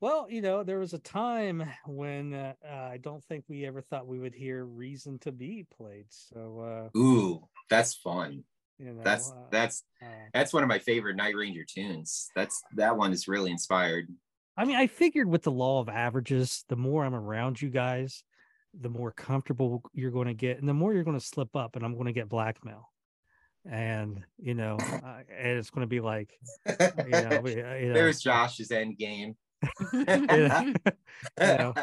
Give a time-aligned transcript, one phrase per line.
[0.00, 4.06] Well, you know, there was a time when uh, I don't think we ever thought
[4.06, 6.06] we would hear "Reason to Be" played.
[6.10, 8.44] So, uh, Ooh, that's fun.
[8.78, 12.28] you know, That's uh, that's uh, that's one of my favorite Night Ranger tunes.
[12.36, 14.06] That's that one is really inspired.
[14.56, 18.22] I mean, I figured with the law of averages, the more I'm around you guys,
[18.80, 21.74] the more comfortable you're going to get, and the more you're going to slip up,
[21.74, 22.88] and I'm going to get blackmail.
[23.68, 27.88] And you know, uh, and it's going to be like, you know, we- uh, you
[27.88, 29.34] know, There's Josh's end game.
[29.92, 30.06] you
[31.38, 31.74] know,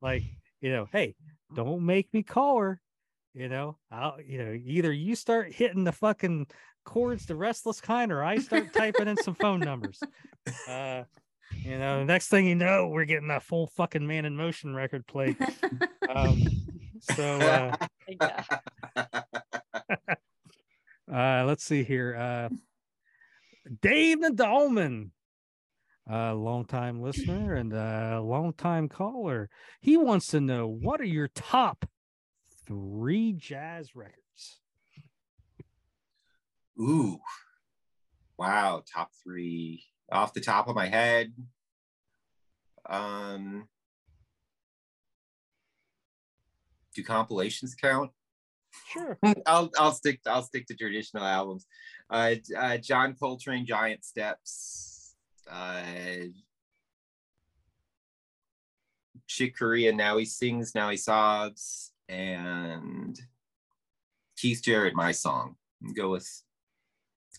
[0.00, 0.22] like,
[0.60, 1.14] you know, hey,
[1.54, 2.80] don't make me call her.
[3.34, 6.46] You know, I'll, you know, either you start hitting the fucking
[6.84, 10.00] chords, the restless kind, or I start typing in some phone numbers.
[10.66, 11.04] Uh,
[11.64, 15.06] you know, next thing you know, we're getting that full fucking man in motion record
[15.06, 15.36] played.
[16.08, 16.42] Um,
[17.00, 17.22] so
[18.20, 18.36] uh,
[21.12, 22.16] uh, let's see here.
[22.16, 22.48] Uh,
[23.82, 25.10] Dave Nadalman,
[26.08, 29.50] a longtime listener and a longtime caller.
[29.80, 31.86] He wants to know what are your top
[32.66, 34.60] three jazz records?
[36.80, 37.18] Ooh.
[38.38, 39.84] Wow, top three.
[40.10, 41.32] Off the top of my head.
[42.88, 43.68] Um
[46.94, 48.10] do compilations count?
[48.86, 49.18] Sure.
[49.46, 51.66] I'll I'll stick I'll stick to traditional albums.
[52.08, 54.97] Uh, uh John Coltrane, Giant Steps,
[55.50, 55.82] uh
[59.26, 63.18] Chick Corea, now he sings, now he sobs, and
[64.36, 65.56] Keith Jarrett, my song.
[65.94, 66.28] Go with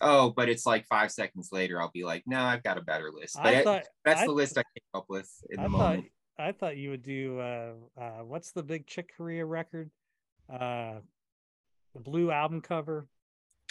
[0.01, 3.11] oh, but it's like five seconds later, I'll be like, no, I've got a better
[3.13, 3.35] list.
[3.35, 5.77] But I thought that's I the list I came up with in I the thought
[5.77, 6.05] moment.
[6.37, 9.89] I thought you would do uh uh what's the big Chick Corea record?
[10.51, 10.99] Uh
[11.93, 13.07] the blue album cover.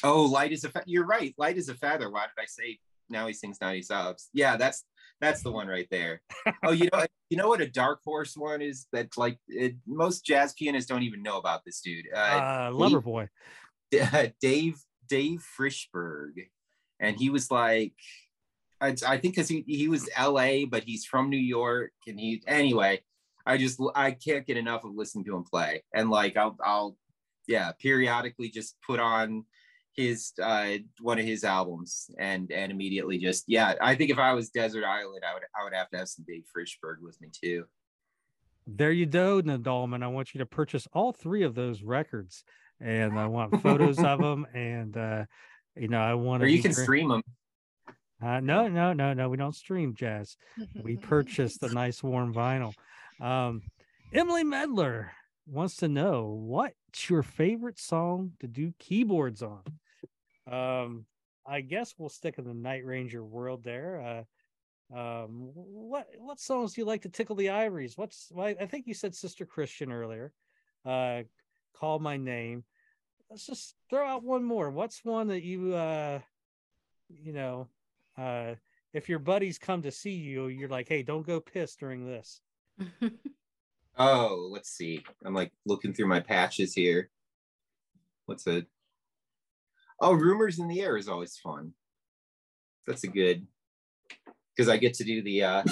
[0.04, 1.34] Oh, light is a fe- you're right.
[1.38, 2.10] Light is a feather.
[2.10, 2.78] Why did I say
[3.10, 4.28] now he sings, now he sobs?
[4.32, 4.84] Yeah, that's
[5.20, 6.22] that's the one right there.
[6.64, 8.86] Oh, you know, you know what a dark horse one is?
[8.92, 12.06] That like it, most jazz pianists don't even know about this dude.
[12.14, 13.28] Uh, Uh Lover Boy.
[14.40, 16.48] Dave Dave Frishberg,
[17.00, 17.94] and he was like,
[18.80, 20.64] I, I think because he he was L.A.
[20.64, 23.02] but he's from New York, and he anyway.
[23.46, 26.98] I just I can't get enough of listening to him play, and like I'll I'll
[27.46, 29.46] yeah periodically just put on
[29.98, 34.32] his uh one of his albums and and immediately just yeah I think if I
[34.32, 37.28] was Desert Island I would I would have to have some Dave Frishberg with me
[37.32, 37.64] too.
[38.66, 40.04] There you go, Nadalman.
[40.04, 42.44] I want you to purchase all three of those records,
[42.80, 44.46] and I want photos of them.
[44.54, 45.24] And uh,
[45.74, 46.52] you know, I want Or to.
[46.52, 47.22] you can stream them.
[48.22, 49.28] Uh, no, no, no, no.
[49.30, 50.36] We don't stream jazz.
[50.82, 52.74] We purchased the nice warm vinyl.
[53.20, 53.62] Um,
[54.12, 55.12] Emily Medler
[55.46, 59.62] wants to know what's your favorite song to do keyboards on.
[60.50, 61.04] Um,
[61.46, 64.24] I guess we'll stick in the Night Ranger world there.
[64.92, 67.96] Uh, um, what what songs do you like to tickle the ivories?
[67.96, 70.32] What's well, I think you said Sister Christian earlier.
[70.84, 71.22] Uh,
[71.74, 72.64] call my name.
[73.30, 74.70] Let's just throw out one more.
[74.70, 76.20] What's one that you uh,
[77.08, 77.68] you know,
[78.16, 78.54] uh,
[78.92, 82.40] if your buddies come to see you, you're like, hey, don't go piss during this.
[83.98, 85.04] Oh, let's see.
[85.24, 87.10] I'm like looking through my patches here.
[88.26, 88.64] What's a
[90.00, 91.72] Oh, rumors in the air is always fun.
[92.86, 93.46] That's a good
[94.56, 95.62] because I get to do the uh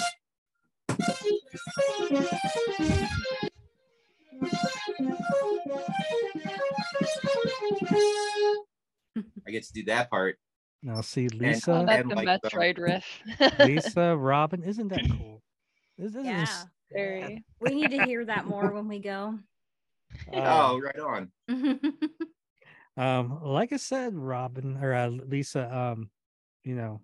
[9.47, 10.37] I get to do that part.
[10.83, 13.23] Now see Oh, Lisa, that's and the like the- Metroid riff.
[13.59, 15.41] Lisa, Robin, isn't that cool?
[15.97, 16.43] This, this Yeah.
[16.43, 17.43] is, Very.
[17.59, 19.39] We need to hear that more when we go.
[20.33, 20.35] uh,
[20.73, 21.31] oh, right on.
[22.97, 26.09] um, like I said, Robin or uh, Lisa, um,
[26.63, 27.01] you know,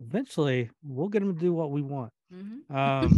[0.00, 2.12] eventually we'll get them to do what we want.
[2.32, 2.70] Mhm.
[2.70, 3.12] Um,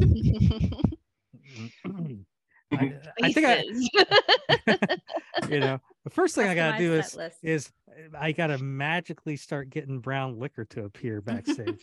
[2.72, 3.64] I, I think I,
[5.48, 7.38] you know, the first thing I gotta do is list.
[7.42, 7.72] is
[8.18, 11.82] I gotta magically start getting brown liquor to appear backstage.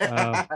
[0.00, 0.46] Um,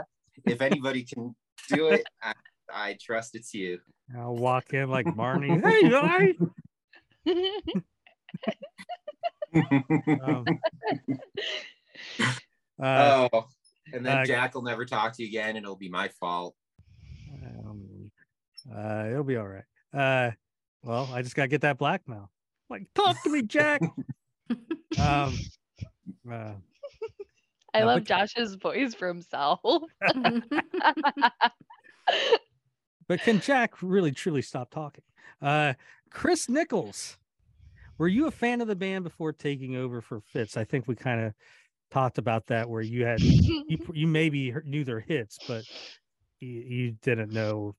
[0.45, 1.35] if anybody can
[1.69, 2.33] do it, I,
[2.73, 3.79] I trust it's you.
[4.17, 5.59] I'll walk in like Barney.
[5.59, 6.35] Hey, guys.
[9.53, 10.45] Um,
[12.81, 13.45] uh, oh,
[13.93, 16.55] and then uh, Jack will never talk to you again, and it'll be my fault.
[17.43, 18.11] um,
[18.73, 19.63] uh, it'll be all right.
[19.93, 20.31] Uh,
[20.83, 22.31] well, I just gotta get that blackmail.
[22.69, 23.81] Like, talk to me, Jack.
[24.99, 25.37] um,
[26.31, 26.53] uh,
[27.73, 29.59] I love but- Josh's voice for himself.
[33.07, 35.03] but can Jack really truly stop talking?
[35.41, 35.73] Uh,
[36.11, 37.17] Chris Nichols,
[37.99, 40.57] were you a fan of the band before taking over for Fitz?
[40.57, 41.33] I think we kind of
[41.91, 45.65] talked about that, where you had you you maybe knew their hits, but
[46.39, 47.75] you, you didn't know,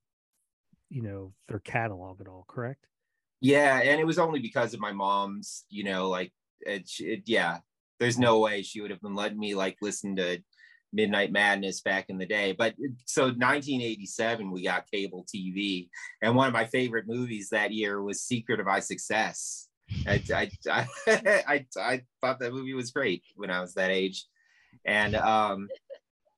[0.90, 2.86] you know, their catalog at all, correct?
[3.40, 7.58] Yeah, and it was only because of my mom's, you know, like it, it yeah.
[7.98, 10.38] There's no way she would have been letting me like listen to
[10.92, 12.52] Midnight Madness back in the day.
[12.52, 15.88] But uh, so 1987, we got cable TV,
[16.20, 19.69] and one of my favorite movies that year was Secret of My Success.
[20.06, 20.86] I I, I,
[21.46, 24.26] I, I thought that movie was great when I was that age,
[24.84, 25.68] and um,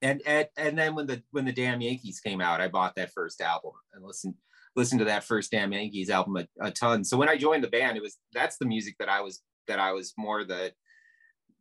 [0.01, 3.13] and and and then when the when the Damn Yankees came out, I bought that
[3.13, 4.35] first album and listened
[4.75, 7.05] listened to that first Damn Yankees album a, a ton.
[7.05, 9.79] So when I joined the band, it was that's the music that I was that
[9.79, 10.73] I was more the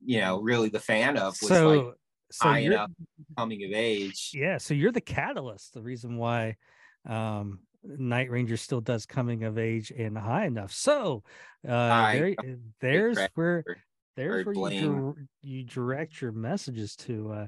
[0.03, 1.95] you know really the fan of was so like
[2.31, 2.91] so high you're, enough
[3.37, 4.31] coming of age.
[4.33, 6.55] yeah, so you're the catalyst, the reason why
[7.07, 10.72] um Night Ranger still does coming of age and high enough.
[10.72, 11.24] So
[11.68, 12.36] uh I- there,
[12.81, 13.63] there's where
[14.16, 17.48] there's where you, dir- you direct your messages to uh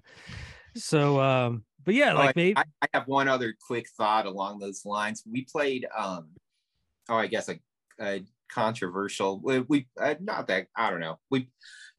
[0.75, 4.25] so um but yeah Oh, like I- maybe I, I have one other quick thought
[4.25, 5.23] along those lines.
[5.29, 6.29] We played, um,
[7.09, 7.59] oh, I guess a,
[7.99, 9.39] a controversial.
[9.43, 11.19] We, we uh, not that I don't know.
[11.29, 11.49] We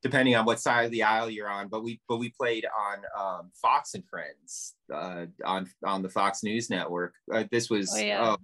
[0.04, 2.98] depending on what side of the aisle you're on, but we but we played on
[3.18, 7.14] um, Fox and Friends uh, on on the Fox News Network.
[7.32, 8.22] Uh, this was Oh, yeah.
[8.22, 8.36] uh,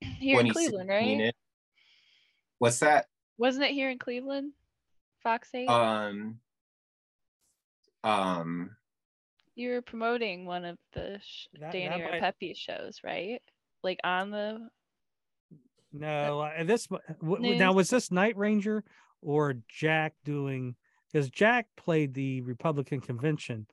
[0.20, 1.08] here in Cleveland, right?
[1.20, 1.34] it-
[2.58, 3.06] What's that?
[3.38, 4.52] Wasn't it here in Cleveland?
[5.22, 5.66] Fox 8?
[5.66, 6.38] Um,
[8.04, 8.70] um,
[9.54, 13.40] you were promoting one of the sh- That- Danny that might- Rapepi shows, right?
[13.82, 14.68] Like on the
[15.92, 18.84] no uh, this w- w- now was this Night Ranger
[19.22, 20.76] or Jack doing
[21.12, 23.66] because Jack played the Republican convention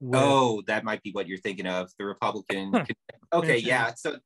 [0.00, 1.90] with, Oh, that might be what you're thinking of.
[1.98, 2.72] The Republican.
[3.32, 3.92] okay, yeah.
[3.94, 4.18] So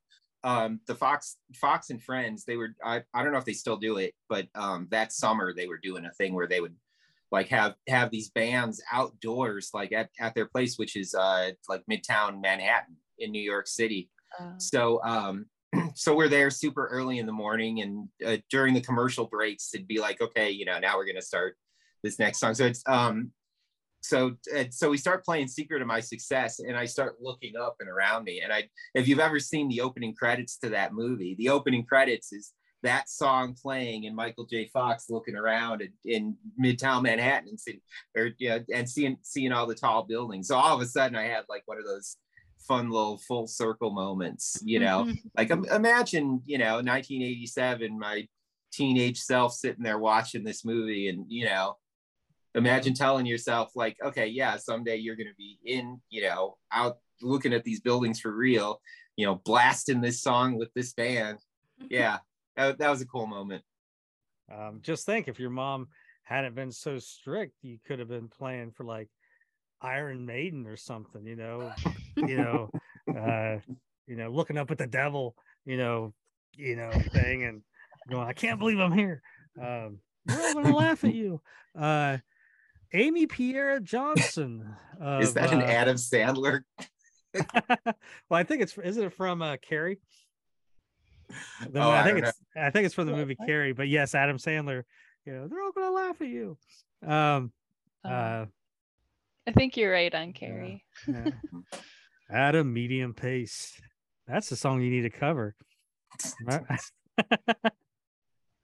[0.44, 3.76] um the Fox Fox and Friends, they were I, I don't know if they still
[3.76, 6.76] do it, but um that summer they were doing a thing where they would
[7.30, 11.82] like have have these bands outdoors like at, at their place, which is uh like
[11.90, 14.10] midtown Manhattan in New York City.
[14.38, 15.46] uh, So um
[15.94, 19.86] so we're there super early in the morning and uh, during the commercial breaks it'd
[19.86, 21.58] be like okay you know now we're going to start
[22.02, 22.54] this next song.
[22.54, 23.32] So it's um
[24.00, 24.36] so
[24.70, 28.24] so we start playing secret of my success and i start looking up and around
[28.24, 28.62] me and i
[28.94, 32.52] if you've ever seen the opening credits to that movie the opening credits is
[32.82, 34.68] that song playing and michael j.
[34.72, 37.80] Fox looking around in, in midtown manhattan and seeing
[38.16, 40.46] or yeah and seeing seeing all the tall buildings.
[40.48, 42.16] So all of a sudden i had like one of those
[42.68, 45.10] fun little full circle moments you know?
[45.36, 48.28] Like im- imagine you know 1987 my
[48.72, 51.76] teenage self sitting there watching this movie and you know
[52.54, 56.98] imagine telling yourself like okay yeah someday you're going to be in you know out
[57.22, 58.80] looking at these buildings for real
[59.16, 61.38] you know blasting this song with this band
[61.90, 62.18] yeah
[62.56, 63.62] that, that was a cool moment
[64.52, 65.88] Um, just think if your mom
[66.24, 69.08] hadn't been so strict, you could have been playing for like
[69.80, 71.72] Iron Maiden or something, you know,
[72.16, 72.70] you know,
[73.16, 73.58] uh,
[74.06, 75.34] you know, looking up at the devil,
[75.64, 76.12] you know,
[76.56, 77.62] you know, thing and
[78.10, 79.22] going, I can't believe I'm here.
[79.60, 81.40] Um, we're all gonna laugh at you.
[81.78, 82.18] Uh
[82.92, 84.74] Amy Pierre Johnson.
[85.20, 86.62] is that an uh, adam sandler
[87.34, 87.94] well,
[88.30, 89.98] I think it's is it from uh Carrie?
[91.70, 93.46] The- Oh, I I think don't it's I think it's from the movie what?
[93.46, 94.84] Carrie, but yes, Adam Sandler.
[95.26, 96.56] You know, they're all gonna laugh at you.
[97.06, 97.52] Um,
[98.04, 98.46] uh, uh,
[99.46, 100.84] I think you're right on Carrie.
[101.06, 101.28] yeah.
[102.30, 103.78] at a medium pace.
[104.26, 105.54] That's the song you need to cover.
[106.44, 106.62] Right?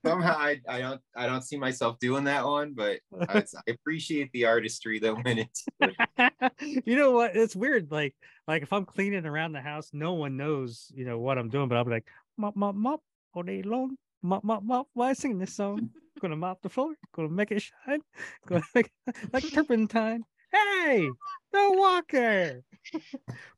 [0.05, 4.31] Somehow I, I don't i don't see myself doing that one but I, I appreciate
[4.33, 5.49] the artistry that went into
[5.81, 5.97] it
[6.85, 7.37] you know what?
[7.37, 7.91] It's weird.
[7.91, 8.15] Like,
[8.47, 11.69] like if I'm cleaning around the house, no one knows, you know, what I'm doing.
[11.69, 13.01] But I'll be like, mop, mop, mop,
[13.35, 14.89] all day long, mop, mop, mop.
[14.95, 15.91] Why I sing this song?
[16.21, 16.95] Gonna mop the floor.
[17.15, 18.01] Gonna make it shine.
[18.47, 18.91] Gonna make
[19.33, 20.25] like turpentine.
[20.53, 21.09] Hey,
[21.53, 22.63] the Walker.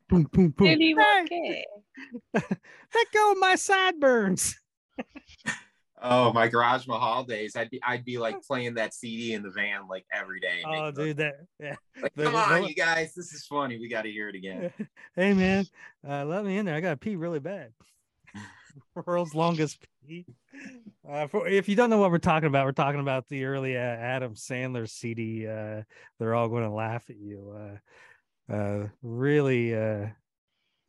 [0.08, 0.66] boom, boom, boom.
[0.66, 1.62] Hey, Walker.
[2.94, 4.56] let go of my sideburns.
[6.02, 9.50] Oh my garaj mahal days i'd be i'd be like playing that cd in the
[9.50, 11.76] van like every day Oh, dude, that yeah.
[12.02, 13.78] Like, come the- on, the- you guys, this is funny.
[13.78, 14.70] We got to hear it again.
[15.16, 15.64] hey man,
[16.06, 16.74] uh, let me in there.
[16.74, 17.72] I gotta pee really bad.
[19.06, 20.26] World's longest pee.
[21.08, 23.76] Uh, for, if you don't know what we're talking about, we're talking about the early
[23.76, 25.46] uh, Adam Sandler CD.
[25.46, 25.82] Uh,
[26.18, 27.56] They're all going to laugh at you.
[28.50, 30.08] Uh, uh, really, uh,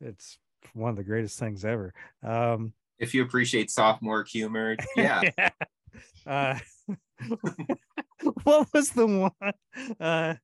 [0.00, 0.38] it's
[0.74, 1.94] one of the greatest things ever.
[2.22, 5.22] Um, If you appreciate sophomore humor, yeah.
[6.26, 6.58] uh,
[8.44, 9.52] what was the one?
[10.00, 10.34] Uh,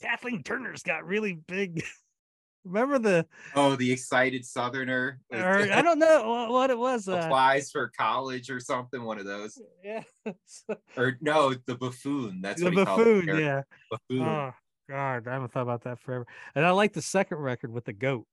[0.00, 1.84] Kathleen Turner's got really big.
[2.64, 3.26] Remember the?
[3.56, 7.08] Oh, the excited Southerner Or, I don't know what, it was.
[7.08, 9.02] Uh, applies for college or something.
[9.02, 10.04] One of those, yeah,
[10.96, 12.40] or no, the buffoon.
[12.40, 13.40] That's the what he called it, buffoon.
[13.40, 13.62] Yeah.
[13.90, 14.28] Buffoon.
[14.28, 14.52] Oh
[14.88, 16.26] God, I haven't thought about that forever.
[16.54, 18.26] And I like the second record with the goat.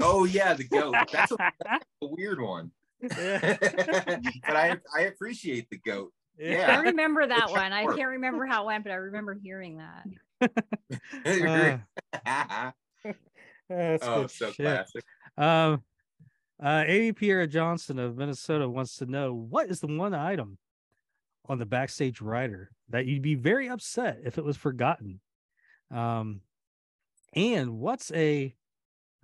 [0.00, 0.94] Oh yeah, the goat.
[1.12, 2.70] That's a, that's a weird one.
[3.00, 3.56] Yeah.
[3.60, 6.12] but I I appreciate the goat.
[6.38, 6.76] Yeah.
[6.78, 7.72] I remember that It's one.
[7.72, 10.04] I can't remember how it went, but I remember hearing that.
[13.70, 14.64] Uh, that's oh, good so shit.
[14.64, 15.04] classic.
[15.36, 15.82] Um,
[16.62, 20.56] uh, Amy Pierre Johnson of Minnesota wants to know what is the one item
[21.46, 25.20] on the backstage rider that you'd be very upset if it was forgotten?
[25.90, 26.40] Um,
[27.34, 28.54] and what's a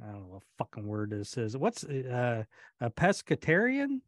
[0.03, 1.57] I don't know what fucking word this is.
[1.57, 2.45] What's uh,
[2.81, 4.01] a pescatarian?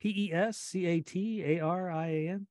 [0.00, 2.46] P E S C A T A R I A N.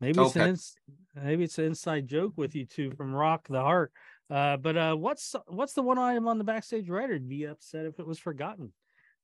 [0.00, 0.50] Maybe it's an Okay.
[0.50, 0.76] ins-
[1.14, 3.92] maybe it's an inside joke with you two from Rock the Heart.
[4.30, 7.18] Uh, but uh, what's what's the one item on the backstage rider?
[7.18, 8.72] to be upset if it was forgotten.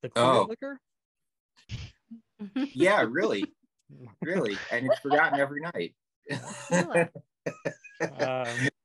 [0.03, 0.47] The clear Oh.
[0.49, 0.81] liquor.
[2.75, 3.45] Yeah, really,
[4.23, 5.95] really, and it's forgotten every night.
[6.31, 7.09] Tequila.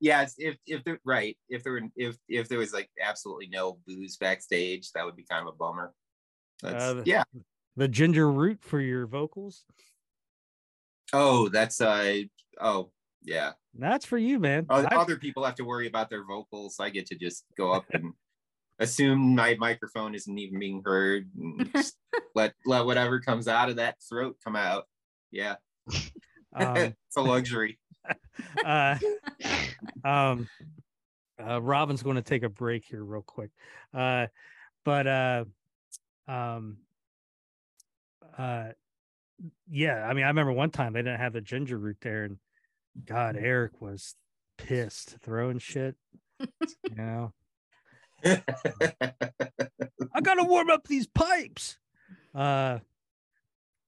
[0.00, 3.78] Yeah, if if they're right, if there were if if there was like absolutely no
[3.86, 5.92] booze backstage, that would be kind of a bummer.
[6.62, 7.24] That's, Uh, the- yeah.
[7.76, 9.64] the ginger root for your vocals.
[11.12, 12.22] Oh, that's uh.
[12.60, 12.90] Oh,
[13.22, 13.52] yeah.
[13.74, 14.66] That's for you, man.
[14.68, 16.76] O- I- Other people have to worry about their vocals.
[16.80, 18.12] I get to just go up and
[18.80, 21.30] assume my microphone isn't even being heard.
[21.38, 21.96] And just
[22.34, 24.86] let let whatever comes out of that throat come out.
[25.30, 25.56] Yeah,
[26.54, 27.78] um, it's a luxury.
[28.64, 28.96] uh,
[30.04, 30.48] um,
[31.42, 33.50] uh, Robin's going to take a break here real quick.
[33.94, 34.26] Uh,
[34.84, 35.44] but uh,
[36.26, 36.78] um,
[38.36, 38.68] uh,
[39.70, 42.38] yeah, I mean, I remember one time they didn't have the ginger root there, and
[43.04, 44.14] God, Eric was
[44.56, 45.96] pissed, throwing shit.
[46.40, 47.32] You know,
[48.24, 48.40] I
[50.22, 51.78] gotta warm up these pipes.
[52.34, 52.78] Uh,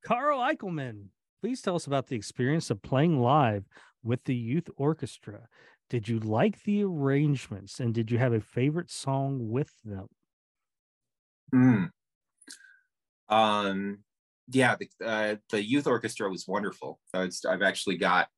[0.04, 1.06] Carl Eichelman,
[1.40, 3.64] please tell us about the experience of playing live
[4.02, 5.48] with the youth orchestra.
[5.88, 10.06] Did you like the arrangements and did you have a favorite song with them?
[11.52, 11.84] Hmm.
[13.28, 13.98] Um,
[14.48, 17.00] yeah, the uh, the youth orchestra was wonderful.
[17.14, 18.28] I've actually got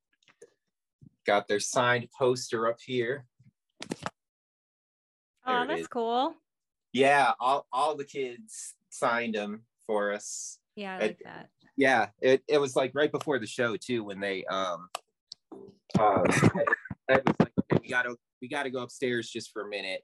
[1.27, 3.27] got their signed poster up here.
[5.47, 6.35] There Oh, it that's cool.
[6.93, 10.59] Yeah, all all the kids signed them for us.
[10.77, 11.49] Yeah, I It- like that.
[11.75, 14.91] Yeah, it, it was like right before the show too when they um
[15.99, 16.23] uh,
[17.09, 20.03] it was like okay, we gotta we gotta go upstairs just for a minute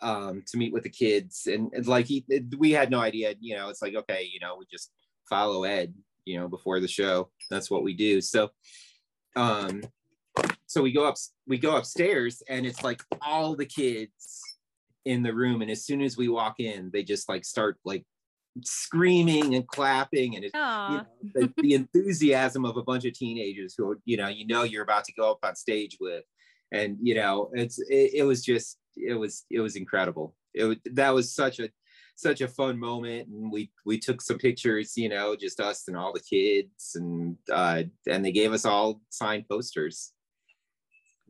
[0.00, 1.46] um to meet with the kids.
[1.46, 2.24] And, and like he
[2.56, 4.90] we had no idea you know it's like okay you know we just
[5.28, 5.92] follow ed
[6.24, 7.30] you know before the show.
[7.50, 8.20] That's what we do.
[8.20, 8.50] So
[9.36, 9.82] um
[10.66, 14.40] so we go up we go upstairs and it's like all the kids
[15.04, 15.62] in the room.
[15.62, 18.04] And as soon as we walk in they just like start like
[18.62, 21.02] screaming and clapping and it, Oh,
[21.34, 25.04] the, the enthusiasm of a bunch of teenagers who you know you know you're about
[25.04, 26.24] to go up on stage with
[26.72, 30.76] and you know it's it, it was just it was it was incredible it was
[30.86, 31.68] that was such a
[32.16, 35.96] such a fun moment and we we took some pictures you know just us and
[35.96, 40.12] all the kids and uh and they gave us all signed posters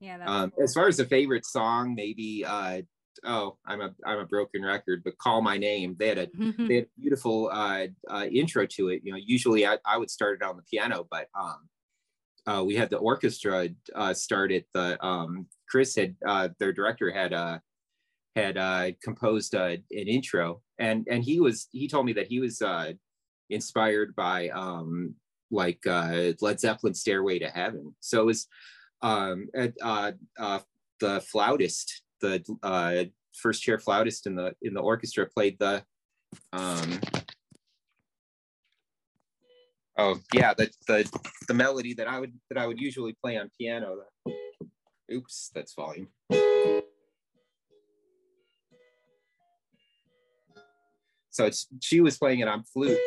[0.01, 0.17] yeah.
[0.27, 0.65] Um cool.
[0.65, 2.83] as far as the favorite song maybe uh
[3.25, 6.29] oh i'm a i'm a broken record but call my name they had a
[6.67, 9.03] they had a beautiful uh, uh, intro to it.
[9.05, 11.69] You know, usually I, I would start it on the piano, but um,
[12.47, 14.67] uh, we had the orchestra uh, start it.
[14.73, 17.59] The um, Chris had uh, their director had uh,
[18.37, 22.41] had uh, composed uh, an intro, and and he was he told me that he
[22.41, 22.93] was uh,
[23.51, 25.15] inspired by um,
[25.51, 28.47] like uh, Led Zeppelin "Stairway to Heaven." So it was
[29.03, 30.61] um, at, uh, uh,
[31.01, 35.83] the flautist, the uh, first chair flautist in the in the orchestra played the
[36.53, 37.01] um
[39.97, 41.09] oh yeah the the
[41.47, 43.97] the melody that i would that i would usually play on piano
[45.13, 46.09] oops that's volume.
[51.31, 51.49] So
[51.81, 52.99] she was playing it on flute.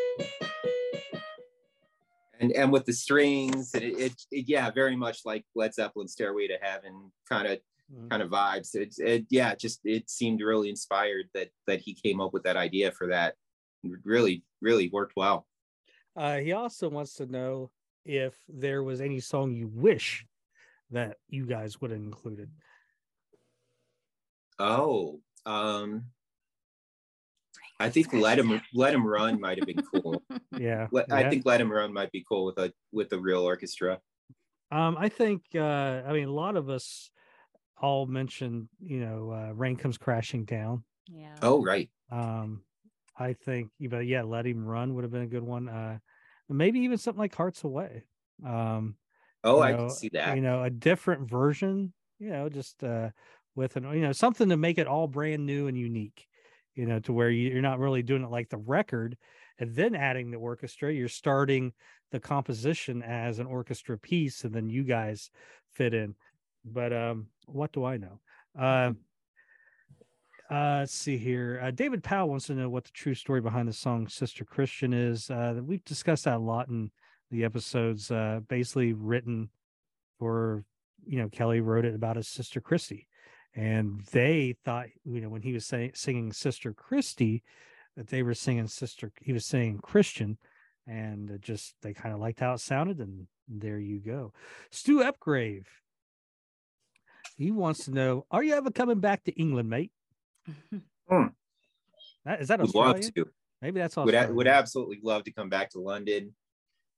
[2.40, 6.08] And and with the strings and it, it, it yeah very much like led zeppelin
[6.08, 7.60] stairway to heaven kind of
[7.94, 8.10] Mm.
[8.10, 8.74] kind of vibes.
[8.76, 12.56] It's it, yeah, just it seemed really inspired that that he came up with that
[12.58, 13.36] idea for that.
[13.84, 15.48] It Really, really worked well.
[16.16, 17.72] Uh, he also wants to know
[18.06, 20.26] if there was any song you wish
[20.92, 22.50] that you guys would have included.
[24.60, 26.06] Oh, um,
[27.80, 30.22] I think let him let him run might have been cool.
[30.58, 31.30] Yeah, Let, I yeah.
[31.30, 34.00] think let him run might be cool with a with the real orchestra.
[34.70, 37.10] Um, I think uh, I mean a lot of us
[37.82, 40.86] all mentioned, you know, uh, rain comes crashing down.
[41.08, 41.42] yeah.
[41.42, 42.66] Oh right, Um,
[43.18, 45.70] I think, but yeah, let him run would have been a good one.
[45.70, 46.00] Uh,
[46.50, 48.06] maybe even something like Hearts Away.
[48.46, 48.98] Um,
[49.44, 50.38] oh you I know, can see that.
[50.38, 51.94] You know, a different version.
[52.20, 53.12] You know, just uh,
[53.56, 56.28] with an you know something to make it all brand new and unique.
[56.76, 59.18] you know, to where you're not really doing it like the record
[59.60, 60.94] and then adding the orchestra.
[60.94, 61.74] You're starting
[62.12, 65.30] the composition as an orchestra piece, and then you guys
[65.74, 66.16] fit in.
[66.64, 68.20] But um, what do I know?
[68.58, 68.94] Uh,
[70.52, 71.62] uh, let's see here.
[71.64, 74.94] Uh, David Powell wants to know what the true story behind the song "Sister Christian"
[74.94, 75.30] is.
[75.30, 76.92] Uh, we've discussed that a lot in
[77.32, 78.12] the episodes.
[78.12, 79.50] Uh, basically, written
[80.20, 80.66] for
[81.06, 83.08] you know Kelly wrote it about his sister Christy,
[83.56, 87.44] and they thought you know when he was saying singing Sister Christy
[87.96, 89.12] that they were singing Sister.
[89.22, 90.38] He was saying Christian,
[90.86, 94.34] and just they kind of liked how it sounded, and there you go.
[94.70, 95.66] Stu Upgrave.
[97.42, 99.92] He wants to know: Are you ever coming back to England, mate?
[102.24, 103.26] That, is that Would love to.
[103.64, 106.36] Maybe that's Would a- would absolutely love to come back to London,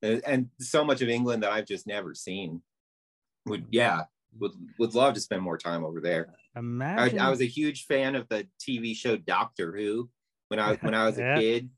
[0.04, 2.62] Uh, and so much of England that I've just never seen.
[3.46, 4.04] Would yeah,
[4.38, 6.34] would would love to spend more time over there.
[6.56, 7.20] I, Imagine.
[7.20, 10.10] I was a huge fan of the TV show Doctor Who
[10.50, 11.70] when I when I was a kid,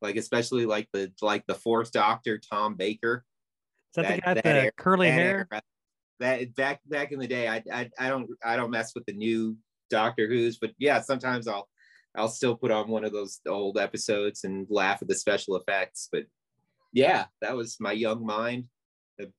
[0.00, 3.24] like especially like the like the fourth Doctor Tom Baker.
[3.90, 5.48] is that, the guy with that the curly that hair?
[6.20, 9.12] That back back in the day, I, I I don't I don't mess with the
[9.12, 9.56] new
[9.90, 11.68] Doctor Who's, but yeah, sometimes I'll
[12.16, 16.08] I'll still put on one of those old episodes and laugh at the special effects.
[16.12, 16.24] But
[16.92, 18.64] yeah, that was my young mind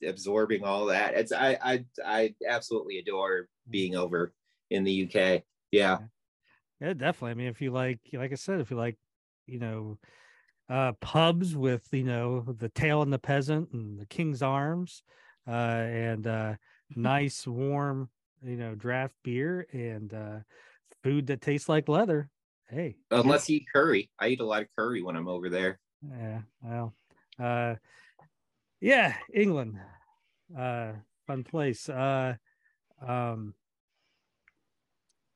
[0.05, 1.13] absorbing all that.
[1.13, 4.33] It's I I I absolutely adore being over
[4.69, 5.43] in the UK.
[5.71, 5.99] Yeah,
[6.81, 7.31] Yeah, definitely.
[7.31, 8.97] I mean, if you like, like I said, if you like,
[9.45, 9.97] you know,
[10.69, 15.03] uh, pubs with, you know, the tail and the peasant and the King's Arms,
[15.47, 16.55] uh, and uh,
[16.95, 18.09] nice, warm,
[18.43, 20.39] you know, draft beer and uh,
[21.03, 22.29] food that tastes like leather.
[22.67, 25.79] Hey, unless you eat curry, I eat a lot of curry when I'm over there.
[26.01, 26.93] yeah, well,
[27.39, 27.75] uh,
[28.81, 29.79] yeah, England,
[30.57, 30.93] uh,
[31.27, 31.87] fun place.
[31.89, 32.35] Uh,
[33.05, 33.53] um,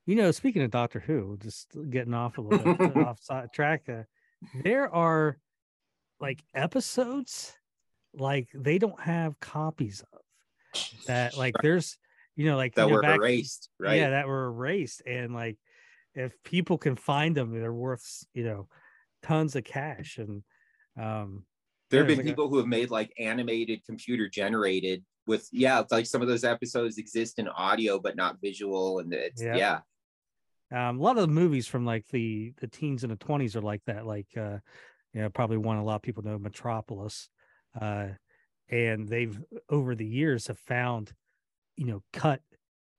[0.06, 3.20] you know, speaking of Doctor Who, just getting off a little bit off
[3.54, 4.04] track, uh,
[4.64, 5.38] there are
[6.20, 7.54] like episodes
[8.14, 10.20] like they don't have copies of
[11.08, 11.38] that.
[11.38, 11.98] Like there's,
[12.36, 13.98] you know, like That you know, were back- erased, right?
[13.98, 15.58] yeah, that were erased, and like
[16.16, 18.68] if people can find them, they're worth you know
[19.24, 20.18] tons of cash.
[20.18, 20.44] And
[21.00, 21.46] um,
[21.92, 25.48] there have been it's like a- people who have made like animated computer generated with
[25.52, 29.44] yeah it's like some of those episodes exist in audio but not visual and it's
[29.44, 29.80] Yeah.
[30.72, 33.56] yeah um, a lot of the movies from like the the teens and the twenties
[33.56, 34.06] are like that.
[34.06, 34.58] Like uh,
[35.14, 37.30] you know, probably one a lot of people know Metropolis,
[37.80, 38.08] uh,
[38.70, 41.14] and they've over the years have found
[41.76, 42.42] you know cut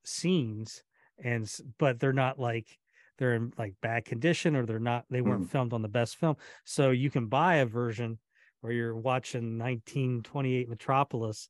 [0.04, 0.83] scenes
[1.22, 2.78] and but they're not like
[3.18, 6.37] they're in like bad condition or they're not they weren't filmed on the best film.
[6.64, 8.18] So you can buy a version
[8.62, 11.48] where you're watching 1928 metropolis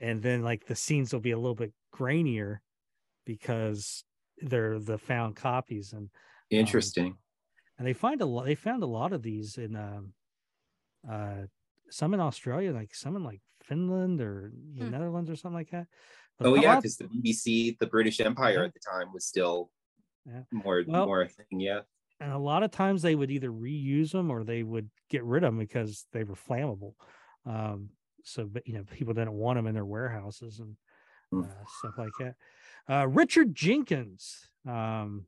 [0.00, 2.58] and then like the scenes will be a little bit grainier
[3.26, 4.02] because
[4.38, 6.08] they're the found copies and
[6.48, 7.16] interesting.
[7.78, 10.14] and they find a lot they found a lot of these in um
[11.08, 11.42] uh
[11.90, 14.90] some in australia like some in like finland or the Hmm.
[14.90, 15.86] netherlands or something like that
[16.38, 18.64] But oh yeah because the bbc the british empire Yeah.
[18.64, 19.70] at the time was still
[20.26, 20.42] Yeah.
[20.52, 21.80] more Well- more a thing yeah
[22.20, 25.42] and a lot of times they would either reuse them or they would get rid
[25.42, 26.94] of them because they were flammable
[27.46, 27.90] um
[28.24, 30.76] so but you know people didn't want them in their warehouses and
[31.32, 31.42] Hmm.
[31.44, 32.34] uh, stuff like that
[32.92, 35.26] uh richard jenkins um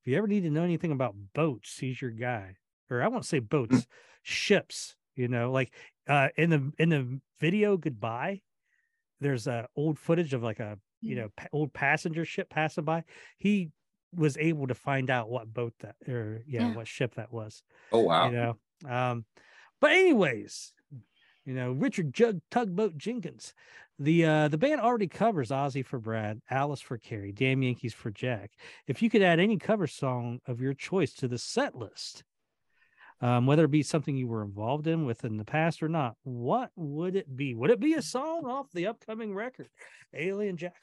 [0.00, 2.56] if you ever need to know anything about boats he's your guy
[2.90, 3.86] or i won't say boats
[4.22, 5.74] ships you know like
[6.08, 8.40] uh in the in the video goodbye
[9.20, 11.18] there's a old footage of like a you Mm.
[11.18, 13.04] know pa- old passenger ship passing by
[13.36, 13.70] he
[14.14, 16.74] was able to find out what boat that or yeah, Yeah.
[16.74, 19.24] what ship that was oh wow you know um
[19.80, 20.72] but anyways
[21.44, 23.52] you know richard jug tugboat jenkins
[23.98, 28.10] the uh the band already covers ozzy for brad alice for keri damn yankees for
[28.10, 28.52] jack
[28.86, 32.24] if you could add any cover song of your choice to the set list
[33.20, 36.70] um, whether it be something you were involved in within the past or not, what
[36.76, 37.54] would it be?
[37.54, 39.68] Would it be a song off the upcoming record,
[40.14, 40.76] Alien Jack?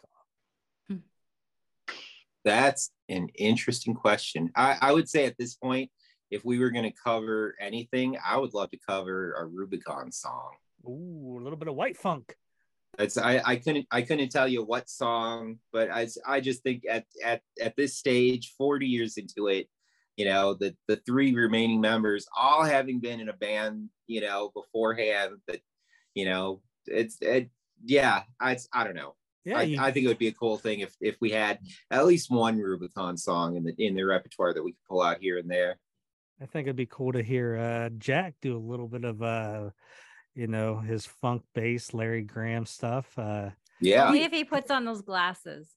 [2.43, 5.91] that's an interesting question i i would say at this point
[6.31, 10.49] if we were going to cover anything i would love to cover a rubicon song
[10.85, 12.35] Ooh, a little bit of white funk.
[12.99, 16.83] It's I, I couldn't I couldn't tell you what song, but I I just think
[16.89, 19.69] at at at this stage, 40 years into it,
[20.17, 24.51] you know, the the three remaining members all having been in a band, you know,
[24.53, 25.61] beforehand, that
[26.13, 27.49] you know, it's it
[27.85, 29.15] yeah, I I don't know.
[29.45, 31.59] Yeah, I, you- I think it would be a cool thing if if we had
[31.89, 35.17] at least one Rubicon song in the in the repertoire that we could pull out
[35.19, 35.79] here and there.
[36.41, 39.69] I think it'd be cool to hear uh Jack do a little bit of uh
[40.35, 43.17] you know his funk bass Larry Graham stuff.
[43.17, 44.07] Uh Yeah.
[44.07, 45.69] Only if he puts on those glasses.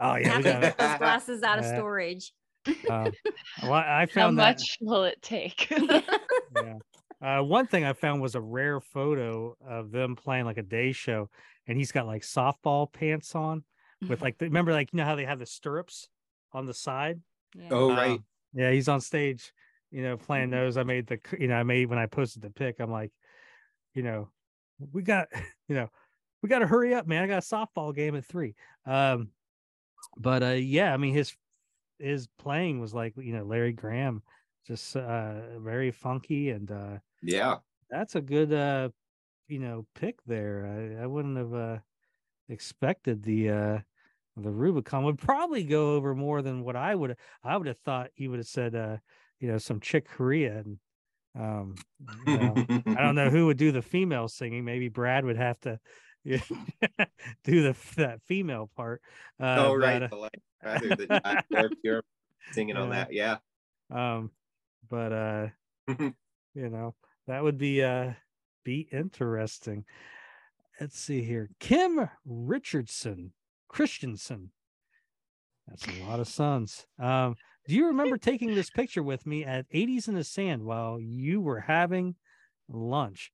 [0.00, 2.32] oh yeah, we got get those glasses out of storage.
[2.88, 3.16] Um,
[3.62, 4.56] well, I How found that.
[4.56, 5.70] much will it take?
[6.54, 6.74] yeah.
[7.22, 10.92] Uh, one thing I found was a rare photo of them playing like a day
[10.92, 11.30] show,
[11.66, 13.64] and he's got like softball pants on
[14.08, 16.10] with like the, remember like you know how they have the stirrups
[16.52, 17.22] on the side.
[17.54, 17.68] Yeah.
[17.70, 18.20] Oh Um, right.
[18.52, 19.54] yeah, he's on stage,
[19.90, 20.76] you know, playing those.
[20.76, 22.78] I made the you know I made when I posted the pic.
[22.78, 23.12] I'm like,
[23.94, 24.28] you know,
[24.92, 25.28] we got
[25.68, 25.88] you know
[26.42, 27.22] we got to hurry up, man.
[27.22, 28.54] I got a softball game at three.
[28.84, 29.30] Um,
[30.16, 31.34] but uh, yeah, I mean his
[31.98, 34.22] his playing was like you know Larry Graham,
[34.66, 37.60] just uh very funky and uh Yeah.
[37.90, 38.88] that's a good uh
[39.48, 41.78] you know pick there i, I wouldn't have uh
[42.48, 43.78] expected the uh
[44.36, 48.10] the rubicon would probably go over more than what i would i would have thought
[48.14, 48.98] he would have said uh
[49.40, 50.78] you know some chick corea and
[51.38, 51.74] um
[52.26, 52.64] you know,
[52.96, 55.78] i don't know who would do the female singing maybe brad would have to
[56.24, 56.40] yeah,
[57.44, 59.02] do the that female part
[59.40, 60.02] uh oh but, right.
[60.02, 62.04] uh, the light rather than not pure, pure
[62.52, 63.12] singing on that.
[63.12, 63.36] Yeah.
[63.90, 64.30] um
[64.88, 65.46] but uh
[65.98, 66.14] you
[66.54, 66.94] know
[67.26, 68.12] that would be uh
[68.64, 69.84] be interesting
[70.80, 73.32] let's see here kim richardson
[73.68, 74.50] christensen
[75.68, 79.68] that's a lot of sons um do you remember taking this picture with me at
[79.70, 82.14] 80s in the sand while you were having
[82.68, 83.30] lunch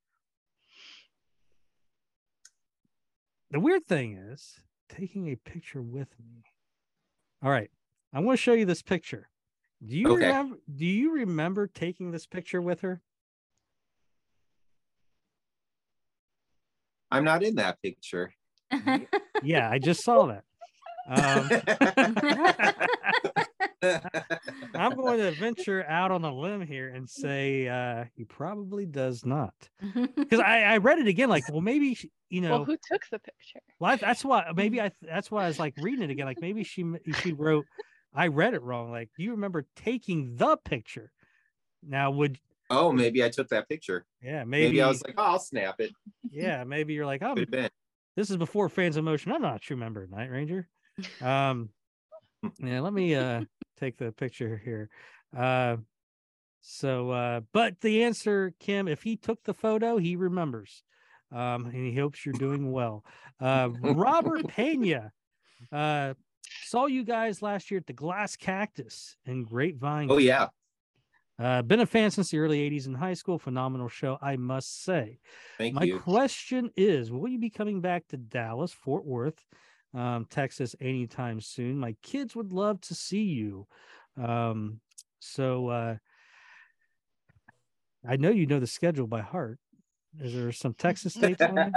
[3.51, 6.43] the weird thing is taking a picture with me
[7.43, 7.71] all right
[8.13, 9.29] i want to show you this picture
[9.85, 10.27] do you Okay.
[10.27, 13.01] remember do you remember taking this picture with her
[17.11, 18.33] I'm not in that picture.
[19.43, 20.45] yeah i just saw that
[21.09, 21.51] um,
[23.83, 29.25] i'm going to venture out on a limb here and say uh he probably does
[29.25, 29.55] not
[30.17, 33.03] because I, I read it again like well maybe she- you know well, who took
[33.11, 33.61] the picture?
[33.79, 36.41] well, I- that's why maybe i that's why i was like reading it again like
[36.41, 36.85] maybe she
[37.23, 37.67] she wrote
[38.15, 41.11] i read it wrong like do you remember taking the picture
[41.87, 42.39] now would
[42.69, 44.05] oh, maybe I took that picture.
[44.23, 45.91] yeah Maybe, maybe, I was like, oh, I'll snap it.
[46.31, 47.71] yeah maybe you're like oh Could have been.
[48.17, 50.69] this is before fans of motion i'm not a true member of night ranger
[51.21, 51.71] um
[52.59, 53.43] yeah let me uh
[53.81, 54.91] take the picture here
[55.37, 55.77] uh
[56.61, 60.83] so uh but the answer kim if he took the photo he remembers
[61.33, 63.03] um and he hopes you're doing well
[63.41, 65.11] uh robert pena
[65.73, 66.13] uh
[66.65, 70.49] saw you guys last year at the glass cactus in grapevine Oh yeah.
[71.39, 74.83] uh been a fan since the early 80s in high school phenomenal show i must
[74.85, 75.19] say
[75.57, 75.79] Thank you.
[75.81, 75.99] my you.
[76.01, 79.45] question is Will you be coming back to Dallas, Fort Worth,
[79.95, 81.79] um, Texas anytime soon?
[81.79, 83.67] My kids would love to see you.
[84.17, 84.81] Um,
[85.21, 85.97] so uh,
[88.09, 89.59] I know you know the schedule by heart.
[90.21, 91.73] Is there some Texas dates on?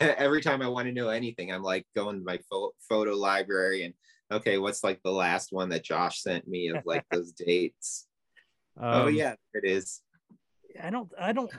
[0.00, 3.84] Every time I want to know anything, I'm like going to my pho- photo library
[3.84, 3.94] and
[4.30, 8.06] okay, what's like the last one that Josh sent me of like those dates?
[8.80, 10.02] oh Um, yeah, it is.
[10.82, 11.10] I don't.
[11.18, 11.50] I don't.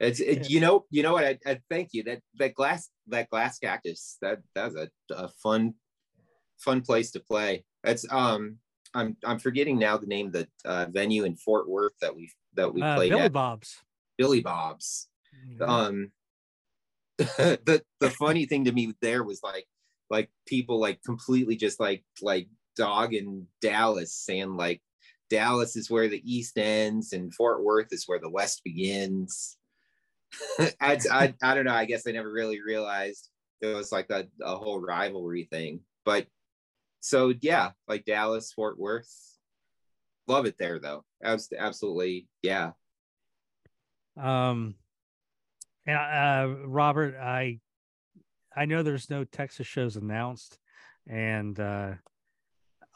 [0.00, 3.30] It's it, you know you know what I, I thank you that that glass that
[3.30, 5.74] glass cactus that that's a, a fun
[6.58, 7.64] fun place to play.
[7.84, 8.58] It's um
[8.92, 12.30] I'm I'm forgetting now the name of the uh, venue in Fort Worth that we
[12.54, 13.76] that we Uh, played Billy at Bob's.
[14.18, 15.08] Billy Bob's.
[15.48, 15.68] Mhm.
[15.68, 16.12] um
[17.18, 19.66] the the funny thing to me there was like
[20.10, 24.82] like people like completely just like like dogging Dallas saying like
[25.30, 29.56] Dallas is where the east ends and Fort Worth is where the west begins.
[30.80, 31.74] I, I I don't know.
[31.74, 35.80] I guess I never really realized it was like a, a whole rivalry thing.
[36.04, 36.26] But
[37.00, 39.10] so yeah, like Dallas, Fort Worth.
[40.26, 41.04] Love it there though.
[41.22, 42.28] Abs- absolutely.
[42.42, 42.72] Yeah.
[44.16, 44.76] Um,
[45.86, 47.60] and uh, Robert, I
[48.56, 50.58] I know there's no Texas shows announced,
[51.06, 51.92] and uh,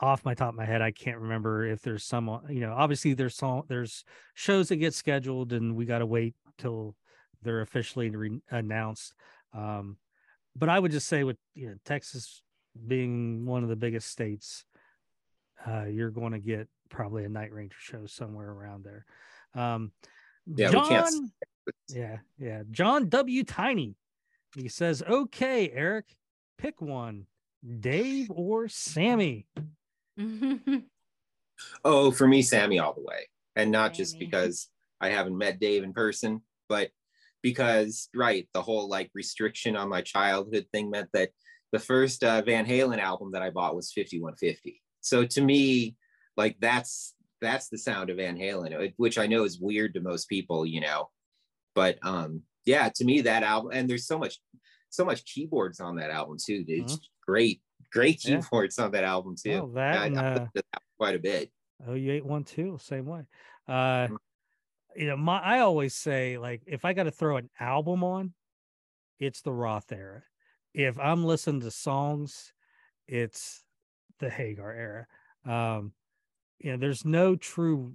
[0.01, 2.41] off my top of my head, I can't remember if there's some.
[2.49, 6.35] You know, obviously there's some there's shows that get scheduled, and we got to wait
[6.57, 6.97] till
[7.43, 9.15] they're officially re- announced.
[9.55, 9.97] Um,
[10.57, 12.43] but I would just say with you know Texas
[12.87, 14.65] being one of the biggest states,
[15.67, 19.05] uh, you're going to get probably a Night Ranger show somewhere around there.
[19.55, 19.93] Um,
[20.47, 21.33] Yeah, we can't John,
[21.89, 22.63] yeah, yeah.
[22.71, 23.45] John W.
[23.45, 23.95] Tiny.
[24.55, 26.07] He says, okay, Eric,
[26.57, 27.27] pick one.
[27.81, 29.47] Dave or Sammy?
[31.85, 33.29] Oh, for me, Sammy all the way.
[33.57, 34.69] And not just because
[35.01, 36.91] I haven't met Dave in person, but
[37.43, 41.31] because, right, the whole like restriction on my childhood thing meant that
[41.73, 44.83] the first uh, Van Halen album that I bought was 5150.
[45.01, 45.97] So to me,
[46.37, 50.29] like that's that's the sound of Van Halen, which I know is weird to most
[50.29, 51.11] people, you know.
[51.75, 54.41] But um yeah, to me that album and there's so much
[54.91, 56.65] so much keyboards on that album too.
[56.67, 58.41] It's great great Yeah.
[58.41, 59.53] keyboards on that album too.
[59.65, 61.51] Oh, that I, and, uh, to that quite a bit.
[61.87, 63.23] Oh, you eight one two, same way.
[63.69, 64.17] Uh, Mm.
[64.99, 68.35] You know, my I always say like if I got to throw an album on,
[69.21, 70.23] it's the Roth era.
[70.75, 72.53] If I'm listening to songs,
[73.07, 73.63] it's
[74.19, 75.07] the Hagar era.
[75.47, 75.93] Um,
[76.59, 77.93] you know, there's no true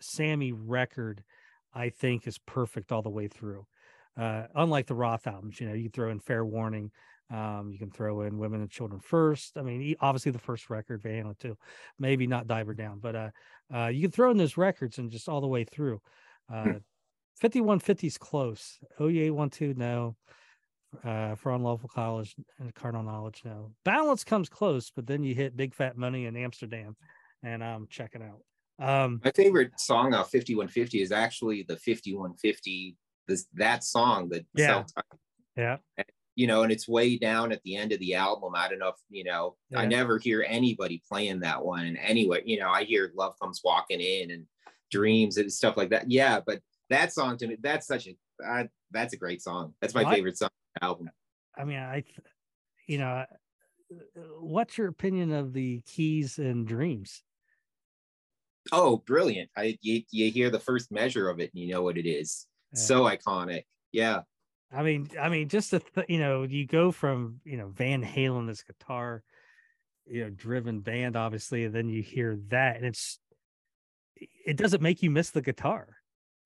[0.00, 1.22] Sammy record
[1.72, 3.66] I think is perfect all the way through.
[4.18, 6.90] Uh, unlike the Roth albums, you know, you throw in Fair Warning,
[7.30, 9.56] um, you can throw in Women and Children First.
[9.56, 11.56] I mean, obviously the first record, Van Halen too,
[11.98, 13.30] maybe not Diver Down, but uh,
[13.74, 16.00] uh, you can throw in those records and just all the way through.
[16.52, 16.64] Uh,
[17.40, 18.78] 5150 is close.
[18.98, 20.16] OU812, no.
[21.04, 23.70] Uh, for unlawful college and carnal knowledge, no.
[23.84, 26.96] Balance comes close, but then you hit Big Fat Money in Amsterdam,
[27.44, 28.42] and I'm checking out.
[28.84, 32.96] Um, My favorite song off 5150 is actually the 5150.
[33.28, 34.82] This that song that Yeah.
[35.56, 35.76] yeah,
[36.40, 38.54] you know, and it's way down at the end of the album.
[38.56, 39.56] I don't know if you know.
[39.76, 41.84] I never hear anybody playing that one.
[41.84, 44.46] And anyway, you know, I hear "Love Comes Walking In" and
[44.90, 46.10] "Dreams" and stuff like that.
[46.10, 49.74] Yeah, but that song to me, that's such a I, that's a great song.
[49.82, 50.48] That's my Well, favorite song
[50.80, 51.10] album.
[51.58, 52.04] I mean, I,
[52.86, 53.26] you know,
[54.38, 57.22] what's your opinion of the keys and dreams?
[58.72, 59.50] Oh, brilliant!
[59.58, 62.46] I you, you hear the first measure of it and you know what it is.
[62.72, 62.80] Yeah.
[62.80, 63.64] So iconic.
[63.92, 64.20] Yeah.
[64.72, 68.04] I mean, I mean, just to th- you know, you go from you know Van
[68.04, 69.22] Halen, this guitar,
[70.06, 73.18] you know, driven band, obviously, and then you hear that, and it's
[74.46, 75.96] it doesn't make you miss the guitar.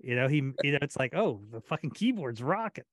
[0.00, 2.84] You know, he, you know, it's like, oh, the fucking keyboard's rocking.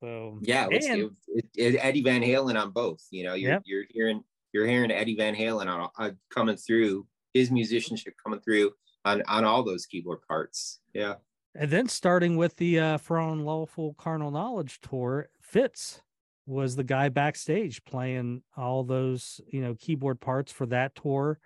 [0.00, 1.10] So Yeah, it was, and- it,
[1.56, 3.04] it, it- Eddie Van Halen on both.
[3.10, 3.62] You know, you're Yep.
[3.66, 8.40] you're hearing you're hearing Eddie Van Halen on, on uh, coming through his musicianship coming
[8.40, 8.72] through
[9.04, 10.80] on on all those keyboard parts.
[10.94, 11.14] Yeah,
[11.54, 16.02] And then starting with the uh, For Unlawful Carnal Knowledge tour, Fitz
[16.46, 21.38] was the guy backstage playing all those, you know, keyboard parts for that tour.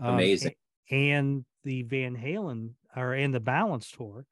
[0.00, 0.54] um, Amazing.
[0.90, 4.26] and the Van Halen or and the Balance tour.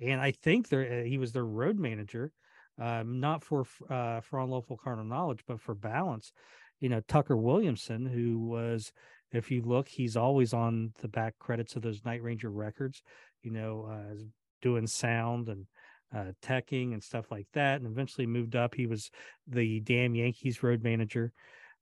[0.00, 2.32] And I think there uh, he was their road manager,
[2.80, 6.32] um, not for uh, for Unlawful Carnal Knowledge, but for Balance.
[6.80, 8.92] You know, Tucker Williamson, who was,
[9.30, 13.02] if you look, he's always on the back credits of those Night Ranger records.
[13.42, 14.14] You know, uh,
[14.62, 15.66] doing sound and
[16.14, 17.80] uh, teching and stuff like that.
[17.80, 18.74] And eventually moved up.
[18.74, 19.10] He was
[19.46, 21.32] the Damn Yankees road manager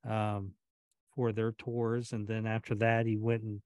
[0.08, 0.52] um,
[1.14, 2.12] for their tours.
[2.12, 3.60] And then after that, he went and,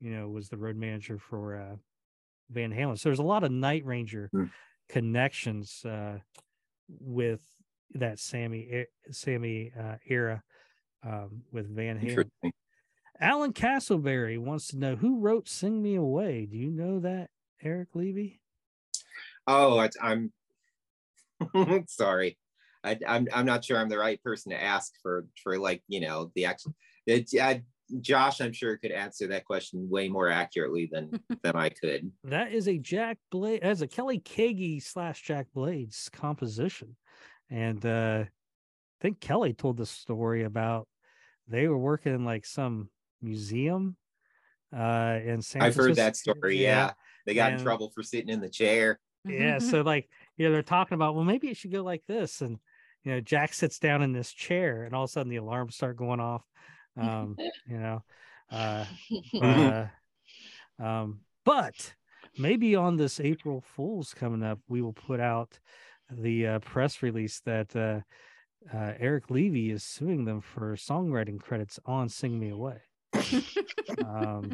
[0.00, 1.76] you know, was the road manager for uh,
[2.50, 2.98] Van Halen.
[2.98, 4.44] So there's a lot of Night Ranger Hmm.
[4.88, 6.18] connections uh,
[6.88, 7.40] with
[7.94, 10.42] that Sammy Sammy uh, era
[11.04, 12.30] um, with Van Halen.
[13.20, 17.30] Alan Castleberry wants to know who wrote "Sing Me Away." Do you know that,
[17.62, 18.40] Eric Levy?
[19.50, 20.32] Oh, I, I'm
[21.88, 22.38] sorry.
[22.84, 26.00] I, I'm I'm not sure I'm the right person to ask for for like you
[26.00, 26.74] know the actual.
[27.06, 27.62] It, I,
[28.00, 31.10] Josh, I'm sure could answer that question way more accurately than
[31.42, 32.12] than I could.
[32.24, 36.96] That is a Jack Blade, as a Kelly Keagy slash Jack Blades composition,
[37.50, 38.28] and uh, I
[39.00, 40.86] think Kelly told the story about
[41.48, 42.88] they were working in like some
[43.20, 43.96] museum
[44.74, 46.62] uh in San I've heard that story.
[46.62, 46.92] Yeah,
[47.26, 49.00] they got in trouble for sitting in the chair.
[49.24, 52.40] Yeah so like you know they're talking about well maybe it should go like this
[52.40, 52.58] and
[53.04, 55.74] you know jack sits down in this chair and all of a sudden the alarms
[55.74, 56.42] start going off
[56.96, 58.02] um you know
[58.50, 58.84] uh,
[59.40, 59.86] uh
[60.78, 61.94] um but
[62.38, 65.58] maybe on this april fools coming up we will put out
[66.10, 68.00] the uh, press release that uh,
[68.74, 72.78] uh eric levy is suing them for songwriting credits on sing me away.
[74.06, 74.52] Um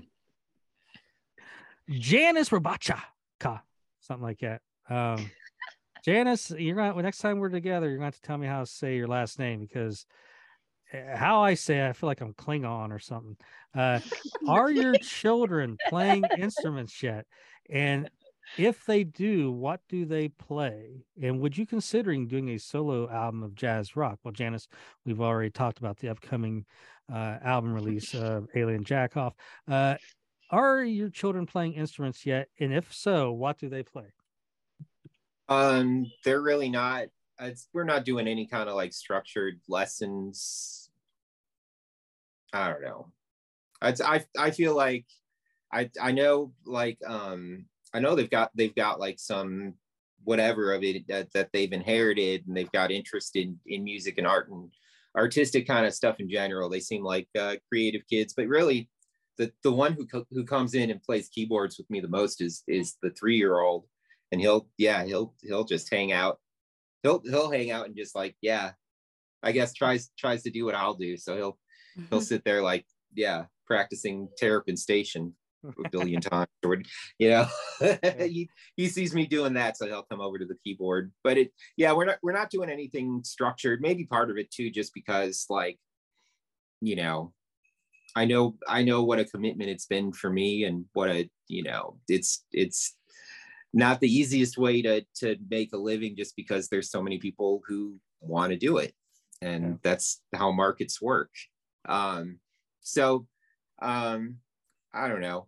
[1.88, 3.00] Janice Rabacha,
[3.38, 3.62] ka,
[4.06, 4.60] something like that.
[4.88, 5.30] Um,
[6.04, 8.60] Janice, you're going next time we're together, you're going to have to tell me how
[8.60, 10.06] to say your last name because
[10.94, 13.36] uh, how I say it, I feel like I'm Klingon or something.
[13.74, 14.00] Uh,
[14.48, 17.26] are your children playing instruments yet?
[17.68, 18.08] And
[18.56, 21.04] if they do, what do they play?
[21.20, 24.20] And would you considering doing a solo album of jazz rock?
[24.22, 24.68] Well, Janice,
[25.04, 26.64] we've already talked about the upcoming
[27.12, 29.32] uh, album release of Alien Jackoff.
[29.66, 29.96] Uh,
[30.50, 32.48] are your children playing instruments yet?
[32.61, 34.12] And if so, what do they play?
[35.48, 37.06] Um, they're really not.
[37.40, 40.88] It's, we're not doing any kind of like structured lessons.
[42.52, 43.12] I don't know.
[43.82, 45.04] It's, I I feel like
[45.72, 49.74] I I know like um I know they've got they've got like some
[50.24, 54.26] whatever of it that, that they've inherited and they've got interest in in music and
[54.26, 54.70] art and
[55.16, 56.68] artistic kind of stuff in general.
[56.68, 58.88] They seem like uh, creative kids, but really
[59.38, 62.40] the the one who co- who comes in and plays keyboards with me the most
[62.40, 63.87] is is the three year old
[64.33, 66.38] and he'll yeah he'll he'll just hang out.
[67.03, 68.72] He'll he'll hang out and just like yeah
[69.42, 71.16] I guess tries tries to do what I'll do.
[71.16, 71.59] So he'll
[72.11, 76.79] he'll sit there like, yeah, practicing Terrapin Station a billion times or
[77.18, 77.46] you know?
[78.18, 81.12] He, he sees me doing that so he'll come over to the keyboard.
[81.22, 83.81] But it yeah we're not we're not doing anything structured.
[83.81, 85.79] Maybe part of it too just because like
[86.81, 87.33] you know
[88.16, 91.62] i know i know what a commitment it's been for me and what a you
[91.62, 92.96] know it's it's
[93.72, 97.62] not the easiest way to to make a living just because there's so many people
[97.68, 98.92] who want to do it
[99.42, 99.74] and yeah.
[99.83, 101.31] that's how markets work
[101.88, 102.38] um
[102.81, 103.26] so
[103.83, 104.37] um
[104.96, 105.46] I don't know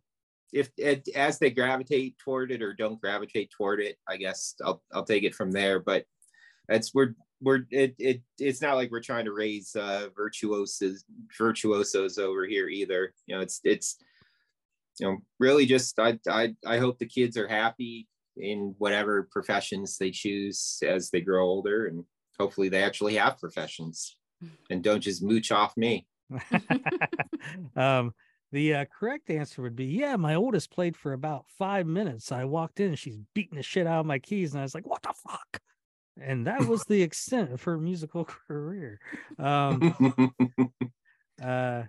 [0.52, 3.96] if it, as they gravitate toward it or don't gravitate toward it.
[4.06, 5.80] I guess I'll I'll take it from there.
[5.80, 6.04] But
[6.68, 11.04] it's we're we're it, it it's not like we're trying to raise uh, virtuosos
[11.36, 13.14] virtuosos over here either.
[13.26, 13.96] You know, it's it's
[14.98, 19.98] you know really just I I I hope the kids are happy in whatever professions
[19.98, 22.04] they choose as they grow older and
[22.38, 24.16] hopefully they actually have professions
[24.70, 26.06] and don't just mooch off me.
[27.76, 28.12] um
[28.50, 32.32] the uh, correct answer would be, yeah, my oldest played for about five minutes.
[32.32, 34.52] I walked in and she's beating the shit out of my keys.
[34.52, 35.60] And I was like, what the fuck?
[36.22, 39.00] And that was the extent of her musical career.
[39.38, 39.94] Um,
[41.42, 41.82] uh,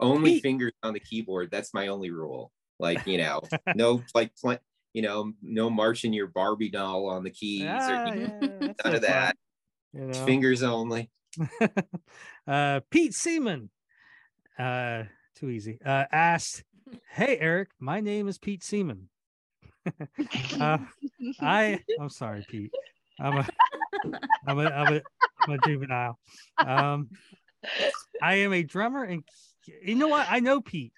[0.00, 1.50] only he, fingers on the keyboard.
[1.50, 2.52] That's my only rule.
[2.78, 3.40] Like, you know,
[3.74, 4.58] no, like, pl-
[4.92, 9.02] you know, no marching your Barbie doll on the keys ah, or yeah, none of
[9.02, 9.36] that.
[9.92, 10.24] You know?
[10.24, 11.10] Fingers only.
[12.46, 13.70] uh, Pete Seaman.
[14.58, 15.04] Uh,
[15.36, 15.78] too easy.
[15.84, 16.64] Uh, asked,
[17.12, 19.08] "Hey Eric, my name is Pete Seaman.
[20.60, 20.78] uh,
[21.40, 22.72] I I'm sorry, Pete.
[23.20, 23.46] I'm a
[24.46, 25.02] I'm a I'm a,
[25.40, 26.18] I'm a juvenile.
[26.58, 27.10] Um,
[28.22, 29.24] I am a drummer, and
[29.82, 30.26] you know what?
[30.30, 30.92] I know Pete.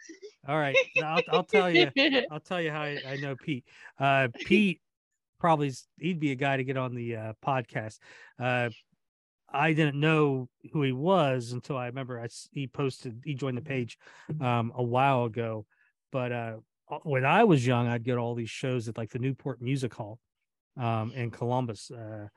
[0.49, 1.91] All right, I'll, I'll tell you.
[2.31, 3.65] I'll tell you how I, I know Pete.
[3.99, 4.81] Uh, Pete
[5.39, 7.99] probably he'd be a guy to get on the uh, podcast.
[8.39, 8.71] Uh,
[9.53, 13.63] I didn't know who he was until I remember I, he posted, he joined the
[13.63, 13.99] page
[14.41, 15.67] um, a while ago.
[16.13, 16.57] But uh,
[17.03, 20.19] when I was young, I'd get all these shows at like the Newport Music Hall
[20.77, 22.29] um, in Columbus, uh,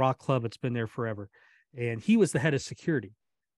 [0.00, 0.44] rock club.
[0.44, 1.28] It's been there forever.
[1.76, 3.12] And he was the head of security.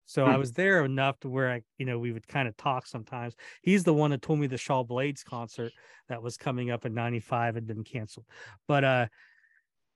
[0.05, 0.31] So hmm.
[0.31, 3.35] I was there enough to where I, you know, we would kind of talk sometimes.
[3.61, 5.71] He's the one that told me the Shaw Blades concert
[6.09, 8.25] that was coming up in 95 had been canceled.
[8.67, 9.07] But uh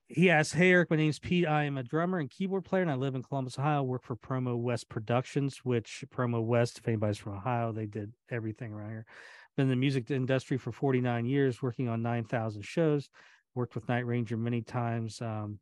[0.08, 1.48] he asks, Hey Eric, my name's Pete.
[1.48, 3.78] I am a drummer and keyboard player, and I live in Columbus, Ohio.
[3.78, 8.12] I work for Promo West Productions, which Promo West, if anybody's from Ohio, they did
[8.30, 9.06] everything around here.
[9.56, 13.08] Been in the music industry for 49 years, working on 9,000 shows.
[13.54, 15.20] Worked with Night Ranger many times.
[15.20, 15.58] Um,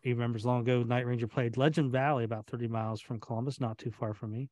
[0.00, 3.78] he remembers long ago, Night Ranger played Legend Valley, about 30 miles from Columbus, not
[3.78, 4.48] too far from me.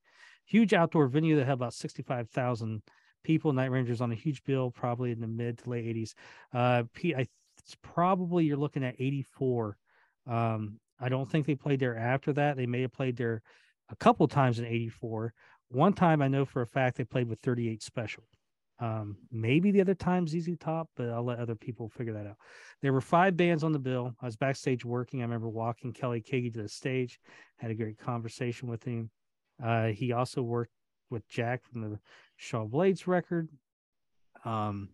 [0.47, 2.83] Huge outdoor venue that had about 65,000
[3.25, 3.53] people.
[3.53, 6.15] Night Rangers on a huge bill, probably in the mid to late 80s.
[6.53, 7.27] Uh, Pete, I
[7.59, 9.77] it's probably you're looking at 84.
[10.27, 12.57] Um, I don't think they played there after that.
[12.57, 13.43] They may have played there
[13.91, 15.35] a couple times in 84.
[15.69, 18.25] One time I know for a fact they played with 38 special.
[18.81, 22.37] Um, maybe the other time's ZZ Top, but I'll let other people figure that out.
[22.81, 24.14] There were five bands on the bill.
[24.23, 25.21] I was backstage working.
[25.21, 27.19] I remember walking Kelly Keagy to the stage,
[27.57, 29.11] had a great conversation with him.
[29.62, 30.73] Uh, he also worked
[31.11, 31.99] with Jack from the
[32.37, 33.49] Shaw Blades record.
[34.45, 34.91] Um,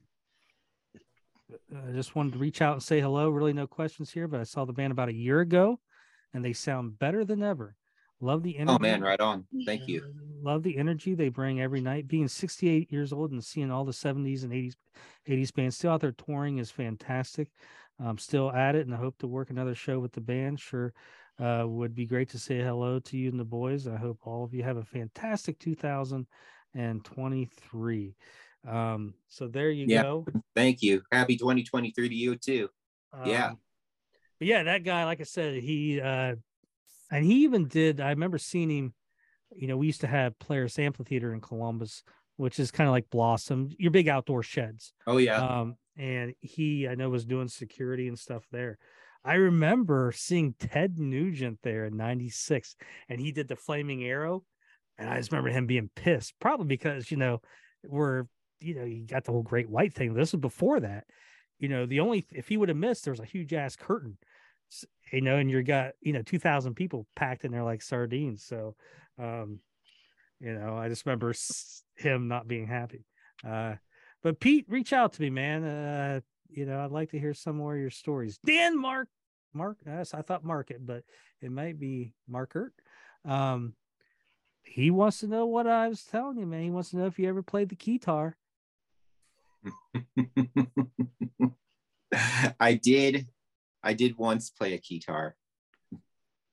[1.76, 3.28] I just wanted to reach out and say hello.
[3.28, 5.78] Really, no questions here, but I saw the band about a year ago,
[6.32, 7.76] and they sound better than ever.
[8.24, 8.74] Love the energy.
[8.74, 9.44] Oh man, right on.
[9.66, 10.02] Thank you.
[10.42, 12.08] Love the energy they bring every night.
[12.08, 14.76] Being 68 years old and seeing all the 70s and 80s
[15.28, 17.50] 80s bands still out there touring is fantastic.
[18.00, 20.58] I'm still at it, and I hope to work another show with the band.
[20.58, 20.94] Sure,
[21.38, 23.86] uh, would be great to say hello to you and the boys.
[23.86, 28.14] I hope all of you have a fantastic 2023.
[28.66, 30.02] Um, so there you yeah.
[30.02, 30.24] go.
[30.56, 31.02] Thank you.
[31.12, 32.70] Happy 2023 to you too.
[33.12, 33.50] Um, yeah.
[34.38, 36.36] But yeah, that guy, like I said, he uh
[37.10, 38.94] and he even did I remember seeing him,
[39.54, 42.02] you know, we used to have Polaris Amphitheater in Columbus,
[42.36, 44.92] which is kind of like Blossom, your big outdoor sheds.
[45.06, 45.38] Oh yeah.
[45.38, 48.78] Um, and he I know was doing security and stuff there.
[49.24, 52.76] I remember seeing Ted Nugent there in 96
[53.08, 54.44] and he did the flaming arrow.
[54.98, 57.40] And I just remember him being pissed, probably because, you know,
[57.84, 58.24] we're
[58.60, 60.14] you know, you got the whole great white thing.
[60.14, 61.04] This was before that.
[61.58, 64.16] You know, the only if he would have missed, there was a huge ass curtain.
[65.12, 68.44] You know, and you got you know two thousand people packed in there like sardines.
[68.44, 68.74] So,
[69.18, 69.60] um,
[70.40, 71.34] you know, I just remember
[71.96, 73.04] him not being happy.
[73.46, 73.74] Uh,
[74.22, 75.64] but Pete, reach out to me, man.
[75.64, 78.38] Uh, you know, I'd like to hear some more of your stories.
[78.44, 79.08] Dan Mark,
[79.52, 81.04] Mark, yes, I thought Market, but
[81.40, 82.70] it might be Markert.
[83.24, 83.74] Um,
[84.62, 86.62] he wants to know what I was telling you, man.
[86.62, 88.36] He wants to know if you ever played the guitar.
[92.60, 93.26] I did.
[93.84, 95.36] I did once play a guitar.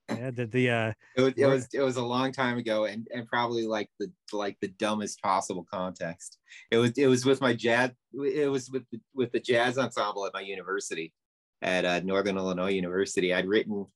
[0.08, 3.08] Yeah, the, the uh It was, it was it was a long time ago and
[3.14, 6.38] and probably like the like the dumbest possible context.
[6.70, 10.26] It was it was with my jazz it was with the, with the jazz ensemble
[10.26, 11.14] at my university
[11.62, 13.32] at uh, Northern Illinois University.
[13.32, 13.86] I'd written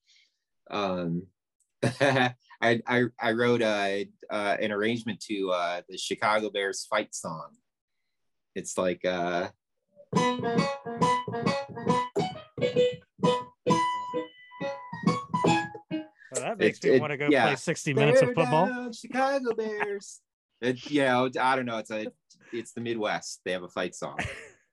[0.71, 1.27] um
[2.01, 7.51] I, I I wrote a uh, an arrangement to uh, the Chicago Bears fight song.
[8.55, 9.49] It's like uh
[16.67, 17.47] makes It- me it- want to go yeah.
[17.47, 18.67] play 60 minutes of football.
[18.67, 20.21] down, Chicago Bears.
[20.61, 21.79] It, you know, I don't know.
[21.79, 22.07] It's a
[22.53, 23.41] it's the Midwest.
[23.45, 24.19] They have a fight song.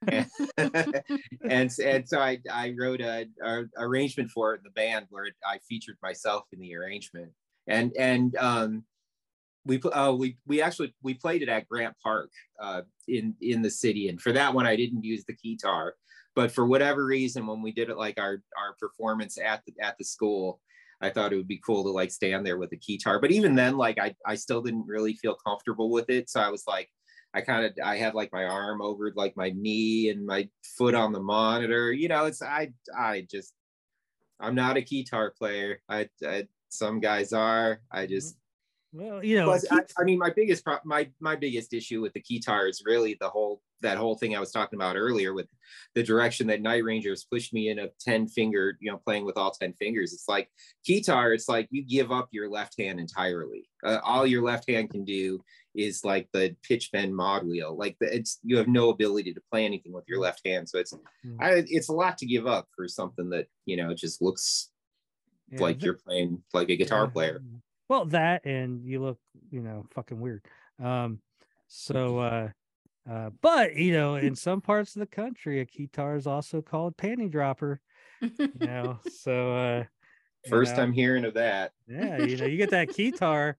[0.08, 0.28] and,
[0.58, 5.98] and and so I I wrote a, a arrangement for the band where I featured
[6.02, 7.32] myself in the arrangement
[7.68, 8.84] and and um
[9.66, 12.32] we put uh, we we actually we played it at Grant Park
[12.62, 15.96] uh, in in the city and for that one I didn't use the guitar
[16.36, 19.98] but for whatever reason when we did it like our our performance at the at
[19.98, 20.60] the school
[21.04, 23.56] I thought it would be cool to like stand there with a guitar but even
[23.56, 26.90] then like I I still didn't really feel comfortable with it so I was like
[27.34, 30.48] I kind of I had like my arm over like my knee and my
[30.78, 31.92] foot on the monitor.
[31.92, 33.54] You know, it's I I just
[34.40, 35.82] I'm not a guitar player.
[35.90, 37.82] I, I some guys are.
[37.92, 38.14] I mm-hmm.
[38.14, 38.38] just
[38.92, 42.14] Well, you know, Plus, I, I mean, my biggest pro- my my biggest issue with
[42.14, 45.48] the guitar is really the whole that whole thing I was talking about earlier with
[45.96, 49.38] the direction that Night Rangers pushed me in of ten finger, you know, playing with
[49.38, 50.14] all ten fingers.
[50.14, 50.50] It's like
[50.86, 51.34] guitar.
[51.34, 53.70] It's like you give up your left hand entirely.
[53.84, 55.44] Uh, all your left hand can do
[55.76, 57.76] is like the pitch bend mod wheel.
[57.78, 60.68] Like the, it's you have no ability to play anything with your left hand.
[60.68, 60.94] So it's
[61.26, 61.38] Mm.
[61.40, 64.70] I, it's a lot to give up for something that you know just looks
[65.50, 67.12] yeah, like the- you're playing like a guitar yeah.
[67.12, 67.44] player.
[67.90, 69.20] Well, that and you look,
[69.52, 70.44] you know, fucking weird.
[70.82, 71.20] Um,
[71.68, 72.50] so uh
[73.10, 76.96] uh, but you know, in some parts of the country, a guitar is also called
[76.98, 77.82] panty dropper.
[78.22, 79.84] You know, so uh
[80.46, 81.72] you First know, time hearing of that.
[81.88, 83.58] yeah, you know, you get that guitar,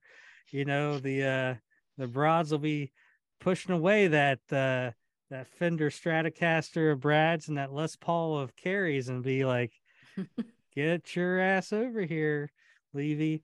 [0.51, 1.55] you know, the uh
[1.97, 2.91] the broads will be
[3.39, 4.91] pushing away that uh
[5.29, 9.73] that Fender Stratocaster of Brad's and that Les Paul of Keri's and be like,
[10.75, 12.51] get your ass over here,
[12.93, 13.43] Levy.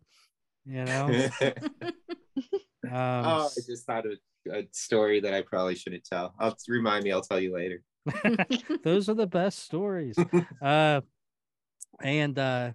[0.66, 4.14] You know, um, oh, I just thought of
[4.52, 6.34] a story that I probably shouldn't tell.
[6.40, 7.12] I'll remind me.
[7.12, 7.84] I'll tell you later.
[8.84, 10.18] those are the best stories.
[10.62, 11.02] uh,
[12.02, 12.72] and uh,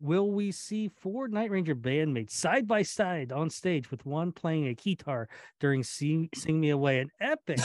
[0.00, 4.66] will we see four Night Ranger bandmates side by side on stage with one playing
[4.68, 7.00] a guitar during "Sing, Sing Me Away"?
[7.00, 7.60] An epic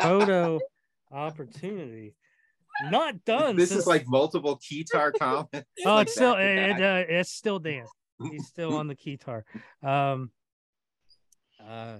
[0.00, 0.58] photo
[1.12, 2.14] opportunity.
[2.90, 3.56] Not done.
[3.56, 5.68] this since- is like multiple guitar comments.
[5.84, 7.84] oh, like it's still back it, uh, it's still Dan.
[8.30, 9.44] He's still on the guitar.
[9.82, 10.30] Um,
[11.66, 11.98] uh,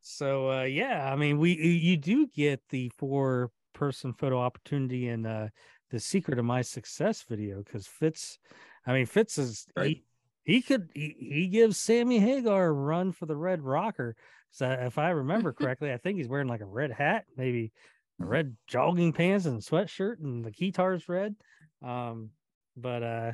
[0.00, 5.26] so uh, yeah, I mean, we you do get the four person photo opportunity in
[5.26, 5.48] uh,
[5.90, 8.38] the secret of my success video because Fitz,
[8.86, 9.86] I mean, Fitz is Right.
[9.86, 10.04] he,
[10.44, 14.16] he could he, he gives Sammy Hagar a run for the red rocker.
[14.50, 17.72] So if I remember correctly, I think he's wearing like a red hat, maybe
[18.20, 21.34] a red jogging pants and sweatshirt, and the guitar's red.
[21.82, 22.30] Um,
[22.76, 23.32] but uh,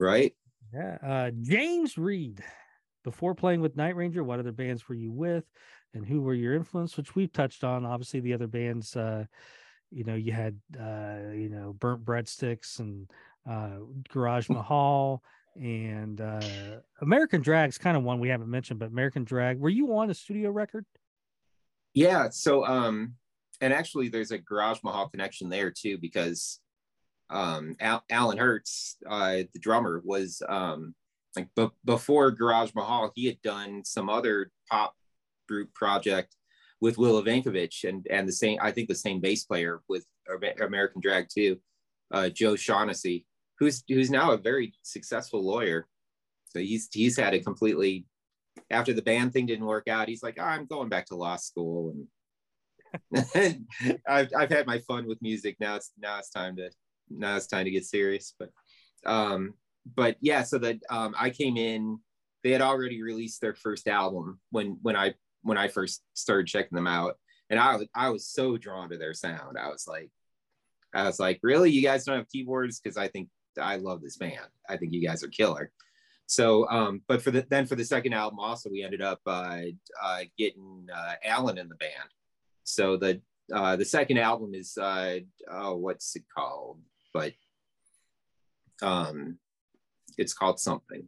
[0.00, 0.34] right?
[0.72, 0.98] yeah.
[1.02, 2.42] Uh, James Reed,
[3.06, 5.44] before playing with Night Ranger, what other bands were you with
[5.94, 6.96] and who were your influence?
[6.96, 7.86] Which we've touched on.
[7.86, 9.26] Obviously, the other bands, uh,
[9.92, 13.08] you know, you had, uh, you know, Burnt Breadsticks and
[13.48, 13.78] uh,
[14.12, 15.22] Garaj Mahal
[15.54, 19.96] and uh, American Drag's kind of one we haven't mentioned, but American Drag, were you
[19.96, 20.84] on a studio record?
[21.94, 22.30] Yeah.
[22.30, 23.14] So, um,
[23.60, 26.58] and actually, there's a Garaj Mahal connection there too because
[27.30, 30.96] um, Al- Alan Hertz, uh, the drummer, was um,
[31.36, 34.94] like b- before Garaj Mahal, he had done some other pop
[35.48, 36.34] group project
[36.80, 40.04] with Will Evankovich and and the same, I think the same bass player with
[40.60, 41.58] American Drag too,
[42.12, 43.26] uh, Joe Shaughnessy,
[43.58, 45.86] who's who's now a very successful lawyer.
[46.48, 48.06] So he's he's had a completely
[48.70, 51.36] after the band thing didn't work out, he's like, "Oh, I'm going back to law
[51.36, 52.06] school and
[54.08, 55.56] I've I've had my fun with music.
[55.60, 56.70] Now it's now it's time to
[57.10, 58.34] now it's time to get serious.
[58.38, 58.50] But
[59.04, 59.54] um,
[59.94, 61.98] but yeah, so that um, I came in,
[62.42, 66.74] they had already released their first album when when I when I first started checking
[66.74, 67.18] them out,
[67.50, 69.56] and I was I was so drawn to their sound.
[69.58, 70.10] I was like,
[70.94, 72.80] I was like, really, you guys don't have keyboards?
[72.80, 73.28] Because I think
[73.60, 74.48] I love this band.
[74.68, 75.70] I think you guys are killer.
[76.26, 79.60] So, um, but for the then for the second album, also we ended up uh,
[80.02, 82.10] uh, getting uh, Alan in the band.
[82.64, 83.20] So the
[83.52, 85.20] uh, the second album is uh,
[85.50, 86.80] oh, what's it called?
[87.14, 87.32] But
[88.82, 89.38] um,
[90.18, 91.06] it's called something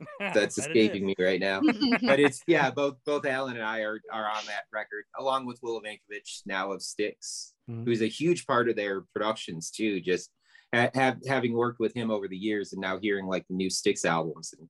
[0.18, 1.16] that's escaping is.
[1.18, 1.60] me right now.
[2.02, 5.58] but it's yeah, both both Alan and I are are on that record, along with
[5.62, 7.84] Will Evankovich now of Styx, Mhm.
[7.86, 10.00] who's a huge part of their productions too.
[10.00, 10.30] Just
[10.74, 13.70] ha- have, having worked with him over the years and now hearing like the new
[13.70, 14.68] Styx albums and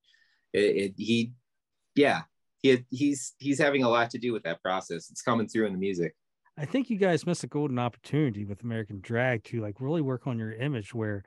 [0.52, 1.32] it, it, he,
[1.96, 2.22] yeah,
[2.62, 5.10] he, he's he's having a lot to do with that process.
[5.10, 6.14] It's coming through in the music.
[6.56, 10.28] I think you guys missed a golden opportunity with American Drag to like really work
[10.28, 11.24] on your image where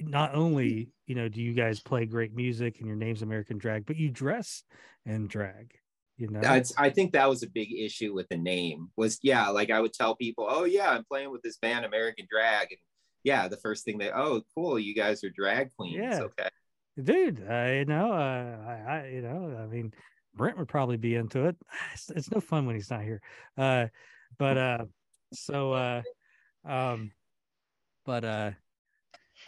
[0.00, 3.86] not only you know do you guys play great music and your name's American Drag,
[3.86, 4.62] but you dress
[5.06, 5.74] and drag.
[6.18, 8.90] You know, That's, I think that was a big issue with the name.
[8.96, 12.26] Was yeah, like I would tell people, oh yeah, I'm playing with this band American
[12.30, 12.78] Drag, and
[13.24, 15.96] yeah, the first thing they, oh cool, you guys are drag queens.
[15.98, 16.20] Yeah.
[16.20, 16.48] Okay.
[17.02, 17.44] dude.
[17.48, 19.92] Uh, you know, uh, I, I, you know, I mean,
[20.34, 21.56] Brent would probably be into it.
[21.94, 23.20] It's, it's no fun when he's not here.
[23.56, 23.86] Uh,
[24.38, 24.84] but uh,
[25.32, 26.02] so uh,
[26.64, 27.12] um,
[28.04, 28.50] but uh,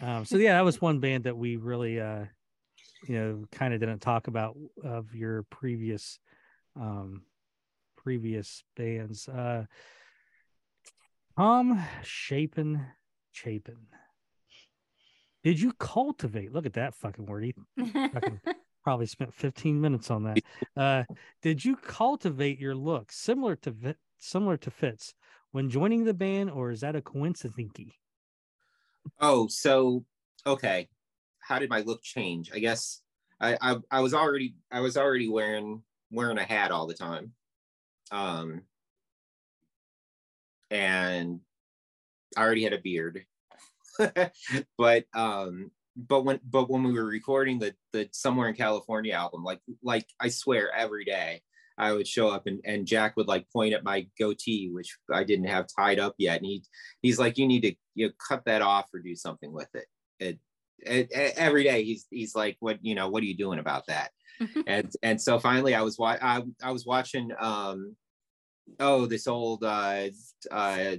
[0.00, 2.24] um, so yeah, that was one band that we really uh,
[3.06, 6.18] you know, kind of didn't talk about of your previous
[6.76, 7.22] um
[7.96, 9.28] previous bands.
[9.28, 9.64] Uh,
[11.36, 12.84] Tom Chapin
[13.32, 13.86] Chapin.
[15.42, 16.52] Did you cultivate?
[16.52, 17.44] Look at that fucking word.
[17.44, 17.54] He
[17.92, 18.40] fucking
[18.84, 20.38] probably spent 15 minutes on that.
[20.76, 21.04] Uh,
[21.42, 25.14] did you cultivate your look similar to similar to Fitz
[25.52, 27.92] when joining the band, or is that a coincidence?
[29.20, 30.04] Oh, so
[30.46, 30.88] okay.
[31.40, 32.50] How did my look change?
[32.54, 33.02] I guess
[33.40, 37.32] I, I I was already I was already wearing wearing a hat all the time.
[38.10, 38.62] Um
[40.70, 41.40] and
[42.36, 43.24] I already had a beard.
[44.78, 49.44] but um but when but when we were recording the the somewhere in California album,
[49.44, 51.42] like like I swear every day
[51.76, 55.24] I would show up and, and Jack would like point at my goatee, which I
[55.24, 56.38] didn't have tied up yet.
[56.38, 56.62] And he
[57.02, 59.86] he's like, you need to you know, cut that off or do something with it.
[60.20, 60.38] It,
[60.78, 63.86] it, it every day he's he's like, what you know, what are you doing about
[63.88, 64.10] that?
[64.66, 67.96] and and so finally I was wa- I, I was watching um
[68.80, 70.08] oh this old uh
[70.50, 70.96] uh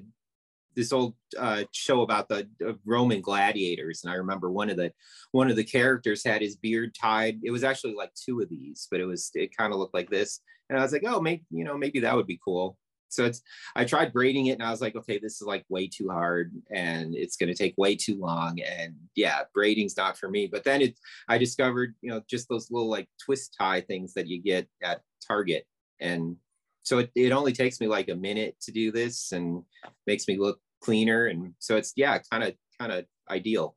[0.76, 4.92] this old uh, show about the uh, Roman gladiators, and I remember one of the
[5.32, 7.40] one of the characters had his beard tied.
[7.44, 10.10] It was actually like two of these, but it was it kind of looked like
[10.10, 12.78] this, and I was like, oh, maybe you know maybe that would be cool.
[13.10, 13.42] So it's
[13.76, 16.52] I tried braiding it, and I was like, okay, this is like way too hard,
[16.72, 20.48] and it's going to take way too long, and yeah, braiding's not for me.
[20.48, 21.00] But then it
[21.30, 25.02] I discovered you know just those little like twist tie things that you get at
[25.26, 25.66] Target,
[26.00, 26.36] and
[26.84, 29.64] so it, it only takes me like a minute to do this and
[30.08, 33.76] makes me look cleaner and so it's yeah kind of kind of ideal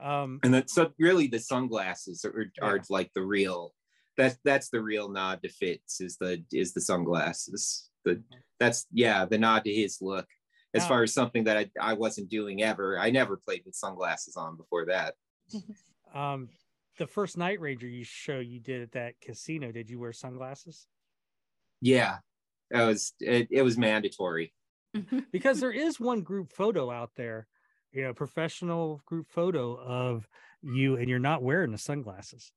[0.00, 2.82] Um, and then so really the sunglasses are, are Yeah.
[2.90, 3.74] like the real
[4.16, 7.88] that's that's the real nod to fitz is the is the sunglasses.
[8.04, 8.22] The
[8.60, 10.26] that's yeah the nod to his look.
[10.74, 13.74] As Now- far as something that I, I wasn't doing ever i never played with
[13.74, 15.14] sunglasses on before that.
[16.14, 16.50] Um,
[16.98, 20.86] the first Night Ranger you show you did at that casino, did you wear sunglasses?
[21.80, 22.18] yeah.
[22.70, 24.52] It was it, it was mandatory.
[25.32, 27.46] Because there is one group photo out there,
[27.92, 30.28] you know, professional group photo of
[30.62, 32.52] you, and you're not wearing the sunglasses.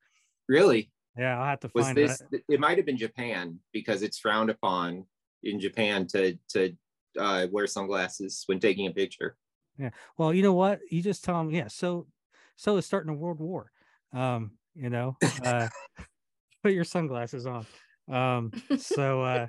[0.50, 2.42] really Yeah, I'll have to find was this that.
[2.50, 5.06] it might have been japan because it's frowned upon
[5.44, 6.76] in japan to to
[7.18, 9.38] uh, wear sunglasses when taking a picture
[9.78, 9.90] Yeah.
[10.18, 10.80] Well, you know what?
[10.90, 11.68] You just tell them, yeah.
[11.68, 12.08] So,
[12.56, 13.72] so it's starting a world war.
[14.14, 15.68] Um, you know, uh,
[16.64, 17.66] put your sunglasses on.
[18.10, 19.48] Um, so, uh,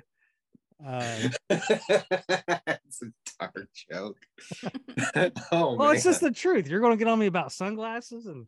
[0.85, 3.07] uh, it's a
[3.39, 4.17] dark joke
[5.51, 6.67] oh well, it's just the truth.
[6.67, 8.45] You're going to get on me about sunglasses, and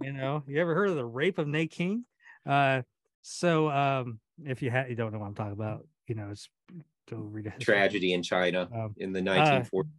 [0.00, 2.04] you know, you ever heard of the rape of Nanking?
[2.48, 2.82] Uh,
[3.22, 6.50] so, um, if you had, you don't know what I'm talking about, you know, it's
[7.08, 9.94] go read tragedy in china Um, in the 1940s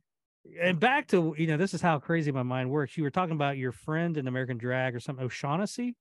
[0.61, 2.97] and back to you know this is how crazy my mind works.
[2.97, 5.95] You were talking about your friend in american drag or something o'shaughnessy?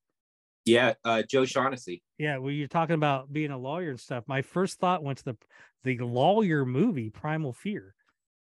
[0.65, 2.03] Yeah uh, joe shaughnessy.
[2.19, 4.25] Yeah well you're talking about being a lawyer and stuff.
[4.27, 5.37] My first thought went to the
[5.85, 7.95] the lawyer movie primal fear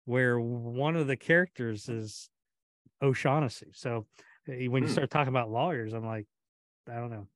[0.07, 2.31] where one of the characters is
[3.03, 3.73] o'shaughnessy.
[3.75, 4.07] So
[4.49, 4.93] eh, when you Hmm.
[4.93, 6.29] start talking about lawyers i'm like
[6.89, 7.29] i don't know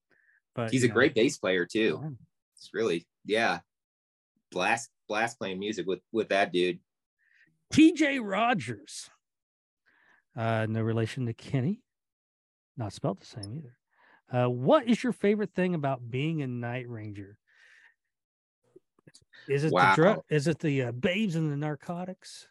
[0.54, 2.16] but he's a know, great bass player too.
[2.56, 3.60] It's really yeah.
[4.50, 6.80] Blast blast playing music with with that dude.
[7.72, 9.10] Tj rogers
[10.36, 11.82] uh no relation to kenny.
[12.76, 13.76] Not spelled the same either.
[14.30, 17.38] Uh what is your favorite thing about being a night ranger?
[19.48, 22.46] Is it the drug is it the uh, babes and the narcotics?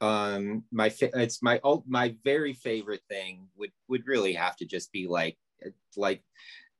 [0.00, 4.64] Um my fa- it's my oh my very favorite thing would would really have to
[4.64, 5.36] just be like
[5.96, 6.22] like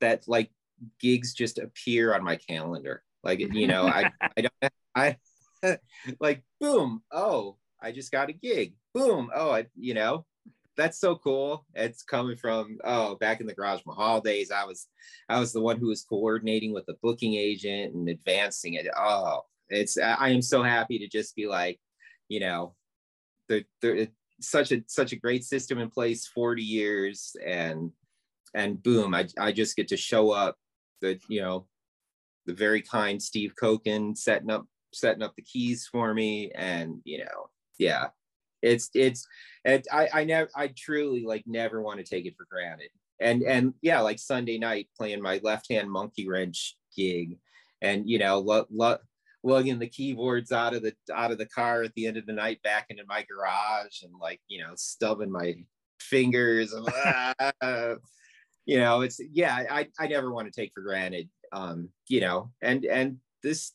[0.01, 0.51] that like
[1.01, 3.03] gigs just appear on my calendar.
[3.22, 5.16] Like you know i i don't i
[6.20, 8.74] like boom oh i just got a gig.
[8.95, 10.24] Boom oh i you know
[10.77, 11.64] that's so cool.
[11.74, 14.87] It's coming from oh back in the garaj mahal days i was
[15.29, 18.87] i was the one who was coordinating with the booking agent and advancing it.
[18.97, 21.81] Oh it's i am so happy to just be like
[22.29, 22.74] you know
[23.49, 24.09] the, the
[24.41, 27.91] such a such a great system in place 40 years and
[28.57, 30.57] and boom i, I just get to show up
[31.01, 31.69] the you know
[32.47, 36.51] the very kind steve koken setting up setting up the keys for me.
[36.55, 38.07] And you know yeah
[38.63, 39.27] it's it's
[39.65, 42.89] it, i i never i truly like never want to take it for granted.
[43.21, 47.39] And and yeah like sunday night playing my left hand monkey wrench gig
[47.83, 48.97] and you know lo, lo,
[49.43, 52.33] lugging the keyboards out of the out of the car at the end of the
[52.33, 55.55] night back into my garage and like you know stubbing my
[56.01, 57.95] fingers ah,
[58.67, 62.51] you know it's yeah i i never want to take for granted um you know
[62.62, 63.73] and and this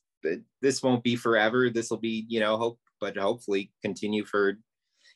[0.62, 1.70] this won't be forever.
[1.70, 4.58] This will be you know hope but hopefully continue for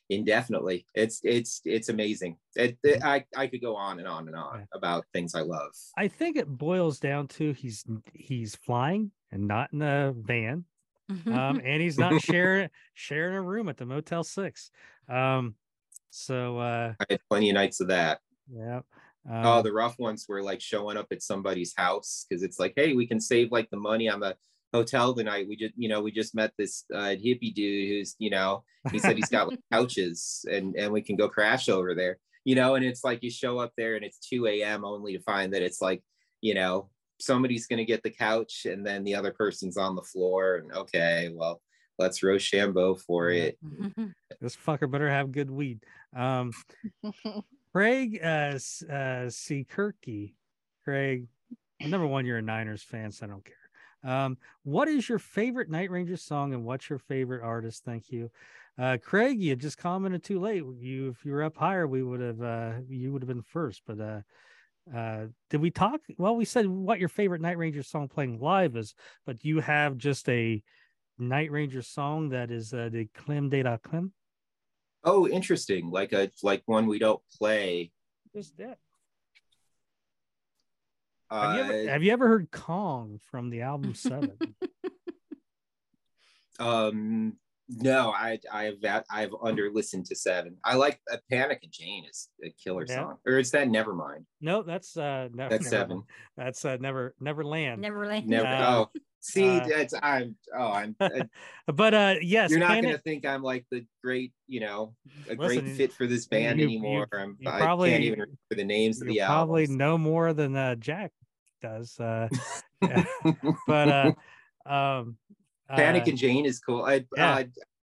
[0.09, 0.85] indefinitely.
[0.95, 2.37] It's it's it's amazing.
[2.55, 5.71] It, it, i i could go on and on and on about things i love.
[5.97, 10.65] I think it boils down to he's he's flying and not in a van,
[11.27, 14.71] um, and he's not sharing sharing a room at the Motel Six.
[15.09, 15.55] Um,
[16.09, 18.19] so uh, i had plenty of nights of that.
[18.49, 18.81] Yeah.
[19.29, 22.73] Oh um, the rough ones were like showing up at somebody's house because it's like
[22.75, 24.35] hey we can save like the money on the
[24.73, 25.47] hotel tonight.
[25.47, 28.99] We just you know we just met this uh, hippie dude who's you know he
[28.99, 32.17] said he's got like couches and and we can go crash over there.
[32.43, 35.23] You know and it's like you show up there and it's 2 a.m only to
[35.23, 36.03] find that it's like
[36.41, 40.01] you know somebody's going to get the couch and then the other person's on the
[40.01, 41.61] floor and okay well
[41.97, 43.57] let's rochambeau for it.
[44.41, 45.79] This fucker better have good weed.
[46.15, 46.51] Um,
[47.75, 48.57] Craig uh,
[48.89, 49.67] uh, C.
[49.69, 50.31] Kirky.
[50.85, 51.27] Craig,
[51.81, 54.09] number one, you're a Niners fan, so I don't care.
[54.09, 57.83] Um, what is your favorite Night Ranger song and what's your favorite artist?
[57.83, 58.31] Thank you.
[58.79, 60.63] Uh, Craig, you just commented too late.
[60.79, 63.81] You, if you were up higher, we would have, uh, you would have been first.
[63.85, 65.99] But uh, uh, did we talk?
[66.17, 68.95] Well, we said what your favorite Night Ranger song playing live is,
[69.25, 70.63] but you have just a
[71.19, 74.13] Night Ranger song that is uh, the Clem de la Clem.
[75.05, 77.91] Oh interesting like a like one we don't play
[78.33, 78.77] Just that.
[81.29, 84.37] uh, Have you, ever, have you ever heard Kong from the album Seven?
[86.57, 87.37] Um,
[87.69, 88.75] no, I I've
[89.09, 90.57] I've under listened to Seven.
[90.63, 92.95] I like uh, Panic and Jane is a killer Yeah.
[92.95, 94.25] song, or is that Nevermind?
[94.41, 96.03] no, that's uh, no, That's never Seven.
[96.37, 97.81] That's uh, never Neverland.
[97.81, 98.27] Neverland.
[98.27, 98.45] Never.
[98.47, 98.89] Uh, oh,
[99.19, 100.35] see, uh, that's I'm.
[100.55, 100.95] Oh, I'm.
[100.99, 101.09] uh,
[101.67, 104.93] But uh, yes, you're not Panic- gonna think I'm like the great, you know,
[105.29, 107.07] a Listen, great fit for this band you- anymore.
[107.11, 107.37] you- I'm.
[107.39, 109.77] you I probably- can't even remember the names of you the probably albums.
[109.77, 111.11] know more than uh, Jack
[111.61, 111.99] does.
[111.99, 112.27] Uh,
[112.83, 113.05] yeah.
[113.67, 115.17] but uh, um,
[115.69, 116.83] Panic uh, and Jane is cool.
[116.83, 117.35] I, yeah.
[117.35, 117.43] uh,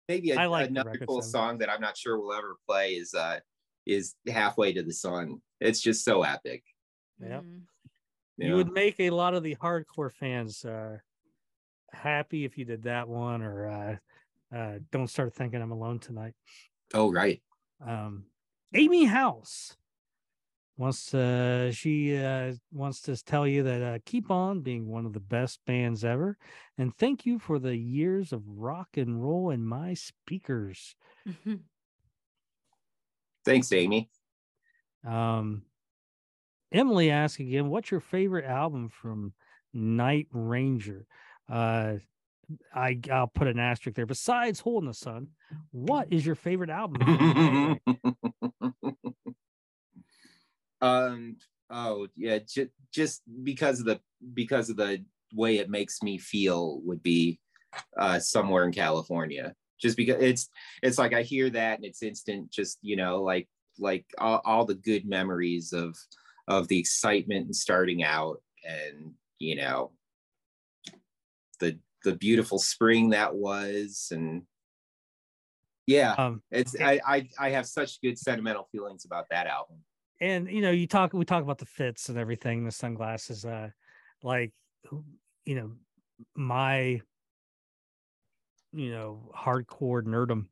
[0.09, 1.31] maybe a, I like another cool Seven.
[1.31, 3.41] song that I'm not sure we'll ever play is uh
[3.87, 5.41] is Halfway to the Sun.
[5.61, 6.63] It's just so epic.
[7.21, 7.43] Yep.
[7.43, 7.61] Mhm.
[8.37, 8.57] you know?
[8.57, 10.99] would make a lot of the hardcore fans uh,
[11.93, 16.35] happy if you did that one, or uh, uh, don't start thinking I'm alone tonight.
[16.95, 17.43] Oh right.
[17.87, 18.25] um
[18.75, 19.77] amy house
[20.79, 25.13] wants to she uh wants to tell you that uh keep on being one of
[25.13, 26.39] the best bands ever
[26.79, 30.95] and thank you for the years of rock and roll in my speakers
[31.27, 31.61] Mhm.
[33.45, 34.09] Thanks, Amy.
[35.05, 35.63] um
[36.73, 39.33] emily asks again what's your favorite album from
[39.75, 41.07] night ranger
[41.51, 41.95] uh
[42.75, 44.07] I, I'll put an asterisk there.
[44.07, 45.29] Besides "Hole in the Sun,"
[45.71, 47.79] what is your favorite album?
[50.81, 51.37] um.
[51.71, 52.39] Oh yeah.
[52.39, 54.01] Just just because of the
[54.35, 55.05] because of the
[55.35, 57.39] way it makes me feel would be
[57.99, 59.55] uh somewhere in California.
[59.81, 60.49] Just because it's
[60.83, 62.51] it's like I hear that and it's instant.
[62.51, 63.49] Just you know like
[63.79, 65.97] like all, all the good memories of
[66.47, 69.93] of the excitement and starting out and you know
[71.61, 74.43] the the beautiful spring that was and
[75.87, 79.79] yeah um, it's I, I i have such good sentimental feelings about that album
[80.21, 83.69] and you know you talk we talk about the Fitz and everything the sunglasses uh
[84.23, 84.53] like
[85.45, 85.73] you know
[86.35, 87.01] my
[88.73, 90.47] you know hardcore nerdum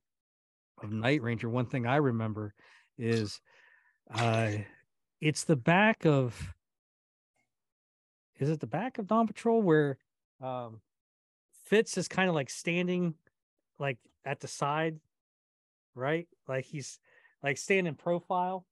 [0.82, 2.54] of night ranger one thing i remember
[2.98, 3.40] is
[4.14, 4.50] uh
[5.20, 6.54] it's the back of
[8.38, 9.98] is it the back of dawn patrol where
[10.42, 10.80] um
[11.64, 13.14] fitz is kind of like standing
[13.78, 14.98] like at the side
[15.96, 16.28] right?
[16.46, 17.00] Like he's
[17.42, 18.64] like standing profile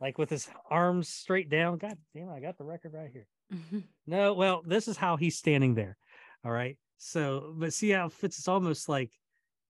[0.00, 1.78] like with his arms straight down.
[1.78, 3.26] God damn it, I got the record right here.
[3.52, 3.84] Mhm.
[4.06, 5.96] No, well, this is how he's standing there.
[6.44, 6.78] All right.
[6.98, 8.38] So, but see how it fits.
[8.38, 9.10] It's almost like,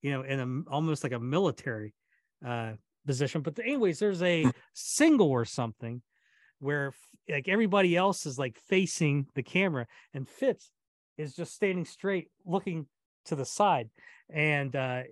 [0.01, 1.93] you know, in a almost like a military
[2.45, 2.73] uh
[3.05, 3.41] position.
[3.41, 6.01] But anyways, there's a single or something
[6.59, 6.93] where
[7.27, 10.71] like everybody else is like facing the camera and Fitz
[11.17, 12.88] is just standing straight looking
[13.25, 13.89] to the side.
[14.30, 15.03] And uh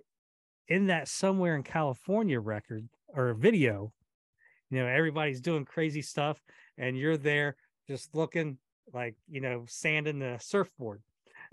[0.68, 3.92] in that somewhere in California record or video,
[4.70, 6.42] you know, everybody's doing crazy stuff
[6.76, 7.56] and you're there
[7.86, 8.58] just looking
[8.92, 11.02] like, you know, sanding the surfboard.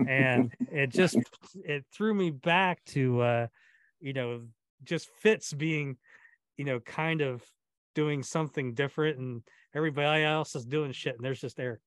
[0.06, 1.18] And it just
[1.56, 3.48] it threw me back to uh,
[4.00, 4.42] you know,
[4.84, 5.98] just Fitz being,
[6.58, 7.44] you know, kind of
[7.96, 9.42] doing something different and
[9.74, 11.80] everybody else is doing shit and there's just Eric.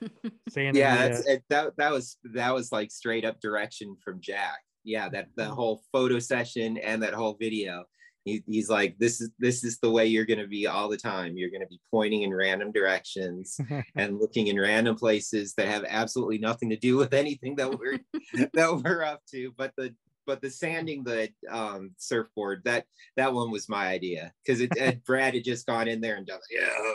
[0.48, 3.96] Saying yeah the, that's uh, it, that that was that was like straight up direction
[4.04, 5.52] from jack yeah that the Mm-hmm.
[5.52, 7.84] whole photo session and that whole video
[8.24, 10.96] he, he's like this is this is the way you're going to be all the
[10.96, 11.36] time.
[11.36, 13.58] You're going to be pointing in random directions
[13.96, 17.98] and looking in random places that have absolutely nothing to do with anything that we're
[18.54, 19.52] that we're up to.
[19.56, 19.94] But the
[20.26, 22.84] but the sanding the um surfboard that
[23.16, 24.32] that one was my idea.
[24.44, 26.62] Because it, it brad had just gone in there and done it.
[26.62, 26.92] yeah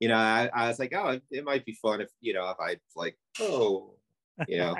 [0.00, 2.50] you know I, I was like oh it, it might be fun if you know
[2.50, 3.94] if i like oh
[4.48, 4.74] you know.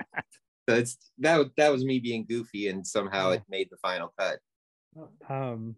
[0.67, 4.39] That's that that was me being goofy and somehow it made the final cut.
[5.29, 5.77] Um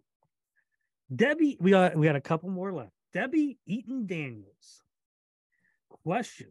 [1.13, 2.91] Debbie, we got we got a couple more left.
[3.13, 4.81] Debbie Eaton Daniels.
[6.03, 6.49] Question.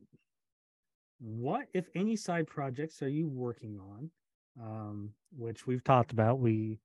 [1.18, 4.10] What, if any, side projects are you working on?
[4.60, 6.38] Um, which we've talked about.
[6.38, 6.80] We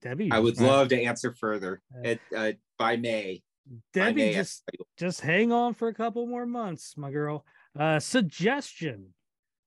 [0.00, 0.30] Debbie.
[0.30, 4.62] i would love to answer further Uh, at, uh, by may by Debbie May, just
[4.96, 7.44] just hang on for a couple more months, my girl.
[7.78, 9.14] Uh suggestion.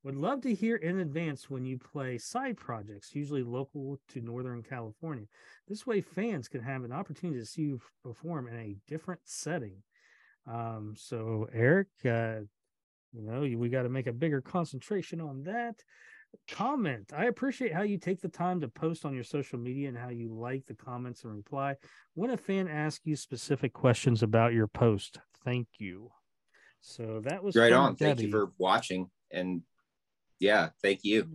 [0.06, 4.62] Would love to hear in advance when you play side projects, usually local to Northern
[4.62, 5.26] California.
[5.68, 9.78] This way, fans can have an opportunity to see you perform in a different setting.
[10.45, 12.41] Um, so, Eric, uh,
[13.14, 15.82] you know, we got to make a bigger concentration on that.
[16.51, 17.12] Comment.
[17.12, 20.10] I appreciate how you take the time to post on your social media and how
[20.10, 21.78] you like the comments and reply.
[22.14, 26.12] When a fan asks you specific questions about your post, thank you.
[26.80, 29.64] So that was right on thank you for watching and
[30.39, 31.27] yeah thank you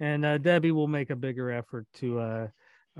[0.00, 2.48] and uh, Debbie will make a bigger effort to uh,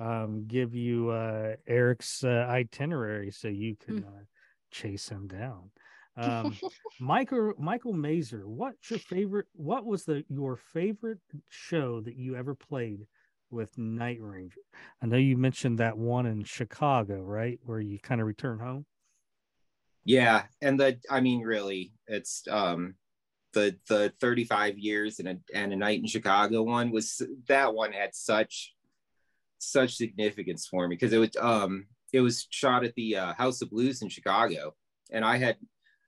[0.00, 4.22] um, give you uh, Eric's uh, itinerary so you can uh,
[4.70, 5.70] chase him down.
[6.16, 6.56] Um,
[7.00, 9.46] Michael Michael Mazer, what's your favorite?
[9.54, 11.18] What was the your favorite
[11.48, 13.06] show that you ever played
[13.50, 14.60] with Night Ranger?
[15.02, 18.86] I know you mentioned that one in Chicago, right, where you kind of return home.
[20.04, 22.94] yeah and the i mean really it's um
[23.52, 27.92] the the 35 years and a and a night in chicago one was that one
[27.92, 28.74] had such
[29.58, 33.62] such significance for me because it was um it was shot at the uh, house
[33.62, 34.74] of blues in chicago
[35.12, 35.56] and i had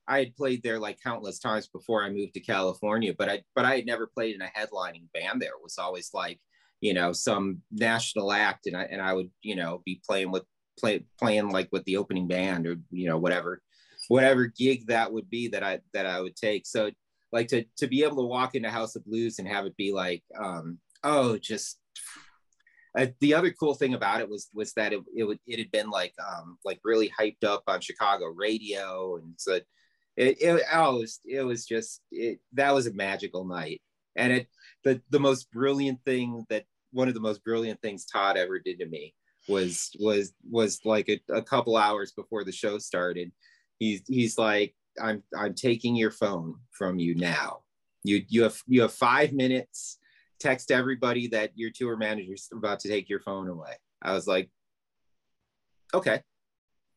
[0.08, 3.64] i had played there like countless times before i moved to california but i but
[3.64, 6.40] i had never played in a headlining band there it was always like
[6.80, 10.42] you know some national act and i and i would you know be playing with
[10.78, 13.62] play playing like with the opening band or you know whatever
[14.08, 16.66] whatever gig that would be that I that I would take.
[16.66, 16.90] So
[17.34, 19.92] like to to be able to walk into House of Blues and have it be
[19.92, 21.78] like, um, oh, just
[22.96, 25.90] uh, the other cool thing about it was was that it it, it had been
[25.90, 29.16] like um like really hyped up on Chicago radio.
[29.16, 29.54] And so
[30.16, 33.82] it, it oh it was, it was just it that was a magical night.
[34.14, 34.46] And it
[34.84, 38.78] the the most brilliant thing that one of the most brilliant things Todd ever did
[38.78, 39.12] to me
[39.48, 43.32] was was was like a, a couple hours before the show started.
[43.80, 47.60] He's he's like i'm i'm taking your phone from you now.
[48.02, 49.98] You you have you have five minutes.
[50.40, 53.74] Text everybody that your tour manager's about to take your phone away.
[54.02, 54.50] I was like
[55.92, 56.22] okay.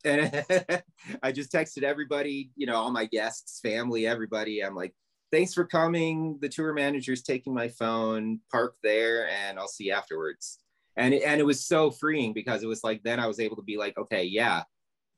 [0.06, 0.46] And
[1.24, 4.64] i just texted everybody you know all my guests family everybody.
[4.64, 4.94] I'm like
[5.32, 6.38] thanks for coming.
[6.42, 8.40] The tour manager's taking my phone.
[8.52, 10.60] Park there and i'll see you afterwards.
[10.98, 13.56] And it, and it was so freeing because it was like then i was able
[13.58, 14.64] to be like okay yeah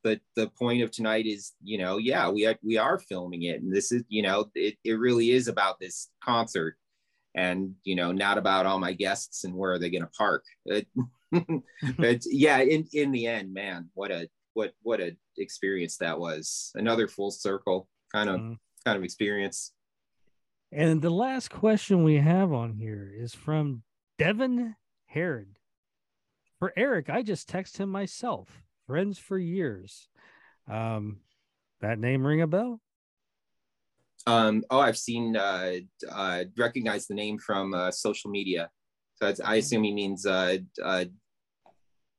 [0.03, 3.61] the the point of tonight is you know yeah we are we are filming it
[3.61, 6.77] and this is you know it, it really is about this concert
[7.35, 10.43] and you know not about all my guests and where are they going to park
[10.65, 10.87] it,
[11.97, 16.71] but yeah in in the end man what a what what a experience that was
[16.75, 18.57] another full circle kind of Mhm.
[18.85, 19.73] kind of experience
[20.71, 23.81] And the last question we have on here is from
[24.19, 24.75] Devin
[25.07, 25.57] Herod.
[26.59, 28.61] For Eric, I just text him myself.
[28.89, 30.07] Friends for years.
[30.67, 31.19] Um,
[31.79, 32.81] that name ring a bell?
[34.27, 35.75] um oh i've seen uh
[36.11, 38.69] uh recognize the name from uh social media
[39.15, 41.05] so i assume he means uh uh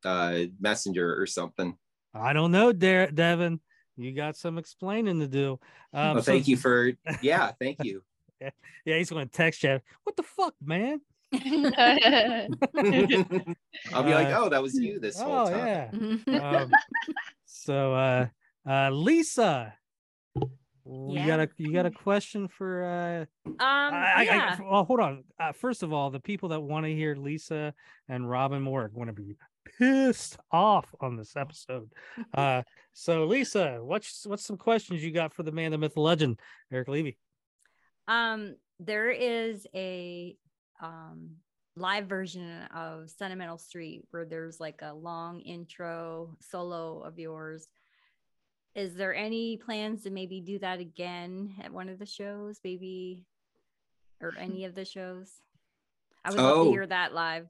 [0.06, 1.76] uh messenger or something
[2.14, 3.60] I don't know, Der- Devin.
[3.98, 5.60] You got some explaining to do.
[5.92, 6.92] Um, well, so- thank you for
[7.22, 8.02] yeah thank you
[8.86, 9.80] Yeah, he's going to text you.
[10.04, 11.02] What the fuck, man?
[11.32, 12.48] i'll
[14.02, 16.40] be like Uh, oh that was you this whole Oh time yeah.
[16.62, 16.72] um,
[17.46, 18.26] so uh,
[18.68, 19.74] uh, Lisa,
[20.36, 20.48] You
[20.84, 21.26] Yeah.
[21.26, 24.56] got a you got a question for uh Um, I, I, yeah.
[24.58, 25.24] I, well, hold on.
[25.38, 27.74] Uh, first of all, the people that want to hear Lisa
[28.08, 29.36] and Robyn Moore are going to be
[29.78, 31.90] pissed off on this episode.
[32.34, 32.62] Uh,
[32.92, 36.40] so Lisa, what's what's some questions you got for the man, the myth, the legend,
[36.72, 37.18] Eric Levy?
[38.08, 40.36] Um, there is a
[40.82, 41.30] um
[41.76, 47.68] live version of Sentimental Street where there's like a long intro solo of yours.
[48.74, 53.24] Is there any plans to maybe do that again at one of the shows, maybe,
[54.20, 55.30] or any of the shows?
[56.24, 56.64] I would love Oh.
[56.64, 57.48] to hear that live.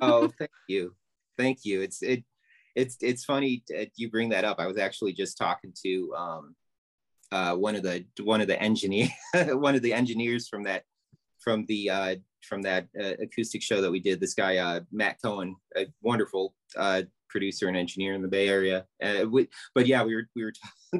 [0.00, 0.94] oh thank you
[1.36, 2.24] thank you it's it
[2.76, 6.54] it's it's funny that you bring that up i was actually just talking to um
[7.32, 9.08] uh one of the one of the engineer
[9.48, 10.84] one of the engineers from that
[11.40, 15.16] from the uh from that uh, acoustic show that we did this guy uh matt
[15.22, 20.02] cohen a wonderful uh producer and engineer in the bay area uh, we, but yeah
[20.02, 20.52] we were we were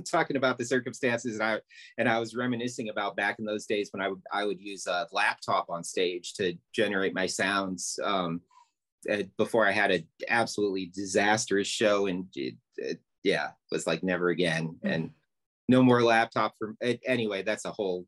[0.11, 1.59] talking about the circumstances and i
[1.99, 4.87] and i was reminiscing about back in those days when i would i would use
[4.87, 8.41] a laptop on stage to generate my sounds um
[9.09, 14.29] uh, before I had an absolutely disastrous show, and it, it, yeah, was like never
[14.29, 15.11] again, and
[15.69, 16.75] no more laptop for
[17.07, 17.43] anyway.
[17.43, 18.07] That's a whole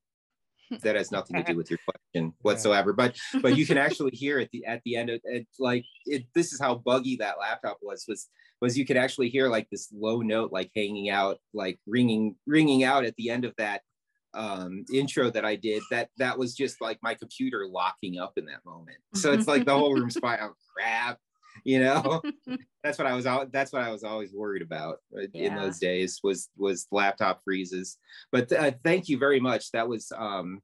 [0.81, 1.79] that has nothing to do with your
[2.12, 2.93] question whatsoever.
[2.93, 6.25] But but you can actually hear at the at the end of it, like it.
[6.35, 8.05] This is how buggy that laptop was.
[8.09, 8.29] Was
[8.61, 12.85] was you could actually hear like this low note like hanging out, like ringing ringing
[12.85, 13.83] out at the end of that
[14.35, 18.47] um intro that I did that that was just like my computer locking up in
[18.47, 18.97] that moment.
[19.14, 20.39] So it's like the whole room's fine.
[20.41, 21.18] Oh crap,
[21.65, 22.23] you know.
[22.85, 26.21] that's what I was that's what I was always worried about uh, in those days
[26.23, 27.99] was was laptop freezes.
[28.31, 29.71] But uh, thank you very much.
[29.73, 30.61] That was um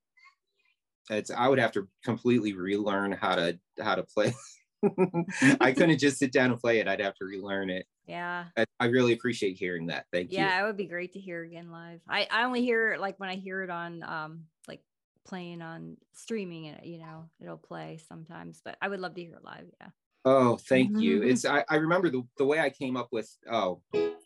[1.10, 4.34] it's I would have to completely relearn how to how to play.
[5.60, 6.86] I couldn't just sit down and play it.
[6.88, 7.86] I'd have to relearn it.
[8.06, 8.44] yeah.
[8.56, 10.06] I, I really appreciate hearing that.
[10.12, 10.38] Thank you.
[10.38, 12.00] Yeah, it would be great to hear again live.
[12.08, 14.82] I, I only hear it like when I hear it on um like
[15.24, 19.34] playing on streaming it, you know, it'll play sometimes, but I would love to hear
[19.34, 19.66] it live.
[19.80, 19.88] Yeah.
[20.24, 21.02] Oh, thank Mm-hmm.
[21.02, 21.22] you.
[21.22, 23.80] It's I, I remember the, the way I came up with oh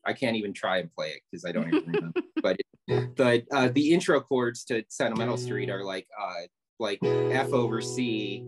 [0.05, 2.21] I can't even try and play it because I don't even remember.
[2.43, 2.57] but
[2.89, 6.47] it, the uh, the intro chords to Sentimental Street are like uh
[6.79, 8.45] like F over C,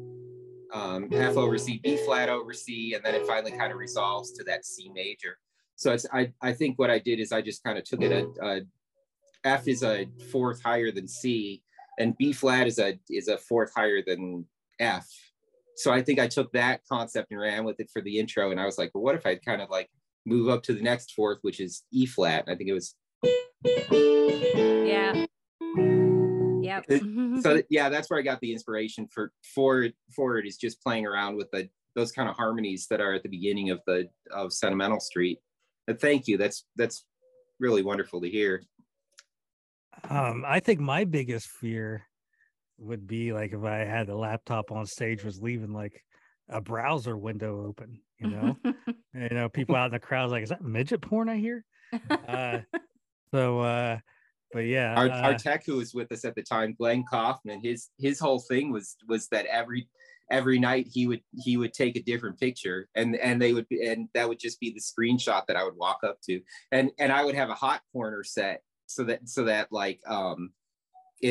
[0.73, 4.33] um, F over C, B flat over C, and then it finally kind of resolves
[4.33, 5.39] to that C major.
[5.77, 8.11] So it's I I think what I did is I just kind of took it
[8.11, 8.61] a, a
[9.45, 11.63] F is a fourth higher than C,
[11.99, 14.47] and B flat is a is a fourth higher than
[14.81, 15.09] F.
[15.77, 18.61] So I think I took that concept and ran with it for the intro, and
[18.61, 19.91] I was like, well, what if I kind of like
[20.25, 22.45] move up to the next fourth, which is E flat?
[22.49, 22.95] I think it was
[23.91, 25.27] Yeah.
[26.63, 26.87] Yep.
[27.43, 30.83] so yeah, that's where I got the inspiration for for it for it is just
[30.83, 34.09] playing around with the those kind of harmonies that are at the beginning of the
[34.31, 35.39] of Sentimental Street.
[35.87, 36.37] And thank you.
[36.37, 37.05] That's that's
[37.61, 38.63] really wonderful to hear.
[40.09, 42.05] Um, I think my biggest fear
[42.79, 46.05] would be like if I had the laptop on stage was leaving like
[46.49, 48.59] a browser window open, you know.
[49.15, 51.65] you know, people out in the crowd like, is that midget porn I hear?
[52.27, 52.61] Uh,
[53.33, 53.99] so uh
[54.53, 57.61] but yeah, Our, uh, our tech who was with us at the time, Glenn Kaufman,
[57.61, 59.89] his his whole thing was was that every
[60.31, 63.87] every night he would he would take a different picture and and they would be
[63.87, 66.41] and that would just be the screenshot that I would walk up to
[66.73, 70.53] and and I would have a hot corner set so that so that like um
[70.55, 70.64] i-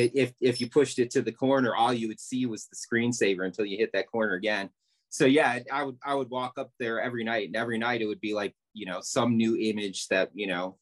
[0.01, 3.45] if if you pushed it to the corner all you would see was the screensaver
[3.45, 4.69] until you hit that corner again.
[5.09, 8.07] So yeah I would I would walk up there every night and every night it
[8.07, 10.77] would be like you know some new image that you know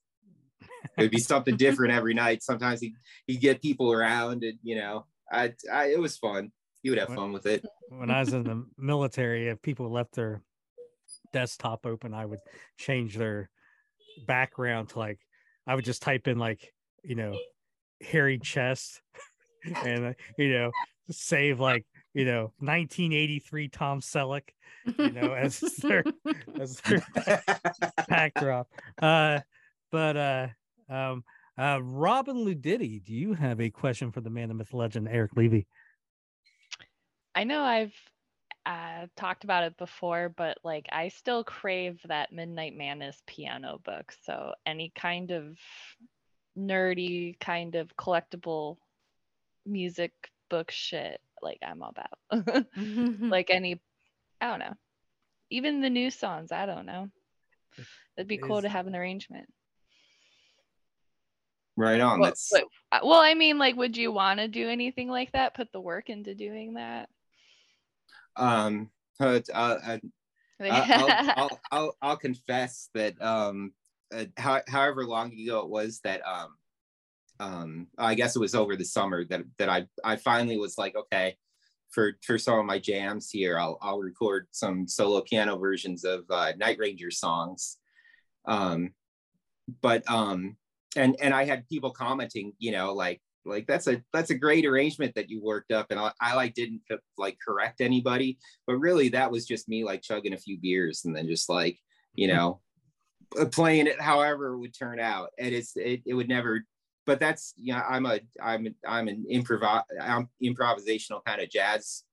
[0.98, 2.42] it would be something different every night.
[2.44, 2.96] Sometimes he
[3.28, 6.52] he'd get people around and you know I, I it was fun.
[6.82, 7.66] He would have What- fun with it.
[7.90, 10.42] when I was in the military, if people left their
[11.34, 12.40] desktop open, I would
[12.78, 13.50] change their
[14.26, 15.20] background to like
[15.68, 17.34] I would just type in like you know
[18.04, 19.02] hairy chest
[19.86, 20.72] and uh, you know
[21.10, 24.50] save like you know 1983 Tom Selleck
[24.86, 26.04] you know as their
[26.60, 27.06] as their
[28.08, 28.68] backdrop.
[29.02, 29.40] Uh,
[29.92, 30.48] but uh,
[30.90, 31.24] um,
[31.58, 35.32] uh, Robyn Ludidi, do you have a question for the man, the myth, legend, Eric
[35.36, 35.68] Levy?
[37.36, 37.94] I know I've
[38.66, 44.14] uh, talked about it before, but like I still crave that Midnight Madness piano book.
[44.24, 45.58] So any kind of
[46.58, 48.78] nerdy kind of collectible
[49.66, 50.12] music
[50.50, 52.66] book shit, like I'm about.
[53.22, 53.80] like any,
[54.40, 54.74] I don't know,
[55.50, 56.52] even the new songs.
[56.52, 57.10] I don't know.
[58.18, 59.48] It'd be cool Is- to have an arrangement.
[61.78, 64.70] right on Well, that's but- uh, well, I mean, like, would you want to do
[64.70, 65.54] anything like that?
[65.56, 67.10] Put the work into doing that?
[68.38, 68.90] um
[69.20, 70.00] uh, uh, uh,
[70.62, 73.74] I'll, I'll, I'll, I'll confess that um,
[74.14, 76.56] uh, how, however long ago it was that um,
[77.40, 80.96] um, I guess it was over the summer that that I I finally was like,
[80.96, 81.38] okay,
[81.90, 86.26] for for some of my jams here, I'll I'll record some solo piano versions of
[86.30, 87.78] uh, Night Ranger songs.
[88.46, 88.94] Um,
[89.82, 90.56] but um,
[90.96, 94.66] and and I had people commenting, you know, like like that's a that's a great
[94.66, 96.82] arrangement that you worked up, and I, I like didn't
[97.18, 98.38] like correct anybody,
[98.68, 101.80] but really that was just me like chugging a few beers and then just like
[102.14, 102.60] you know
[103.40, 106.66] Uh, playing it however it would turn out, and it's it, it would never
[107.06, 112.04] but that's you know i'm a i'm i'm an improv i'm improvisational kind of jazz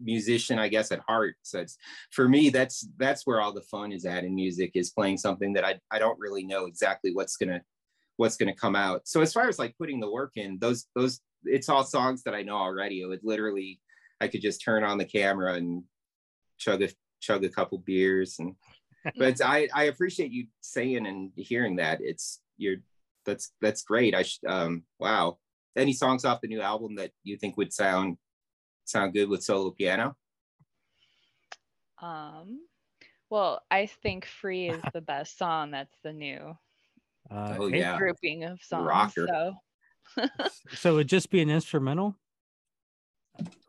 [0.00, 1.36] musician i guess at heart.
[1.42, 1.76] So it's
[2.10, 5.52] for me that's that's where all the fun is at in music is playing something
[5.54, 7.62] that i, I don't really know exactly what's gonna
[8.16, 9.08] what's gonna come out.
[9.08, 12.34] So as far as like putting the work in those those it's all songs that
[12.34, 13.00] i know already.
[13.00, 13.80] It would literally
[14.20, 15.84] i could just turn on the camera and
[16.58, 16.88] chug a
[17.20, 18.54] chug a couple beers and
[19.16, 22.76] but i i appreciate you saying and hearing that it's you're
[23.24, 24.14] that's that's great.
[24.14, 25.38] I should um wow.
[25.76, 28.16] Any songs off the new album that you think would sound
[28.84, 30.16] sound good with solo piano?
[32.00, 32.60] Um
[33.28, 35.70] well, I think Free is the best song.
[35.70, 36.56] That's the new
[37.30, 37.96] uh, oh, yeah.
[37.96, 38.86] grouping of songs.
[38.86, 39.28] Rocker.
[39.28, 39.54] So.
[40.74, 42.16] so it'd just be an instrumental,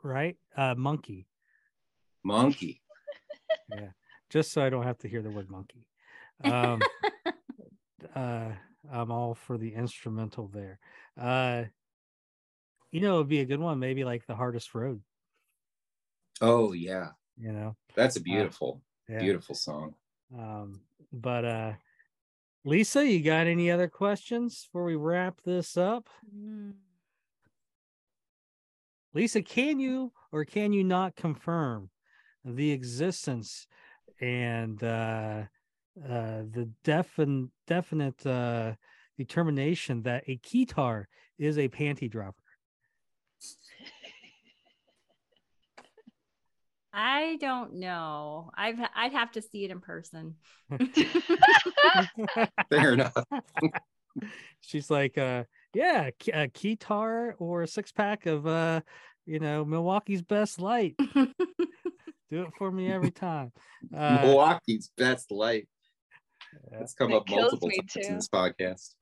[0.01, 0.38] right?
[0.55, 1.27] Uh monkey.
[2.23, 2.82] Monkey.
[3.69, 3.89] yeah.
[4.32, 5.86] Just so I don't have to hear the word monkey.
[6.43, 6.82] Um
[8.15, 8.51] uh
[8.91, 10.79] I'm all for the instrumental there.
[11.19, 11.65] Uh,
[12.91, 15.01] you know, it'd be a good one, maybe like the hardest road.
[16.41, 19.19] Oh yeah, you know, that's a uh, beautiful, uh, yeah.
[19.19, 19.93] beautiful song.
[20.38, 20.82] Um,
[21.13, 21.73] but uh,
[22.65, 26.09] Lisa, you got any other questions before we wrap this up?
[26.36, 26.73] Mm.
[29.13, 31.89] Lisa, can you or can you not confirm
[32.43, 33.67] the existence
[34.22, 35.43] and uh,
[36.03, 38.74] uh, the defin- definite uh,
[39.17, 41.05] determination that a keytar
[41.38, 42.38] is a panty dropper?
[46.93, 48.51] I don't know.
[48.55, 50.36] I've I'd have to see it in person.
[52.69, 53.15] Fair enough.
[54.59, 58.82] She's like, uh, yeah, a keytar or a six pack of, uh,
[59.26, 60.95] you know, Milwaukee's best light.
[62.32, 63.51] Do it for me every time.
[63.95, 65.67] Uh, Milwaukee's best light.
[66.71, 68.01] It's come it up multiple times too.
[68.07, 68.95] in this podcast.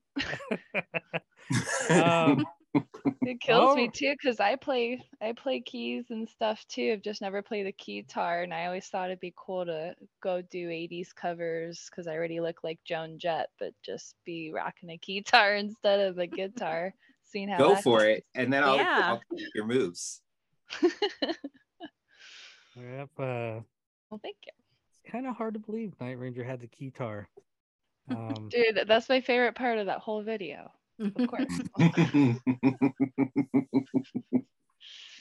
[1.90, 2.44] um,
[3.22, 3.76] it kills oh.
[3.76, 6.92] me too because I play I play keys and stuff too.
[6.92, 10.42] I've just never played the keytar, and I always thought it'd be cool to go
[10.42, 14.98] do '80s covers because I already look like Joan Jett, but just be rocking a
[14.98, 16.94] keytar instead of a guitar.
[17.24, 19.02] Seeing how go for it, and then I'll, yeah.
[19.04, 19.20] I'll
[19.54, 20.20] your moves.
[22.80, 23.08] Yep.
[23.18, 23.60] Uh,
[24.10, 24.52] well, thank you
[24.90, 27.26] It's kind of hard to believe Night Ranger had the keytar.
[28.08, 30.72] Um, Dude, that's my favorite part of that whole video.
[30.98, 31.46] Of course.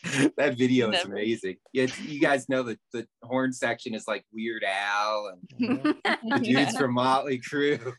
[0.38, 1.58] that video is amazing.
[1.72, 6.76] Yeah, you guys know that the horn section is like Weird Al and the dudes
[6.78, 7.94] from Motley Crue.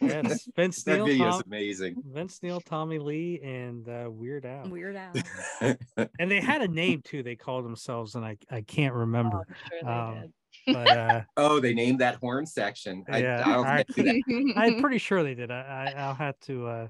[0.00, 1.04] Yes, Vince Neil.
[1.04, 2.02] that video is amazing.
[2.06, 4.68] Vince Neil, Tommy Lee, and uh, Weird Al.
[4.68, 4.96] Weird
[5.60, 5.76] Al.
[6.18, 7.22] and they had a name too.
[7.22, 9.46] They called themselves, and I I can't remember.
[9.48, 10.32] Oh, sure um,
[10.66, 13.04] but uh, oh, they named that horn section.
[13.08, 15.50] Yeah, I, I am pretty sure they did.
[15.50, 16.66] I, I will have to.
[16.66, 16.88] Uh,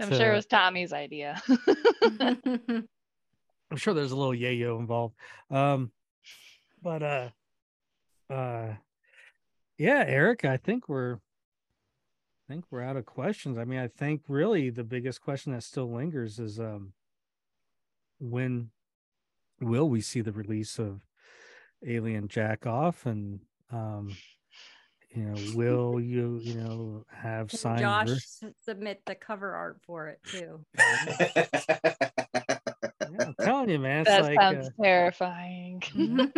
[0.00, 1.40] I'm to, sure it was Tommy's idea.
[3.70, 5.14] I'm sure there's a little yayo involved.
[5.50, 5.92] Um,
[6.82, 7.28] but uh,
[8.30, 8.74] uh,
[9.76, 11.18] yeah, Eric, I think we're
[12.48, 13.58] I think we're out of questions.
[13.58, 16.94] I mean, I think really the biggest question that still lingers is um
[18.18, 18.70] when
[19.60, 21.02] will we see the release of
[21.86, 23.04] alien jack off?
[23.04, 23.40] And
[23.70, 24.16] um
[25.14, 28.06] you know will you you know have signed josh
[28.40, 30.64] ver- submit the cover art for it too.
[33.10, 35.82] Yeah, i'm telling you man that like, sounds uh, terrifying.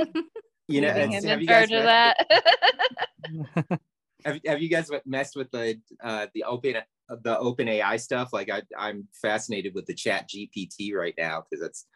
[0.68, 2.16] You know him in charge of that
[4.24, 6.76] have, have you guys messed with the uh the open
[7.22, 11.64] the open ai stuff like i i'm fascinated with the chat gpt right now because
[11.64, 11.86] it's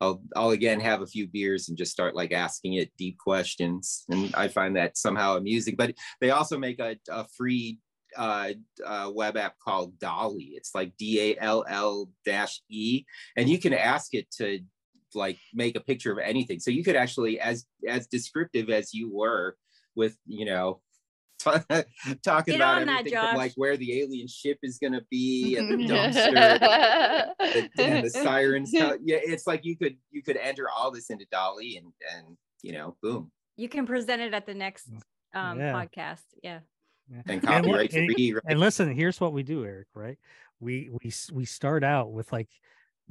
[0.00, 4.04] I'll I'll again have a few beers and just start like asking it deep questions,
[4.08, 5.76] and I find that somehow amusing.
[5.76, 7.78] But they also make a, a free
[8.16, 8.50] uh,
[8.84, 10.54] uh, web app called DALL-E.
[10.56, 13.04] It's like D A L L dash E,
[13.36, 14.60] and you can ask it to
[15.14, 16.58] like make a picture of anything.
[16.58, 19.56] So you could actually, as as descriptive as you were
[19.94, 20.80] with you know
[22.22, 25.56] talking Get about everything that, from like where the alien ship is going to be
[25.56, 27.30] and the dumpster
[27.78, 28.70] and the sirens.
[28.72, 32.72] yeah, it's like you could you could enter all this into DALL-E and and you
[32.72, 33.30] know, boom.
[33.56, 34.88] You can present it at the next
[35.34, 35.72] um, yeah.
[35.72, 36.22] podcast.
[36.42, 36.60] Yeah.
[37.26, 38.32] And copyright and, free.
[38.32, 38.42] Right?
[38.46, 39.88] And listen, here's what we do, Eric.
[39.94, 40.18] Right?
[40.60, 42.48] we we we start out with like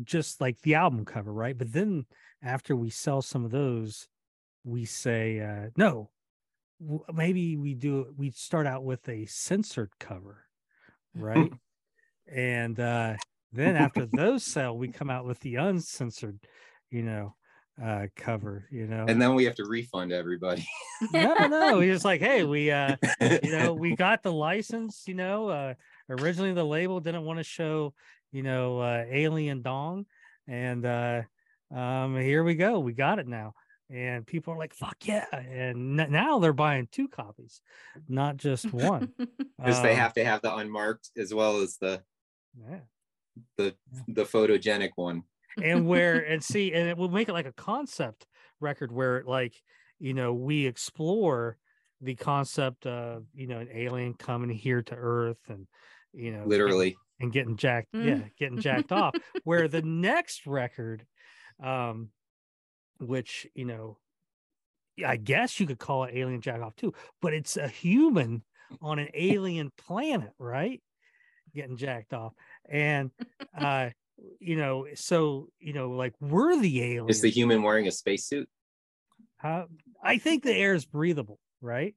[0.04, 1.58] just like the album cover, right?
[1.58, 2.06] But then
[2.42, 4.08] after we sell some of those,
[4.64, 6.10] we say uh no, w-
[7.14, 10.46] maybe we do we start out with a censored cover,
[11.16, 11.52] right?
[12.32, 13.16] and uh
[13.52, 16.40] then after those sell, we come out with the uncensored,
[16.90, 17.36] you know,
[17.84, 19.06] uh cover, you know.
[19.08, 20.66] and then we have to refund everybody.
[21.14, 25.16] no, no, he's just like, hey, we uh you know, we got the license, you
[25.16, 25.74] know, uh
[26.10, 27.94] originally the label didn't want to show,
[28.32, 30.06] you know, uh Alien Dong
[30.48, 31.22] and uh
[31.74, 32.80] um here we go.
[32.80, 33.54] We got it now.
[33.90, 35.26] And people are like, fuck yeah.
[35.34, 37.62] And n- now they're buying two copies,
[38.08, 39.12] not just one.
[39.58, 42.02] because they Um, have to have the unmarked as well as the
[42.58, 42.80] yeah.
[43.58, 43.76] the
[44.08, 45.24] the photogenic one.
[45.62, 48.26] and where and see and it will make it like a concept
[48.60, 49.54] record where like
[50.00, 51.58] you know we explore
[52.02, 55.68] the concept of you know an alien coming here to earth and
[56.14, 56.96] you know Literally.
[57.20, 58.32] and getting jacked yeah Mm.
[58.38, 61.06] getting jacked off where the next record
[61.64, 62.10] um
[63.08, 63.98] which you know
[65.06, 68.44] i guess you could call it alien jack off too but it's a human
[68.82, 70.82] on an alien planet right?
[71.54, 72.34] Getting jacked off.
[72.68, 73.12] And
[73.58, 73.90] uh
[74.40, 78.48] you know so you know like we're the aliens Is the human wearing a spacesuit?
[79.44, 79.66] uh,
[80.04, 81.96] i think the air is breathable right?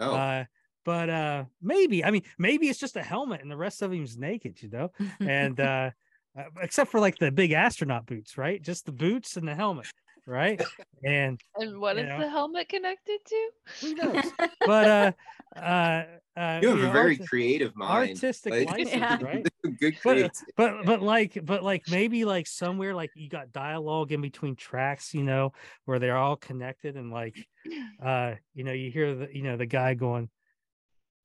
[0.00, 0.44] Oh, uh
[0.84, 4.16] but uh maybe i mean maybe it's just a helmet and the rest of him's
[4.16, 4.90] naked you know?
[5.20, 5.90] And uh
[6.36, 8.60] uh, except for like the big astronaut boots right?
[8.62, 9.86] Just the boots and the helmet
[10.26, 10.60] right
[11.04, 12.18] and and what you is know.
[12.20, 13.48] the helmet connected to?
[13.80, 14.24] who knows
[14.66, 15.12] but uh
[15.58, 16.04] uh
[16.36, 18.10] uh you have know, a very arti- creative mind.
[18.10, 19.18] artistic like- license Yeah.
[19.22, 19.46] right
[19.80, 24.20] Good but but but like but like maybe like somewhere like you got dialogue in
[24.20, 25.52] between tracks you know
[25.84, 27.36] where they're all connected and like
[28.04, 30.28] uh you know you hear the you know the guy going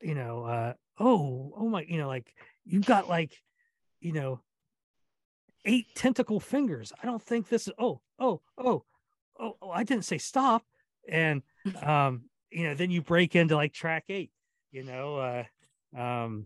[0.02, 2.34] you know uh oh oh my you know like
[2.66, 3.34] you've got like
[4.00, 4.40] you know
[5.66, 8.84] eight tentacle fingers i don't think this is oh oh oh
[9.40, 10.64] oh, oh i didn't say stop
[11.08, 11.42] and
[11.84, 14.32] um you know then you break into like track eight
[14.72, 15.44] you know uh
[16.00, 16.46] um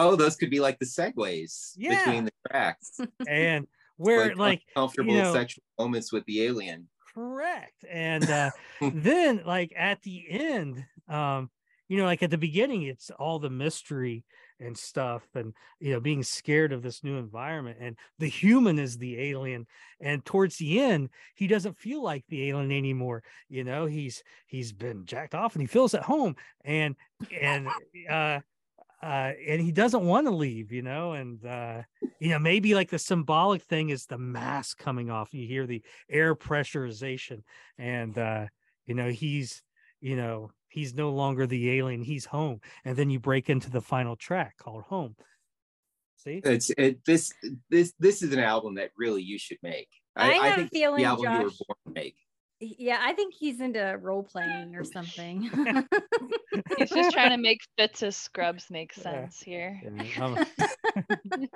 [0.00, 1.96] Oh, those could be like the segues Yeah.
[2.04, 3.00] between the tracks.
[3.26, 3.66] and
[3.96, 6.86] where like comfortable know- sexual moments with the alien.
[7.14, 8.50] correct and uh
[8.94, 11.50] then like at the end um
[11.88, 14.24] you know like at the beginning it's all the mystery
[14.60, 18.98] and stuff and you know being scared of this new environment and the human is
[18.98, 19.66] the alien
[20.00, 24.72] and towards the end he doesn't feel like the alien anymore you know he's he's
[24.72, 26.34] been jacked off and he feels at home
[26.64, 26.96] and
[27.40, 27.68] and
[28.10, 28.40] uh
[29.02, 31.82] uh and he doesn't want to leave you know and uh
[32.18, 35.82] you know maybe like the symbolic thing is the mask coming off you hear the
[36.10, 37.42] air pressurization
[37.78, 38.44] and uh
[38.86, 39.62] you know he's
[40.00, 43.80] you know he's no longer the alien he's home and then you break into the
[43.80, 45.16] final track called home
[46.16, 47.32] see It's it, this
[47.70, 49.88] this this is an album that really you should make.
[50.16, 52.16] I have a think feeling, the album you were Josh- born to make.
[52.60, 55.42] yeah, I think he's into role playing or something.
[56.76, 59.02] He's just trying to make Fitz's scrubs make Yeah.
[59.04, 59.80] sense here.
[59.84, 60.46] Yeah, I'm-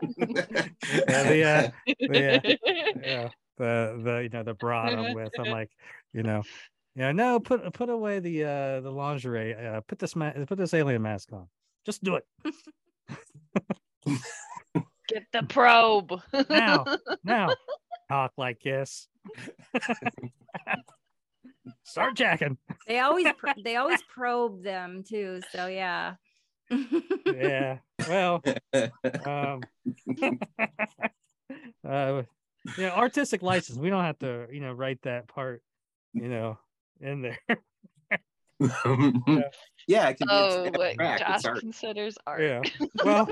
[1.09, 2.59] yeah, the, uh, the,
[3.05, 3.29] yeah
[3.59, 5.71] the the you know the broad i'm with i'm like
[6.13, 6.43] you know
[6.95, 10.75] yeah no put put away the uh the lingerie uh put this ma- put this
[10.75, 11.49] alien mask on
[11.85, 12.25] just do it
[15.09, 16.13] Get the probe.
[16.49, 16.85] now
[17.25, 17.51] now
[18.09, 19.09] talk like this
[21.85, 22.57] start jacking
[22.87, 25.41] they always pr- they always probe them too.
[25.53, 26.15] So yeah.
[27.27, 27.79] yeah
[28.09, 28.43] well
[29.27, 29.61] um
[31.87, 32.23] uh
[32.79, 35.63] yeah artistic license we don't have to you know write that part
[36.15, 36.59] you know
[37.03, 37.39] in there
[39.89, 41.19] yeah, it can be oh, a what.
[41.19, 41.59] Josh art.
[41.59, 42.41] considers art.
[42.43, 42.61] yeah
[43.05, 43.29] well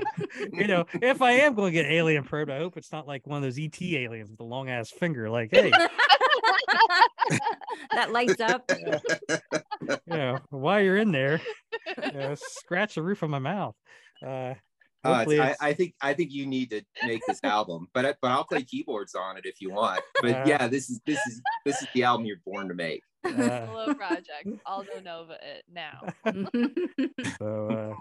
[0.51, 3.25] you know if i am going to get alien probed i hope it's not like
[3.25, 5.71] one of those et aliens with a long ass finger like hey
[7.93, 8.69] that lights up.
[9.87, 11.39] you know while you're in there
[12.03, 13.75] you know, scratch the roof of my mouth
[14.25, 14.53] uh
[15.03, 18.05] Uh, hopefully I, it's- I think I think you need to make this album, but
[18.05, 20.01] I- but I'll play keyboards on it if you want.
[20.21, 23.01] But Uh, yeah, this is this is this is the album you're born to make.
[23.23, 24.47] Hello project.
[24.65, 26.01] Aldo Nova it now.
[27.39, 27.95] so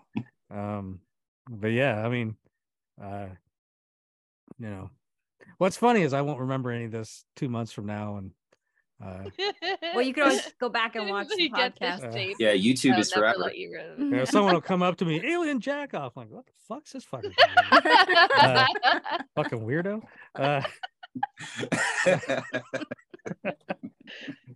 [0.50, 1.00] uh um
[1.48, 2.36] but yeah i mean
[3.02, 3.26] uh
[4.58, 4.90] you know
[5.58, 8.30] what's funny is i won't remember any of this two months from now and
[9.02, 9.24] uh
[9.94, 12.08] well, you can always go back and watch the You get this podcast.
[12.08, 13.50] Uh, tape, Yeah, YouTube is forever.
[13.54, 16.46] you you know, someone will come up to me alien jack off I'm like what
[16.46, 17.32] the fuck's this fucking
[17.72, 18.66] Uh,
[19.36, 20.02] fucking weirdo
[20.34, 20.62] uh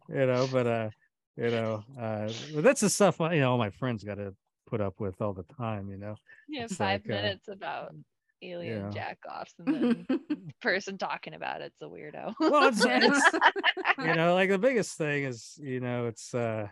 [0.08, 0.90] you know but uh
[1.36, 2.28] you know uh
[2.60, 4.34] that's the stuff you know all my friends got to
[4.66, 6.14] put up with all the time you know
[6.48, 7.94] yeah, It's five like, uh, minutes about
[8.42, 8.90] alien Yeah.
[8.92, 12.34] jack offs, and then the person talking about it's a weirdo.
[12.38, 13.34] Well, it's, it's
[13.98, 16.68] you know, like the biggest thing is, you know, it's uh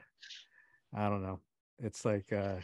[0.94, 1.40] I don't know.
[1.78, 2.56] It's like uh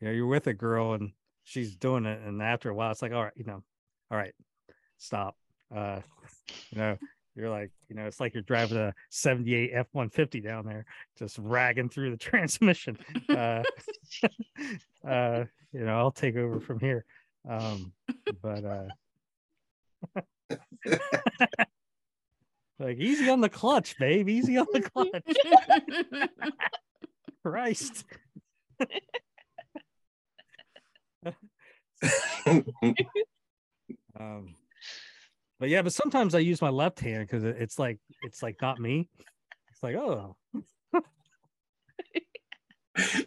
[0.00, 1.12] you know, you're with a girl and
[1.44, 3.62] she's doing it, and after a while it's like, all right, you know,
[4.10, 4.34] all right,
[4.96, 5.36] stop.
[5.74, 6.00] Uh
[6.70, 6.98] you know,
[7.38, 10.84] you're like, you know, it's like you're driving a 78 F-150 down there,
[11.18, 12.98] just ragging through the transmission.
[13.28, 13.62] Uh
[15.08, 17.04] uh, you know, I'll take over from here.
[17.48, 17.92] Um,
[18.42, 18.88] but uh
[22.78, 24.28] like easy on the clutch, babe.
[24.28, 25.22] Easy on the clutch.
[27.42, 28.04] Christ.
[34.18, 34.54] Um,
[35.58, 38.78] but yeah, but sometimes I use my left hand because it's like it's like not
[38.78, 39.08] me.
[39.70, 40.36] It's like, oh,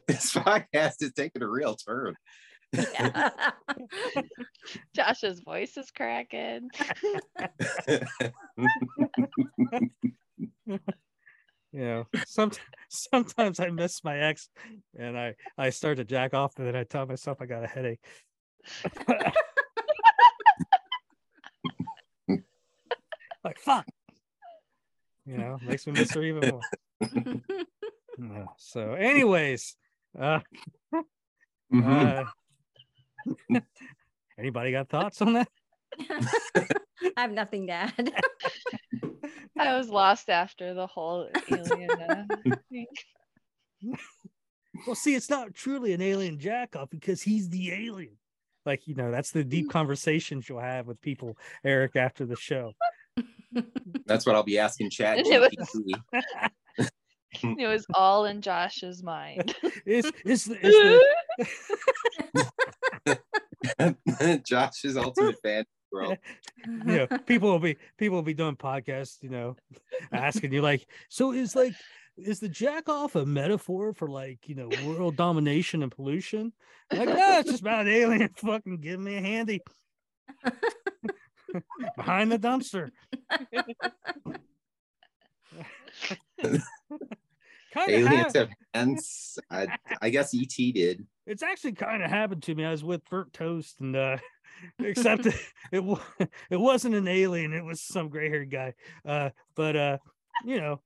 [0.08, 2.16] this podcast is taking a real turn.
[4.96, 6.70] Josh's voice is cracking.
[10.68, 10.78] you
[11.74, 12.52] know, some,
[12.90, 14.50] sometimes I miss my ex
[14.98, 17.68] and I I start to jack off and then I tell myself I got a
[17.68, 18.00] headache.
[23.44, 23.86] like fuck.
[25.26, 26.62] You know, makes me miss her even more.
[28.20, 29.76] Yeah, So, anyways,
[30.20, 30.40] uh,
[31.72, 32.26] Mhm.
[33.50, 33.60] uh
[34.38, 35.48] anybody got thoughts on that?
[37.18, 38.14] I have nothing to add.
[39.58, 41.92] I was lost after the whole alien.
[42.02, 42.26] Uh,
[42.70, 42.88] thing.
[44.88, 48.18] Well, see, it's not truly an alien jack off because he's the alien.
[48.66, 52.74] Like, you know, that's the deep conversations you'll have with people, Eric, after the show.
[54.06, 55.20] That's what I'll be asking Chad.
[55.26, 55.84] It was-
[57.58, 59.56] it was all in Josh's mind.
[59.86, 61.06] Is is the, is
[63.06, 66.18] the Josh's ultimate fan world.
[66.66, 69.56] you know people will be people will be doing podcasts, you know,
[70.12, 71.74] asking you like, so is like
[72.18, 76.54] is the jack off a metaphor for like you know world domination and pollution?
[76.92, 79.62] Like, no, it's just about an alien fucking give me a handy
[81.96, 82.92] behind the dumpster.
[87.88, 89.40] Aliens have hands.
[89.50, 89.68] I,
[90.02, 91.06] I guess ET did.
[91.26, 92.66] it's actually kind of happened to me.
[92.66, 94.18] I was with Burnt Toast, and uh,
[94.80, 95.36] except it
[95.72, 96.00] it,
[96.50, 98.74] it wasn't an alien; it was some gray haired guy.
[99.06, 99.98] Uh, but uh,
[100.46, 100.82] you know,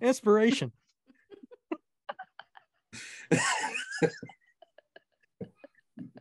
[0.00, 0.72] inspiration.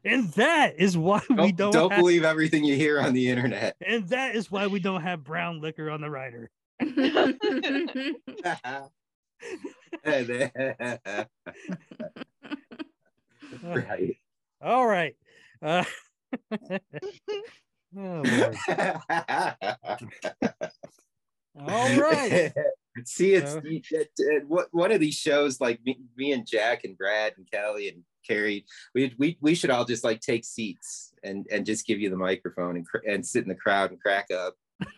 [0.04, 3.30] and that is why we Don't, don't, don't have, believe everything you hear on the
[3.30, 3.76] internet.
[3.86, 6.50] and that is why we don't have brown liquor on the rider.
[13.64, 14.18] right.
[14.62, 15.16] All right.
[15.62, 15.84] Uh,
[16.54, 16.80] oh,
[17.98, 18.58] Lord.
[21.68, 22.54] All right.
[23.08, 23.86] See, it's So- it,
[24.18, 27.90] it- what one of these shows like me, me and Jack and Brad and Kelly
[27.90, 32.00] and Keri, we, we we should all just like take seats and and just give
[32.00, 34.56] you the microphone and cr- and sit in the crowd and crack up.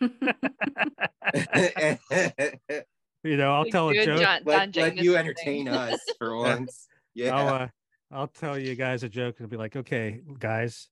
[3.24, 4.20] you know, I'll Like tell a joke.
[4.20, 5.74] John- let, Don let you entertain thing.
[5.74, 6.88] us for once.
[7.14, 7.36] Yeah.
[7.36, 7.68] I'll uh,
[8.10, 10.88] I'll tell you guys a joke and be like, okay, guys,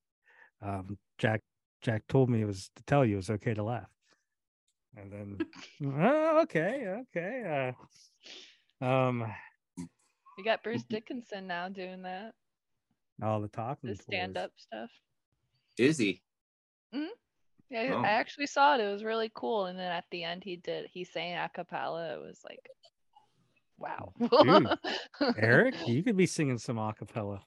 [0.61, 1.41] um, Jack
[1.81, 3.89] Jack told me it was to tell you it was okay to laugh.
[4.97, 5.37] And then
[5.97, 7.73] oh, okay, okay.
[8.81, 9.25] Uh, um
[10.37, 12.33] You got Bruce Dickinson now doing that,
[13.23, 14.89] all the talking the stand up stuff.
[15.77, 16.21] Is he?
[17.71, 18.01] Yeah, Oh.
[18.03, 18.81] I actually saw it.
[18.81, 19.67] It was really cool.
[19.67, 22.15] And then at the end, he did, he sang a cappella.
[22.15, 22.67] It was like,
[23.77, 24.11] wow.
[24.19, 24.67] Dude,
[25.37, 27.41] Eric, you could be singing some a cappella.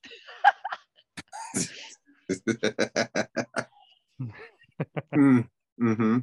[5.14, 5.46] mm,
[5.78, 6.18] hmm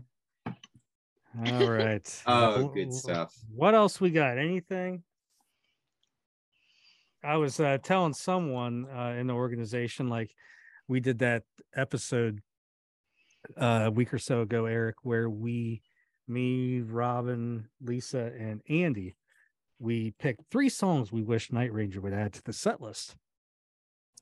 [1.38, 2.24] All right.
[2.28, 3.34] Oh, good stuff.
[3.54, 4.38] What else we got?
[4.38, 5.04] Anything?
[7.24, 10.34] I was uh, telling someone uh, in the organization, like
[10.88, 11.44] we did that
[11.76, 12.42] episode
[13.58, 15.82] uh, a week or so ago, Eric, where we,
[16.28, 19.16] me, Robyn, Lisa, and Andy,
[19.80, 23.16] we picked three songs we wish Night Ranger would add to the set list.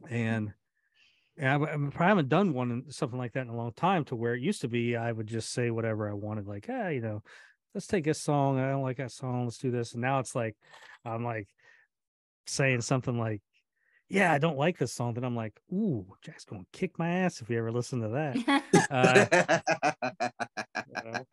[0.10, 0.54] And, and
[1.42, 4.34] I, I haven't done one in something like that in a long time to where
[4.34, 7.24] it used to be I would just say whatever I wanted, like, hey, you know,
[7.74, 8.60] let's take this song.
[8.60, 9.46] I don't like that song.
[9.46, 9.94] Let's do this.
[9.94, 10.56] And now it's like,
[11.06, 11.48] I'm like
[12.48, 13.42] saying something like,
[14.10, 15.14] yeah, I don't like this song.
[15.14, 18.08] Then I'm like, ooh, Jack's going to kick my ass if you ever listen to
[18.10, 18.64] that.
[18.90, 20.30] Uh,
[20.88, 21.26] you know?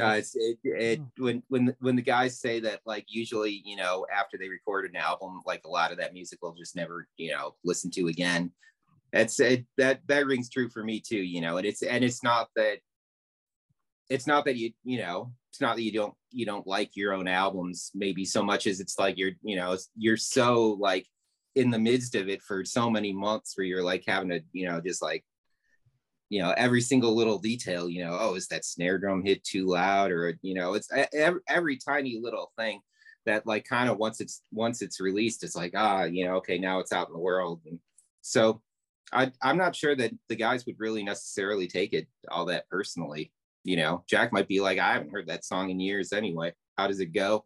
[0.00, 3.76] Uh, it's, it, it, when when the- when the guys say that like usually you
[3.76, 7.06] know after they record an album like a lot of that music will just never
[7.18, 8.50] you know listen to again
[9.12, 11.22] That's it, that that rings true for me too.
[11.22, 12.78] You know, and it's and it's not that
[14.08, 17.12] it's not that you you know it's not that you don't you don't like your
[17.12, 21.06] own albums maybe so much as it's like you're you know you're so like
[21.54, 24.68] in the midst of it for so many months where you're like having to you
[24.68, 25.24] know just like
[26.28, 29.66] you know every single little detail you know oh is that snare drum hit too
[29.66, 32.80] loud or you know it's every, every tiny little thing
[33.24, 36.58] that like kind of once it's once it's released it's like ah you know okay
[36.58, 37.78] now it's out in the world and
[38.20, 38.60] so
[39.12, 43.32] I, i'm not sure that the guys would really necessarily take it all that personally
[43.66, 46.54] you know, Jack might be like, I haven't heard that song in years anyway.
[46.78, 47.44] How does it go?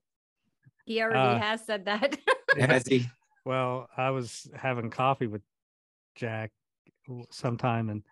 [0.84, 2.18] He already uh, has said that.
[2.58, 3.08] has he?
[3.46, 5.40] Well, I was having coffee with
[6.14, 6.50] Jack
[7.30, 8.02] sometime and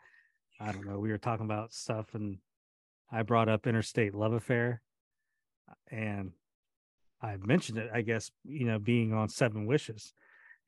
[0.59, 2.39] I don't know, we were talking about stuff and
[3.13, 4.81] I brought up Interstate Love Affair
[5.91, 6.33] and
[7.21, 10.15] I mentioned it, I guess, you know, being on Seven Wishes.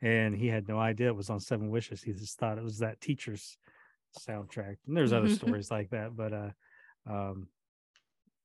[0.03, 2.03] And he had no idea it was on Seven Wishes.
[2.03, 3.59] He just thought it was that teacher's
[4.19, 4.77] soundtrack.
[4.87, 6.17] And there's other stories like that.
[6.17, 6.51] But uh
[7.09, 7.49] um,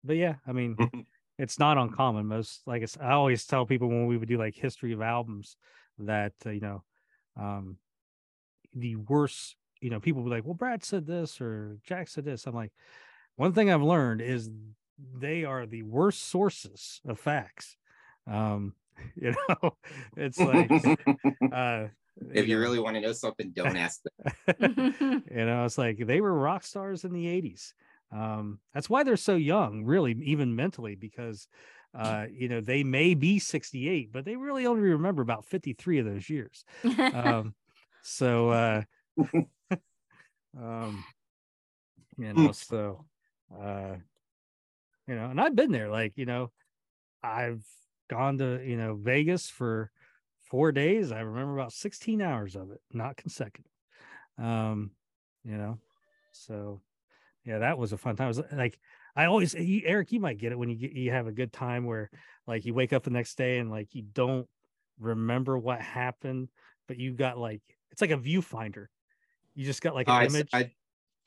[0.04, 0.78] but yeah, I mean,
[1.38, 2.28] it's not uncommon.
[2.28, 5.58] Most like I always tell people when we would do like history of albums
[6.00, 6.84] that uh, you know,
[7.40, 7.78] um,
[8.74, 9.56] the worst.
[9.82, 12.72] You know, people be like, "Well, Brad said this or Jack said this." I'm like,
[13.36, 14.50] one thing I've learned is
[15.14, 17.76] they are the worst sources of facts.
[18.26, 18.74] Um,
[19.16, 19.76] you know,
[20.18, 20.70] it's like
[21.52, 21.88] uh,
[22.32, 25.24] if you, really want to know something, don't ask them.
[25.32, 27.74] you know, it's like they were rock stars in the 80s.
[28.12, 31.48] Um, that's why they're so young, really, even mentally, because
[31.94, 36.06] uh, you know they may be 68, but they really only remember about 53 of
[36.06, 36.64] those years.
[36.98, 37.54] Um,
[38.04, 38.82] so, uh,
[40.58, 41.04] um,
[42.18, 43.06] you know, so
[43.62, 43.96] uh,
[45.08, 45.90] you know, and I've been there.
[45.90, 46.52] Like, you know,
[47.24, 47.66] I've
[48.10, 49.92] gone to you know Vegas for
[50.50, 51.12] four days.
[51.12, 53.72] I remember about 16 hours of it, not consecutive.
[54.38, 54.92] Um,
[55.44, 55.80] you know,
[56.32, 56.82] so
[57.46, 58.26] yeah, that was a fun time.
[58.26, 58.80] It was like
[59.16, 61.54] I always, you, Eric, you might get it when you get, you have a good
[61.54, 62.10] time where
[62.48, 64.48] like you wake up the next day and like you don't
[65.00, 66.50] remember what happened,
[66.88, 67.62] but you got like
[67.92, 68.88] it's like a viewfinder.
[69.54, 70.50] You just got like an oh, image.
[70.52, 70.72] I,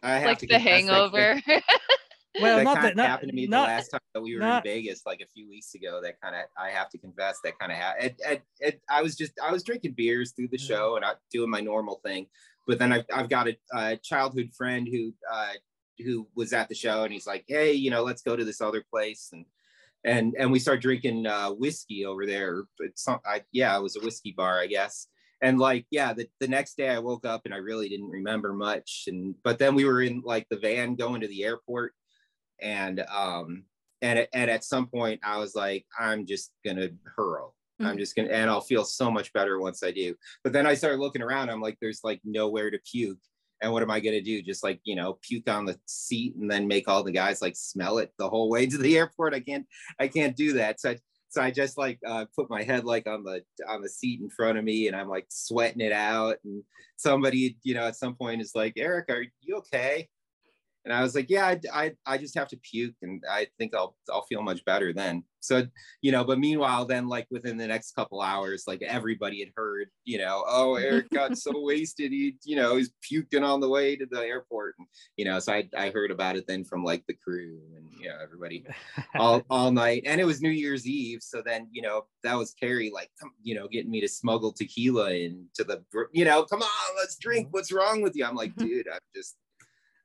[0.03, 1.41] I, I like the Hangover.
[1.47, 1.63] That,
[2.41, 4.41] well, that not that not, happened to me not, the last time that we were
[4.41, 6.01] not, in Vegas, like a few weeks ago.
[6.03, 8.17] That kind of, I have to confess, that kind of happened.
[8.89, 12.01] I was just, I was drinking beers through the show and I doing my normal
[12.05, 12.27] thing,
[12.67, 15.53] but then I've, I've got a, a childhood friend who uh,
[16.05, 18.61] who was at the show and he's like, hey, you know, let's go to this
[18.61, 19.45] other place and
[20.05, 22.65] and and we start drinking uh, whiskey over there.
[22.81, 25.09] It's not, I, yeah, it was a whiskey bar, I guess.
[25.41, 28.53] And like, yeah, the, the next day I woke up and I really didn't remember
[28.53, 29.05] much.
[29.07, 31.95] And but then we were in like the van going to the airport,
[32.61, 33.65] and um
[34.03, 37.55] and and at some point I was like, I'm just gonna hurl.
[37.81, 37.99] I'm mm-hmm.
[37.99, 40.15] just gonna and I'll feel so much better once I do.
[40.45, 41.51] But then I started looking around.
[41.51, 43.19] I'm like, there's like nowhere to puke
[43.61, 44.43] and what am I to do?
[44.43, 47.57] Just like, you know, puke on the seat and then make all the guys like
[47.57, 49.35] smell it the whole way to the airport.
[49.35, 49.67] I can't,
[49.99, 50.81] I can't do that.
[50.81, 50.99] So, I,
[51.29, 54.31] so I just like uh, put my head like on the on the seat in
[54.31, 56.39] front of me, and I'm like sweating it out.
[56.43, 56.63] And
[56.97, 60.09] somebody, you know, at some point is like, Eric, are you okay?
[60.89, 63.75] And I was like, yeah, I, I, I just have to puke and I think
[63.75, 65.23] I'll, I'll feel much better then.
[65.41, 65.67] So,
[66.01, 69.89] you know, but meanwhile, then like within the next couple hours, like everybody had heard,
[70.05, 72.11] you know, oh, Eric got so wasted.
[72.11, 74.77] He, you know, he's puking on the way to the airport.
[74.79, 74.89] And,
[75.19, 78.09] you know, so I, I heard about it then from like the crew and, you
[78.09, 78.65] know, everybody
[79.15, 80.05] all, all night.
[80.07, 81.23] And it was New Year's Eve.
[81.23, 83.11] So then, you know, that was Keri, like,
[83.43, 87.49] you know, getting me to smuggle tequila into the, you know, come on, let's drink.
[87.49, 87.53] Mm-hmm.
[87.53, 88.25] What's wrong with you?
[88.25, 89.37] I'm like, dude, I'm just,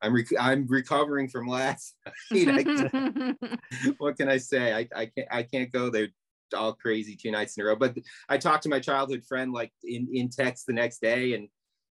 [0.04, 1.96] I'm rec- I'm recovering from last
[2.32, 2.68] night.
[3.98, 4.74] what can I say?
[4.74, 6.10] I, I can't I can't go there
[6.54, 7.76] all crazy two nights in a row.
[7.76, 7.98] But
[8.30, 11.48] I talked to my childhood friend like in in text the next day, and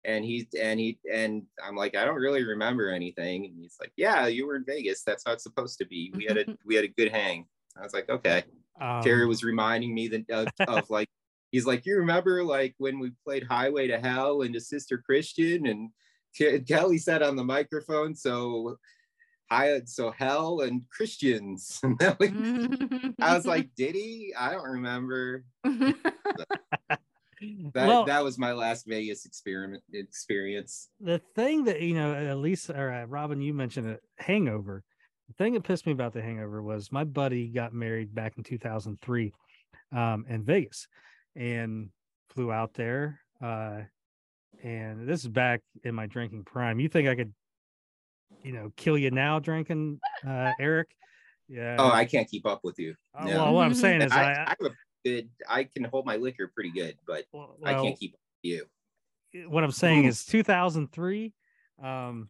[0.05, 3.93] and he and he and I'm like I don't really remember anything, and he's like,
[3.95, 5.03] Yeah, you were in Vegas.
[5.03, 6.11] That's how it's supposed to be.
[6.15, 7.45] We had a we had a good hang.
[7.77, 8.43] I was like, Okay.
[8.81, 11.09] Um, Terry was reminding me that of, of like
[11.51, 15.67] he's like, you remember like when we played Highway to Hell and to Sister Christian
[15.67, 15.91] and
[16.37, 18.77] Kelly said on the microphone, so
[19.51, 21.81] I so hell and Christians.
[22.01, 24.33] I was like, did he?
[24.37, 25.43] I don't remember.
[25.63, 26.99] that
[27.73, 30.89] well, that was my last Vegas experiment experience.
[30.99, 34.83] The thing that you know, at least or uh, Robyn, you mentioned it, Hangover.
[35.27, 38.43] The thing that pissed me about the Hangover was my buddy got married back in
[38.43, 39.33] 2003
[39.95, 40.87] um, in Vegas,
[41.35, 41.89] and
[42.29, 43.19] flew out there.
[43.41, 43.81] Uh,
[44.63, 46.79] and this is back in my drinking prime.
[46.79, 47.33] You think I could,
[48.43, 50.89] you know, kill you now drinking, uh, Eric?
[51.47, 51.77] Yeah.
[51.79, 52.95] Oh, I can't keep up with you.
[53.17, 53.25] Uh.
[53.27, 55.29] Well, what I'm saying is, I, I, I, have a good.
[55.47, 58.63] I can hold my liquor pretty good, but well, I can't keep up with
[59.33, 59.49] you.
[59.49, 61.33] what I'm saying is 2003.
[61.81, 62.29] Um,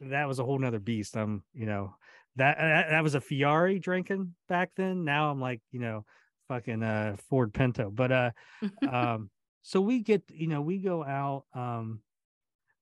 [0.00, 1.16] that was a whole nother beast.
[1.16, 1.94] I'm, you know,
[2.36, 5.04] that that, that was a Ferrari drinking back then.
[5.04, 6.04] Now I'm like, you know,
[6.48, 7.90] fucking uh Ford Pinto.
[7.90, 8.30] But uh,
[8.90, 9.30] um,
[9.68, 12.00] so we get, you know, we go out um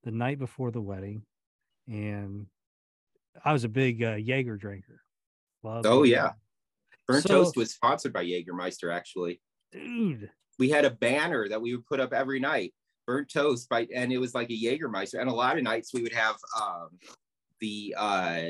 [0.05, 1.23] the night before the wedding,
[1.89, 2.47] and
[3.45, 5.03] I was a big uh, Jaeger drinker.
[5.65, 6.33] Loved oh yeah,
[7.09, 9.41] Burnt so, Toast was sponsored by Jägermeister actually.
[9.73, 10.31] Dude,
[10.61, 12.73] we had a banner that we would put up every night
[13.05, 15.21] burnt toast by and it was like a Jägermeister.
[15.21, 16.91] And a lot of nights we would have um,
[17.61, 18.43] the uh,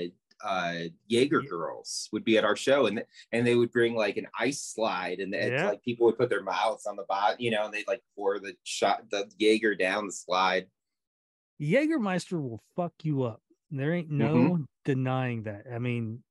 [0.44, 0.74] uh,
[1.08, 3.02] Jaeger girls would be at our show and
[3.32, 5.68] and they would bring like an ice slide and yeah.
[5.68, 8.38] like people would put their mouths on the bottom, you know, and they'd like pour
[8.38, 10.66] the shot the Jaeger down the slide.
[11.60, 13.40] Jägermeister will fuck you up.
[13.70, 14.62] There ain't no mm-hmm.
[14.84, 15.64] denying that.
[15.72, 16.22] I mean,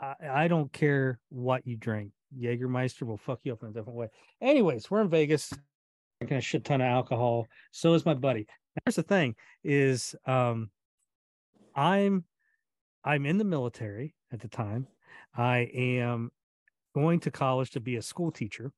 [0.00, 2.12] I, I don't care what you drink.
[2.38, 4.08] Jägermeister will fuck you up in a different way.
[4.40, 5.52] Anyways, we're in Vegas
[6.20, 7.46] drinking a shit ton of alcohol.
[7.72, 8.46] So is my buddy.
[8.84, 10.70] Here's the thing: is um,
[11.74, 12.24] I'm
[13.04, 14.86] I'm in the military at the time.
[15.36, 16.30] I am
[16.94, 18.72] going to college to be a school teacher,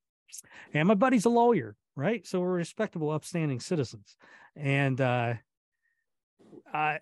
[0.75, 2.27] and my buddy's a lawyer, right?
[2.27, 4.17] So we're respectable, upstanding citizens.
[4.57, 5.35] And uh,
[6.73, 6.99] I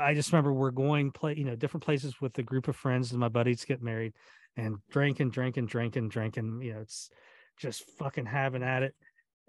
[0.00, 3.10] I just remember we're going play, you know, different places with a group of friends,
[3.10, 4.14] and my buddies get married,
[4.56, 6.60] and drinking, drinking, drinking, drinking.
[6.62, 7.10] You know, it's
[7.58, 8.94] just fucking having at it.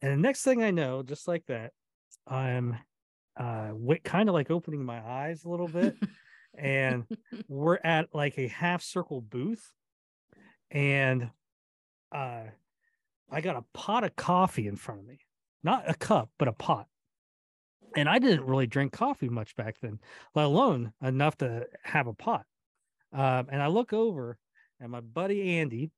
[0.02, 1.72] And the next thing I know, just like that,
[2.28, 2.78] I'm
[3.38, 3.70] uh
[4.04, 5.96] kind of like opening my eyes a little bit
[6.58, 7.06] and
[7.48, 9.72] we're at like a half circle booth
[10.70, 11.30] and
[12.12, 12.44] uh
[13.32, 15.20] I got a pot of coffee in front of me.
[15.64, 16.88] Not a cup, but a pot.
[17.96, 20.00] And I didn't really drink coffee much back then,
[20.36, 22.46] let alone enough to have a pot.
[23.14, 24.38] Um, and I look over
[24.80, 25.92] and my buddy Andy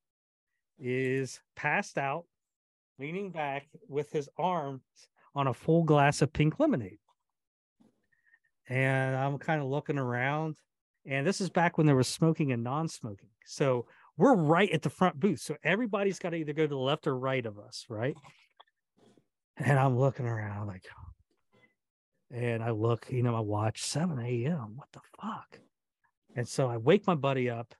[0.79, 2.25] is passed out
[2.99, 4.81] leaning back with his arms
[5.35, 6.99] on a full glass of pink lemonade.
[8.69, 10.57] And I'm kind of looking around.
[11.05, 13.29] And this is back when there was smoking and non smoking.
[13.45, 13.85] So
[14.17, 15.39] we're right at the front booth.
[15.39, 18.15] So everybody's got to either go to the left or right of us, right?
[19.57, 20.85] And I'm looking around like,
[22.31, 24.73] and I look, you know, I watch 7 a.m.
[24.75, 25.59] What the fuck?
[26.35, 27.75] And so I wake my buddy up.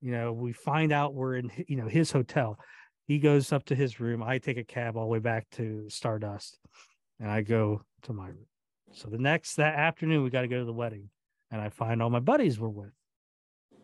[0.00, 2.58] You know, we find out we're in, you know, his hotel.
[3.06, 4.22] He goes up to his room.
[4.22, 6.58] I take a cab all the way back to Stardust
[7.18, 8.46] and I go to my room.
[8.92, 11.10] So the next that afternoon, we got to go to the wedding
[11.50, 12.92] and I find all my buddies were with.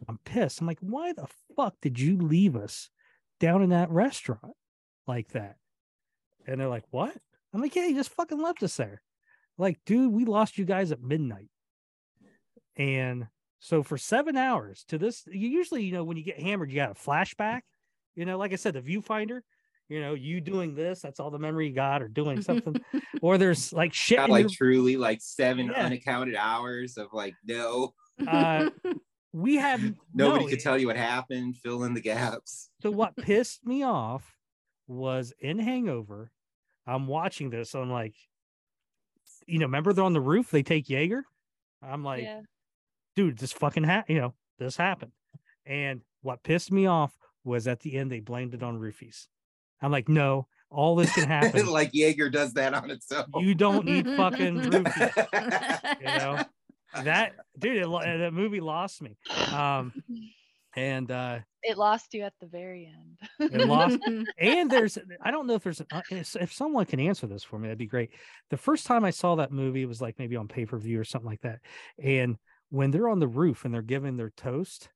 [0.08, 0.60] I'm pissed.
[0.60, 2.90] I'm like, why the fuck did you leave us
[3.40, 4.54] down in that restaurant
[5.06, 5.56] like that?
[6.46, 7.16] And they're like, what?
[7.52, 9.02] I'm like, yeah, you just fucking left us there.
[9.56, 11.48] Like, dude, we lost you guys at midnight.
[12.76, 13.28] And
[13.60, 16.76] so for seven hours to this, you usually, you know, when you get hammered, you
[16.76, 17.62] got a flashback.
[18.14, 19.40] You know, like I said, the viewfinder,
[19.88, 22.76] you know, you doing this, that's all the memory you got, or doing something.
[23.22, 24.18] or there's like shit.
[24.18, 24.50] Got like your...
[24.50, 25.84] truly like seven yeah.
[25.84, 27.94] unaccounted hours of like, no.
[28.26, 28.70] Uh,
[29.32, 29.82] we have
[30.14, 32.70] nobody no, could tell you what happened, fill in the gaps.
[32.82, 34.36] So what pissed me off
[34.86, 36.30] was in Hangover,
[36.86, 38.14] I'm watching this, I'm like,
[39.46, 41.24] you know, remember they're on the roof, they take Jaeger.
[41.82, 42.40] I'm like, yeah.
[43.16, 45.12] dude, this fucking ha- you know, this happened.
[45.66, 47.12] And what pissed me off
[47.44, 49.26] was at the end they blamed it on roofies.
[49.84, 51.66] I'm like, no, all this can happen.
[51.72, 53.26] like Jaeger does that on its own.
[53.36, 56.00] You don't need fucking roofies.
[56.00, 56.44] you know
[57.02, 57.76] that dude.
[57.84, 59.16] It, that movie lost me.
[59.52, 59.92] Um,
[60.76, 62.92] and uh it lost you at the very
[63.40, 63.52] end.
[63.52, 63.98] it lost,
[64.38, 67.68] and there's I don't know if there's uh, if someone can answer this for me,
[67.68, 68.10] that'd be great.
[68.50, 71.00] The first time I saw that movie it was like maybe on pay per view
[71.00, 71.60] or something like that,
[72.02, 72.36] and
[72.70, 74.88] when they're on the roof and they're giving their toast,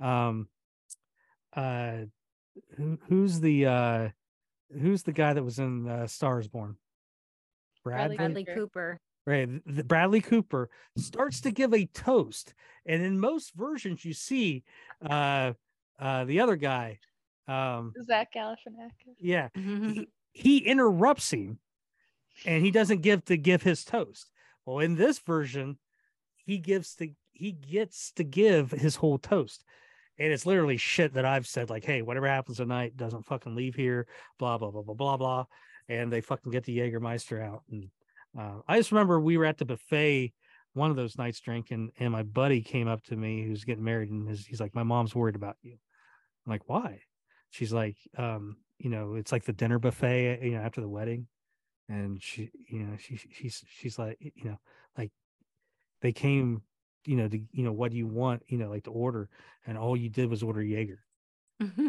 [0.00, 0.48] um,
[1.56, 2.02] uh
[2.76, 4.08] who, who's the uh
[4.80, 6.76] who's the guy that was in uh, Stars Born?
[7.84, 9.00] Bradley, Bradley Cooper.
[9.24, 12.54] Right, the, Bradley Cooper starts to give a toast,
[12.86, 14.64] and in most versions you see
[15.08, 15.52] uh
[16.00, 16.98] uh the other guy,
[17.46, 19.14] um Zach Galifianakis.
[19.18, 21.58] Yeah, he, he interrupts him,
[22.44, 24.28] and he doesn't give to give his toast.
[24.66, 25.78] Well, in this version,
[26.44, 29.64] he gives to he gets to give his whole toast
[30.22, 33.74] and it's literally shit that I've said, like, hey, whatever happens tonight doesn't fucking leave
[33.74, 34.06] here,
[34.38, 35.44] blah, blah, blah, blah, blah, blah.
[35.88, 37.64] And they fucking get the Jägermeister out.
[37.68, 37.88] And
[38.38, 40.32] uh, I just remember we were at the buffet
[40.74, 44.10] one of those nights drinking, and my buddy came up to me who's getting married,
[44.10, 45.72] and his, he's like, My mom's worried about you.
[46.46, 47.00] I'm like, Why?
[47.50, 51.26] She's like, um, you know, it's like the dinner buffet, you know, after the wedding.
[51.88, 54.58] And she, you know, she she's she's like, you know,
[54.96, 55.10] like
[56.00, 56.62] they came
[57.04, 59.28] you know, to, you know, what do you want, you know, like to order,
[59.66, 61.00] and all you did was order Jaeger.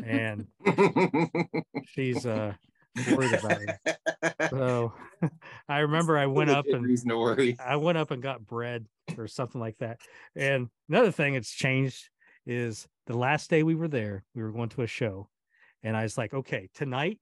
[0.06, 0.48] and
[1.86, 2.54] she's uh
[3.10, 4.50] worried about it.
[4.50, 4.94] So
[5.68, 7.58] I remember I went up and reason to worry.
[7.64, 8.86] I went up and got bread
[9.18, 10.00] or something like that.
[10.36, 12.10] And another thing that's changed
[12.46, 15.30] is the last day we were there, we were going to a show,
[15.82, 17.20] and I was like, okay, tonight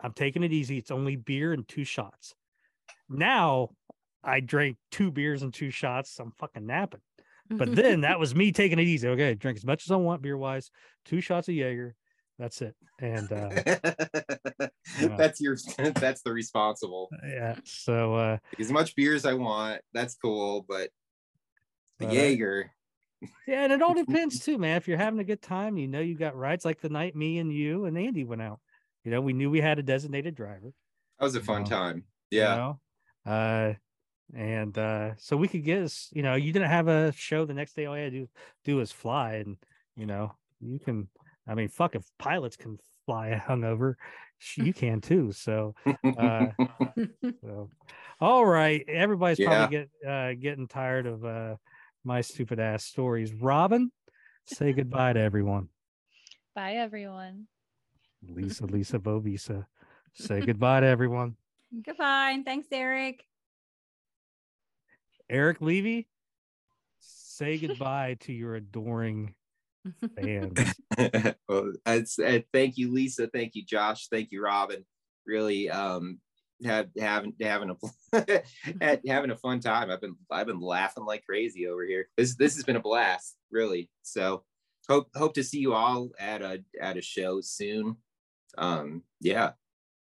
[0.00, 0.78] I'm taking it easy.
[0.78, 2.34] It's only beer and two shots.
[3.08, 3.70] Now
[4.22, 6.18] I drank two beers and two shots.
[6.18, 7.00] I'm fucking napping.
[7.50, 9.08] But then that was me taking it easy.
[9.08, 10.70] Okay, drink as much as I want beer wise,
[11.04, 11.94] two shots of Jaeger.
[12.38, 12.76] That's it.
[13.00, 13.48] And uh
[15.16, 15.56] that's your
[15.94, 17.10] that's the responsible.
[17.24, 20.90] yeah, so uh As much beer as I want, that's cool, but
[21.98, 22.70] the uh, Jaeger.
[23.48, 24.76] yeah, and it all depends too, man.
[24.76, 27.38] If you're having a good time, you know you got rides like the night me
[27.38, 28.60] and you and Andy went out.
[29.04, 30.72] You know, we knew we had a designated driver.
[31.18, 32.04] That was a fun know, time.
[32.30, 32.54] you Yeah.
[32.56, 32.80] know?
[33.26, 33.74] Uh
[34.34, 37.54] and uh so we could get us, you know, you didn't have a show the
[37.54, 38.28] next day, all you had to do,
[38.64, 39.56] do was fly and
[39.96, 41.08] you know, you can
[41.46, 43.94] I mean fuck if pilots can fly hungover,
[44.56, 45.32] you can too.
[45.32, 45.74] So
[46.18, 46.48] uh
[47.42, 47.70] so
[48.20, 48.84] all right.
[48.88, 51.56] Everybody's probably get uh getting tired of uh
[52.04, 53.32] my stupid ass stories.
[53.32, 53.90] Robyn,
[54.44, 55.68] say goodbye to everyone.
[56.54, 57.46] Bye, everyone.
[58.26, 59.66] Lisa, Lisa Bovisa.
[60.12, 61.36] Say goodbye to everyone.
[61.84, 62.30] Goodbye.
[62.30, 63.27] and Thanks, Eric.
[65.30, 66.08] Eric Levy,
[67.00, 69.34] say goodbye to your adoring
[70.16, 70.74] fans.
[71.48, 73.28] well, it's, uh, thank you, Lisa.
[73.28, 74.08] Thank you, Josh.
[74.08, 74.84] Thank you, Robyn.
[75.26, 76.20] Really, um,
[76.64, 78.42] have having having a
[79.06, 79.90] having a fun time.
[79.90, 82.08] I've been I've been laughing like crazy over here.
[82.16, 83.90] This this has been a blast, really.
[84.02, 84.44] So
[84.88, 87.96] hope hope to see you all at a at a show soon.
[88.56, 89.52] Um, yeah,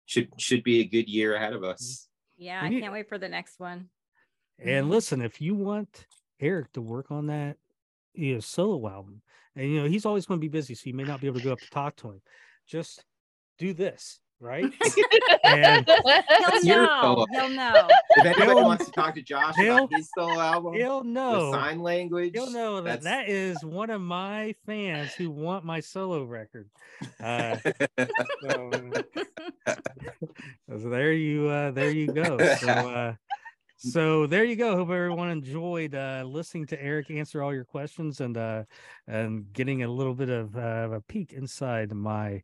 [0.06, 2.08] should should be a good year ahead of us.
[2.36, 3.88] Yeah, I can't wait for the next one.
[4.64, 6.06] And listen, if you want
[6.40, 7.56] Eric to work on that
[8.14, 9.22] you know, solo album,
[9.56, 11.38] and you know he's always going to be busy, so you may not be able
[11.38, 12.20] to go up to talk to him.
[12.66, 13.04] Just
[13.58, 14.64] do this, right?
[15.44, 15.86] And
[16.62, 17.26] He'll know.
[17.32, 17.88] He'll know.
[18.16, 21.08] If anybody He'll- wants to talk to Josh he'll- about his solo album, He'll the
[21.08, 21.52] know.
[21.52, 25.80] sign language, He'll know that that's- that is one of my fans who want my
[25.80, 26.68] solo record.
[27.20, 27.56] Uh,
[28.42, 28.70] so,
[29.66, 33.14] so there you uh there you go so uh
[33.82, 34.76] so there you go.
[34.76, 38.64] Hope everyone enjoyed uh listening to eric answer all your questions and uh
[39.06, 42.42] and getting a little bit of uh, a peek inside my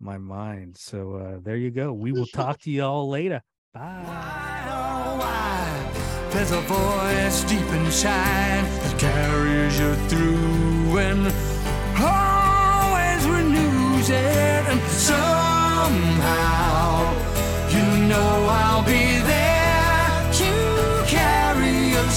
[0.00, 0.76] my mind.
[0.76, 1.92] So uh there you go.
[1.92, 3.42] We will talk to you all later.
[3.74, 4.02] Bye.
[4.04, 6.30] Why, oh, why?
[6.30, 11.32] There's a voice deep inside that carries you through and
[11.98, 14.66] always renews it.
[14.72, 16.54] And somehow,
[17.70, 18.45] you know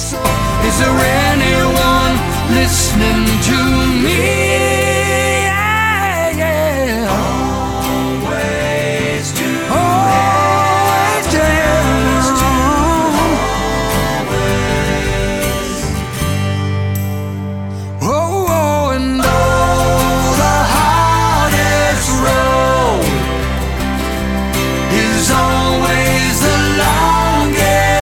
[0.01, 0.97] Is there
[1.27, 2.15] anyone
[2.55, 3.57] listening to
[4.01, 4.48] me?